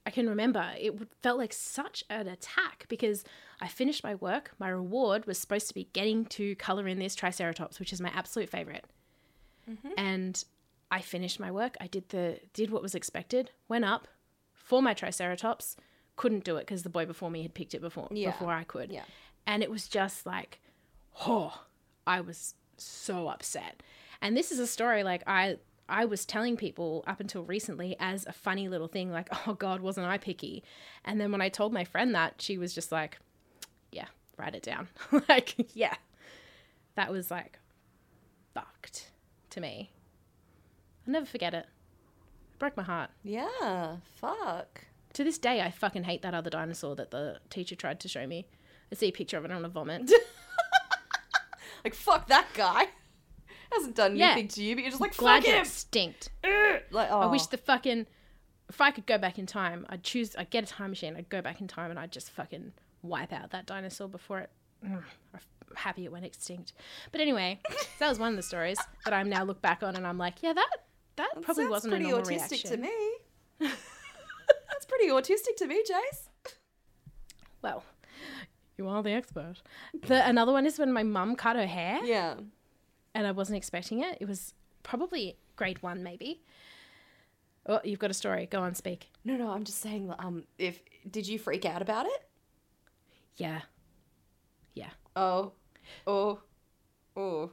[0.05, 3.23] I can remember it felt like such an attack because
[3.61, 4.51] I finished my work.
[4.57, 8.09] My reward was supposed to be getting to color in this Triceratops, which is my
[8.09, 8.85] absolute favorite.
[9.69, 9.89] Mm-hmm.
[9.97, 10.43] And
[10.91, 11.75] I finished my work.
[11.79, 13.51] I did the did what was expected.
[13.67, 14.07] Went up
[14.53, 15.75] for my Triceratops.
[16.15, 18.31] Couldn't do it because the boy before me had picked it before Yeah.
[18.31, 18.91] before I could.
[18.91, 19.03] Yeah.
[19.47, 20.59] And it was just like,
[21.27, 21.63] oh,
[22.05, 23.81] I was so upset.
[24.21, 28.25] And this is a story like I I was telling people up until recently as
[28.27, 30.63] a funny little thing, like, oh God, wasn't I picky?
[31.05, 33.17] And then when I told my friend that, she was just like,
[33.91, 34.05] yeah,
[34.37, 34.87] write it down.
[35.29, 35.95] like, yeah.
[36.95, 37.59] That was like
[38.53, 39.08] fucked
[39.51, 39.91] to me.
[41.07, 41.65] I'll never forget it.
[42.53, 43.09] It broke my heart.
[43.23, 43.97] Yeah.
[44.15, 44.85] Fuck.
[45.13, 48.27] To this day, I fucking hate that other dinosaur that the teacher tried to show
[48.27, 48.47] me.
[48.91, 50.11] I see a picture of it on a vomit.
[51.83, 52.87] Like fuck that guy.
[53.71, 54.31] Hasn't done Yeah.
[54.31, 55.61] anything to you, but you're just like Glad fuck him.
[55.61, 56.29] extinct.
[56.91, 57.19] Like oh.
[57.19, 57.47] I wish oh.
[57.51, 58.07] the fucking
[58.67, 61.29] if I could go back in time, I'd choose I'd get a time machine, I'd
[61.29, 64.49] go back in time and I'd just fucking wipe out that dinosaur before it
[64.85, 65.03] mm,
[65.33, 65.39] I'm
[65.75, 66.73] happy it went extinct.
[67.11, 67.59] But anyway,
[67.99, 70.41] that was one of the stories that I'm now look back on and I'm like,
[70.41, 70.69] yeah, that
[71.17, 72.71] that probably wasn't a pretty normal autistic reaction.
[72.71, 73.11] to me.
[73.59, 76.53] That's pretty autistic to me, Jace.
[77.61, 77.83] Well,
[78.77, 79.55] you are the expert.
[80.07, 82.35] The another one is when my mum cut her hair, Yeah.
[83.13, 84.17] and I wasn't expecting it.
[84.21, 84.53] It was
[84.83, 86.41] probably grade one, maybe.
[87.65, 88.47] Oh, you've got a story.
[88.49, 89.09] Go on, speak.
[89.25, 90.11] No, no, I'm just saying.
[90.17, 90.81] Um, if
[91.11, 92.23] did you freak out about it?
[93.35, 93.61] Yeah.
[95.15, 95.53] Oh,
[96.07, 96.39] oh,
[97.15, 97.51] oh.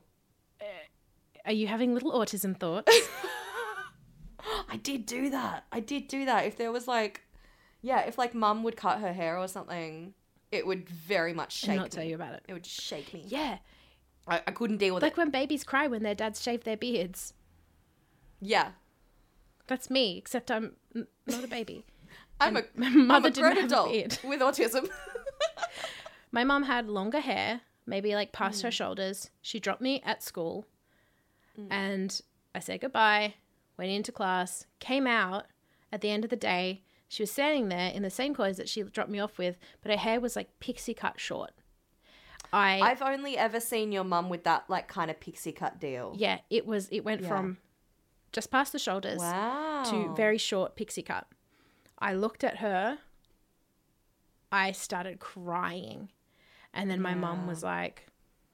[1.45, 2.93] Are you having little autism thoughts?
[4.69, 5.65] I did do that.
[5.73, 6.47] I did do that.
[6.47, 7.23] If there was like,
[7.83, 10.15] yeah, if like mum would cut her hair or something,
[10.51, 11.71] it would very much shake.
[11.71, 12.43] and not tell you about it.
[12.49, 13.25] It would shake me.
[13.29, 13.59] Yeah,
[14.27, 15.19] I, I couldn't deal with like it.
[15.19, 17.33] Like when babies cry when their dads shave their beards.
[18.41, 18.71] Yeah,
[19.67, 20.73] That's me, except I'm
[21.27, 21.85] not a baby.
[22.41, 24.89] I'm a, My I'm mother a grown adult with autism.
[26.37, 28.65] My mum had longer hair, maybe like past Mm.
[28.65, 29.31] her shoulders.
[29.41, 30.67] She dropped me at school
[31.59, 31.69] Mm.
[31.71, 32.21] and
[32.55, 33.37] I said goodbye,
[33.79, 35.47] went into class, came out.
[35.91, 38.69] At the end of the day, she was standing there in the same clothes that
[38.69, 41.53] she dropped me off with, but her hair was like pixie cut short.
[42.53, 46.13] I I've only ever seen your mum with that like kind of pixie cut deal.
[46.19, 47.29] yeah, it was it went Yeah.
[47.29, 47.59] from
[48.33, 49.85] just past the shoulders Wow.
[49.91, 51.27] to very short pixie cut.
[51.99, 52.99] I looked at her.
[54.53, 56.11] I started crying.
[56.77, 57.49] And then my mum Yeah.
[57.49, 58.07] was like,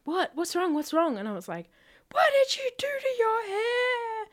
[0.05, 0.31] What?
[0.35, 0.73] What's wrong?
[0.75, 1.19] What's wrong?
[1.19, 1.69] And I was like,
[2.13, 4.27] What did you do to your hair?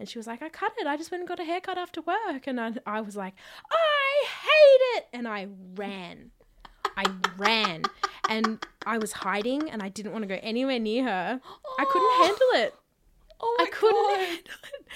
[0.00, 0.86] And she was like, I cut it.
[0.88, 2.46] I just went and got a haircut after work.
[2.48, 3.34] And I, I was like,
[3.70, 5.06] I hate it.
[5.12, 5.46] And I
[5.76, 6.30] ran.
[6.96, 7.04] I
[7.36, 7.82] ran.
[8.28, 11.40] And I was hiding and I didn't want to go anywhere near her.
[11.78, 12.24] I couldn't Oh.
[12.24, 12.74] handle it.
[13.40, 14.18] Oh I couldn't God.
[14.18, 14.86] handle it.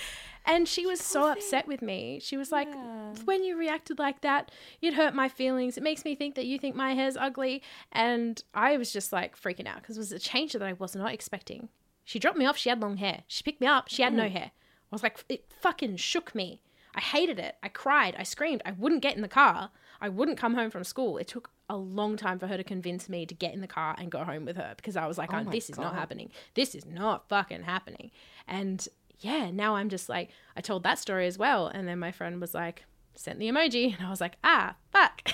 [0.49, 2.21] And she was so upset with me.
[2.23, 3.13] She was like, Yeah.
[3.27, 4.51] when you reacted like that,
[4.81, 5.77] it hurt my feelings.
[5.77, 7.63] It makes me think that you think my hair's ugly.
[7.93, 10.97] And I was just like freaking out because it was a change that I was
[10.97, 11.69] not expecting.
[12.05, 12.57] She dropped me off.
[12.57, 13.25] She had long hair.
[13.29, 13.89] She picked me up.
[13.89, 14.51] She had no hair.
[14.91, 16.63] I was like, it fucking shook me.
[16.95, 17.57] I hated it.
[17.63, 18.17] I cried.
[18.19, 18.63] I screamed.
[18.65, 19.71] I wouldn't get in the car.
[20.01, 21.19] I wouldn't come home from school.
[21.19, 23.95] It took a long time for her to convince me to get in the car
[23.99, 26.31] and go home with her because I was like, Oh oh, this is not happening.
[26.55, 28.11] This is not fucking happening.
[28.47, 28.89] And
[29.21, 31.67] yeah, now I'm just like, I told that story as well.
[31.67, 32.85] And then my friend was like,
[33.15, 33.97] sent the emoji.
[33.97, 35.29] And I was like, ah, fuck.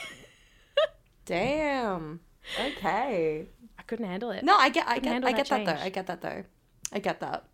[1.27, 2.21] Damn.
[2.59, 3.47] Okay.
[3.79, 4.45] I couldn't handle it.
[4.45, 5.85] No, I get, I Couldn't get, I get that though.
[5.85, 6.45] I get that though.
[6.93, 7.45] I get that.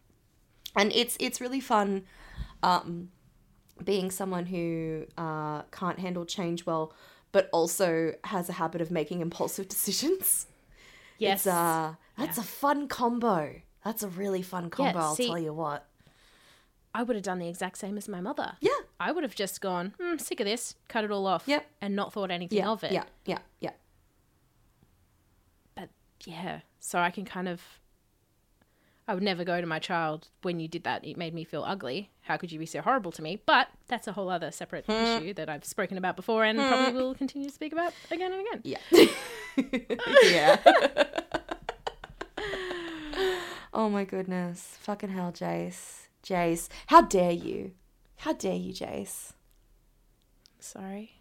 [0.77, 2.05] And it's it's really fun,
[2.63, 3.11] um,
[3.83, 6.93] being someone who uh, can't handle change well,
[7.33, 10.47] but also has a habit of making impulsive decisions.
[11.19, 11.41] yes.
[11.41, 13.55] It's, uh, that's a fun combo.
[13.85, 14.99] That's a really fun combo.
[14.99, 15.89] I'll tell you what.
[16.95, 18.57] I would have done the exact same as my mother.
[18.61, 18.71] Yeah.
[18.99, 21.45] I would have just gone, hmm, sick of this, cut it all off.
[21.47, 21.65] Yep.
[21.81, 22.93] And not thought anything of it.
[22.93, 23.05] Yeah.
[23.25, 23.39] Yeah.
[23.61, 23.71] Yeah.
[25.77, 25.89] But
[26.25, 27.61] yeah, so I can kind of.
[29.09, 31.05] I would never go to my child when you did that.
[31.05, 32.11] It made me feel ugly.
[32.23, 33.41] How could you be so horrible to me?
[33.45, 34.93] But that's a whole other separate Hmm.
[34.93, 38.47] issue that I've spoken about before and probably will continue to speak about again and
[38.47, 38.61] again.
[38.63, 38.79] Yeah.
[40.25, 40.59] yeah.
[43.75, 44.77] oh my goodness.
[44.81, 46.00] Fucking hell, Jace.
[46.25, 46.69] Jace.
[46.89, 47.73] How dare you?
[48.19, 49.33] How dare you, Jace?
[50.59, 51.13] Sorry.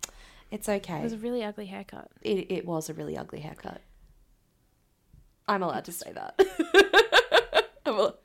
[0.52, 1.00] It's okay.
[1.00, 2.10] It was a really ugly haircut.
[2.22, 3.82] It, it was a really ugly haircut.
[5.48, 6.36] I'm allowed to say that.
[7.86, 8.18] I'm, al-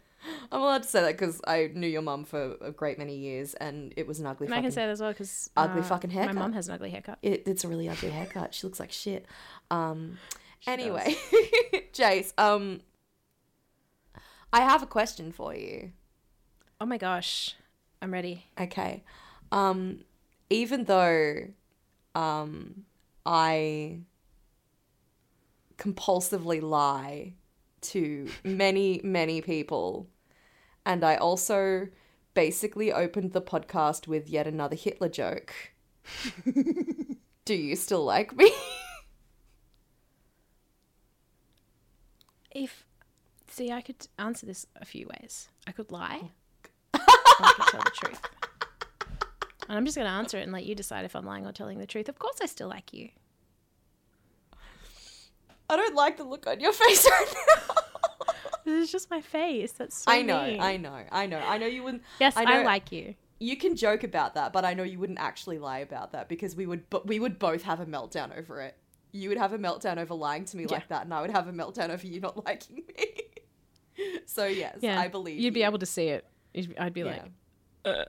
[0.51, 3.55] I'm allowed to say that because I knew your mum for a great many years
[3.55, 6.11] and it was an ugly And I can say that as well because ugly fucking
[6.11, 6.35] haircut.
[6.35, 7.19] My mum has an ugly haircut.
[7.23, 8.55] It, it's a really ugly haircut.
[8.55, 9.27] She looks like shit.
[9.71, 10.19] Um,
[10.61, 11.15] She anyway,
[11.93, 12.81] Jace, um,
[14.53, 15.93] I have a question for you.
[16.85, 17.57] Oh my gosh,
[18.03, 18.45] I'm ready.
[18.61, 19.05] Okay.
[19.51, 20.01] Um,
[20.51, 21.49] even though,
[22.15, 22.85] um,
[23.25, 24.01] I
[25.79, 27.33] compulsively lie
[27.81, 30.09] to many, many people,
[30.85, 31.89] and I also
[32.35, 35.55] basically opened the podcast with yet another Hitler joke.
[37.47, 38.53] Do you still like me?
[42.51, 42.85] If
[43.49, 45.49] see, I could answer this a few ways.
[45.67, 46.31] I could lie,
[47.41, 48.21] I tell the truth.
[49.69, 51.53] And I'm just going to answer it and let you decide if I'm lying or
[51.53, 52.09] telling the truth.
[52.09, 53.09] Of course, I still like you.
[55.71, 57.75] I don't like the look on your face right now.
[58.65, 59.73] This is just my face.
[59.73, 60.61] That's so I know, mean.
[60.61, 62.03] I know, I know, I know you wouldn't.
[62.21, 63.15] Yes, I I, know- like you.
[63.41, 66.55] You can joke about that, but I know you wouldn't actually lie about that because
[66.57, 68.77] we would, but we would both have a meltdown over it.
[69.13, 70.77] You would have a meltdown over lying to me Yeah.
[70.77, 73.07] like that, and I would have a meltdown over you not liking me.
[74.27, 76.25] so yes, Yeah, I believe you'd be able to see it.
[76.55, 77.07] You'd- I'd be Yeah.
[77.07, 77.23] like,
[77.85, 78.05] uh.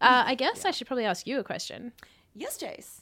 [0.00, 1.92] Uh, I guess I should probably ask you a question.
[2.34, 3.00] yes, Jace.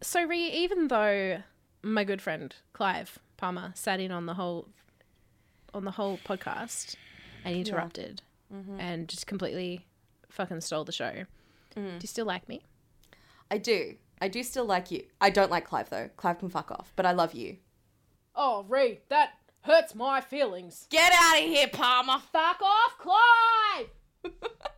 [0.00, 1.42] So, Ree, even though
[1.82, 4.68] my good friend Clive Palmer sat in on the whole
[5.72, 6.94] on the whole podcast
[7.44, 8.22] and interrupted,
[8.78, 9.84] and just completely
[10.28, 11.24] fucking stole the show.
[11.74, 12.62] Do you still like me?
[13.50, 13.96] I do.
[14.20, 15.04] I do still like you.
[15.20, 16.10] I don't like Clive though.
[16.16, 17.56] Clive can fuck off, but I love you.
[18.36, 19.30] Oh, Ree, that
[19.64, 20.86] hurts my feelings.
[20.90, 22.18] Get out of here, Palmer.
[22.32, 23.88] Fuck off, Clive!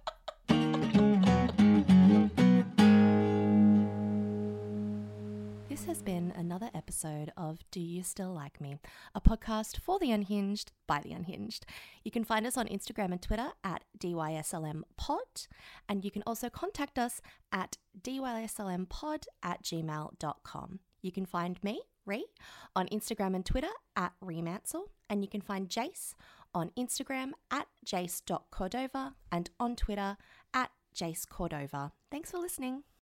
[5.69, 8.79] This has been another episode of Do You Still Like Me,
[9.15, 11.67] a podcast for the unhinged by the unhinged.
[12.03, 15.49] You can find us on Instagram and Twitter at DYSLMpod,
[15.87, 17.21] and you can also contact us
[17.53, 20.81] at DYSLMpod at gmail.com.
[21.03, 22.27] You can find me, Ree,
[22.75, 26.15] on Instagram and Twitter at Remansel, and you can find Jace
[26.55, 30.17] on Instagram at jace.cordova and on Twitter
[30.55, 31.93] at Jace Cordova.
[32.11, 32.85] Thanks for listening.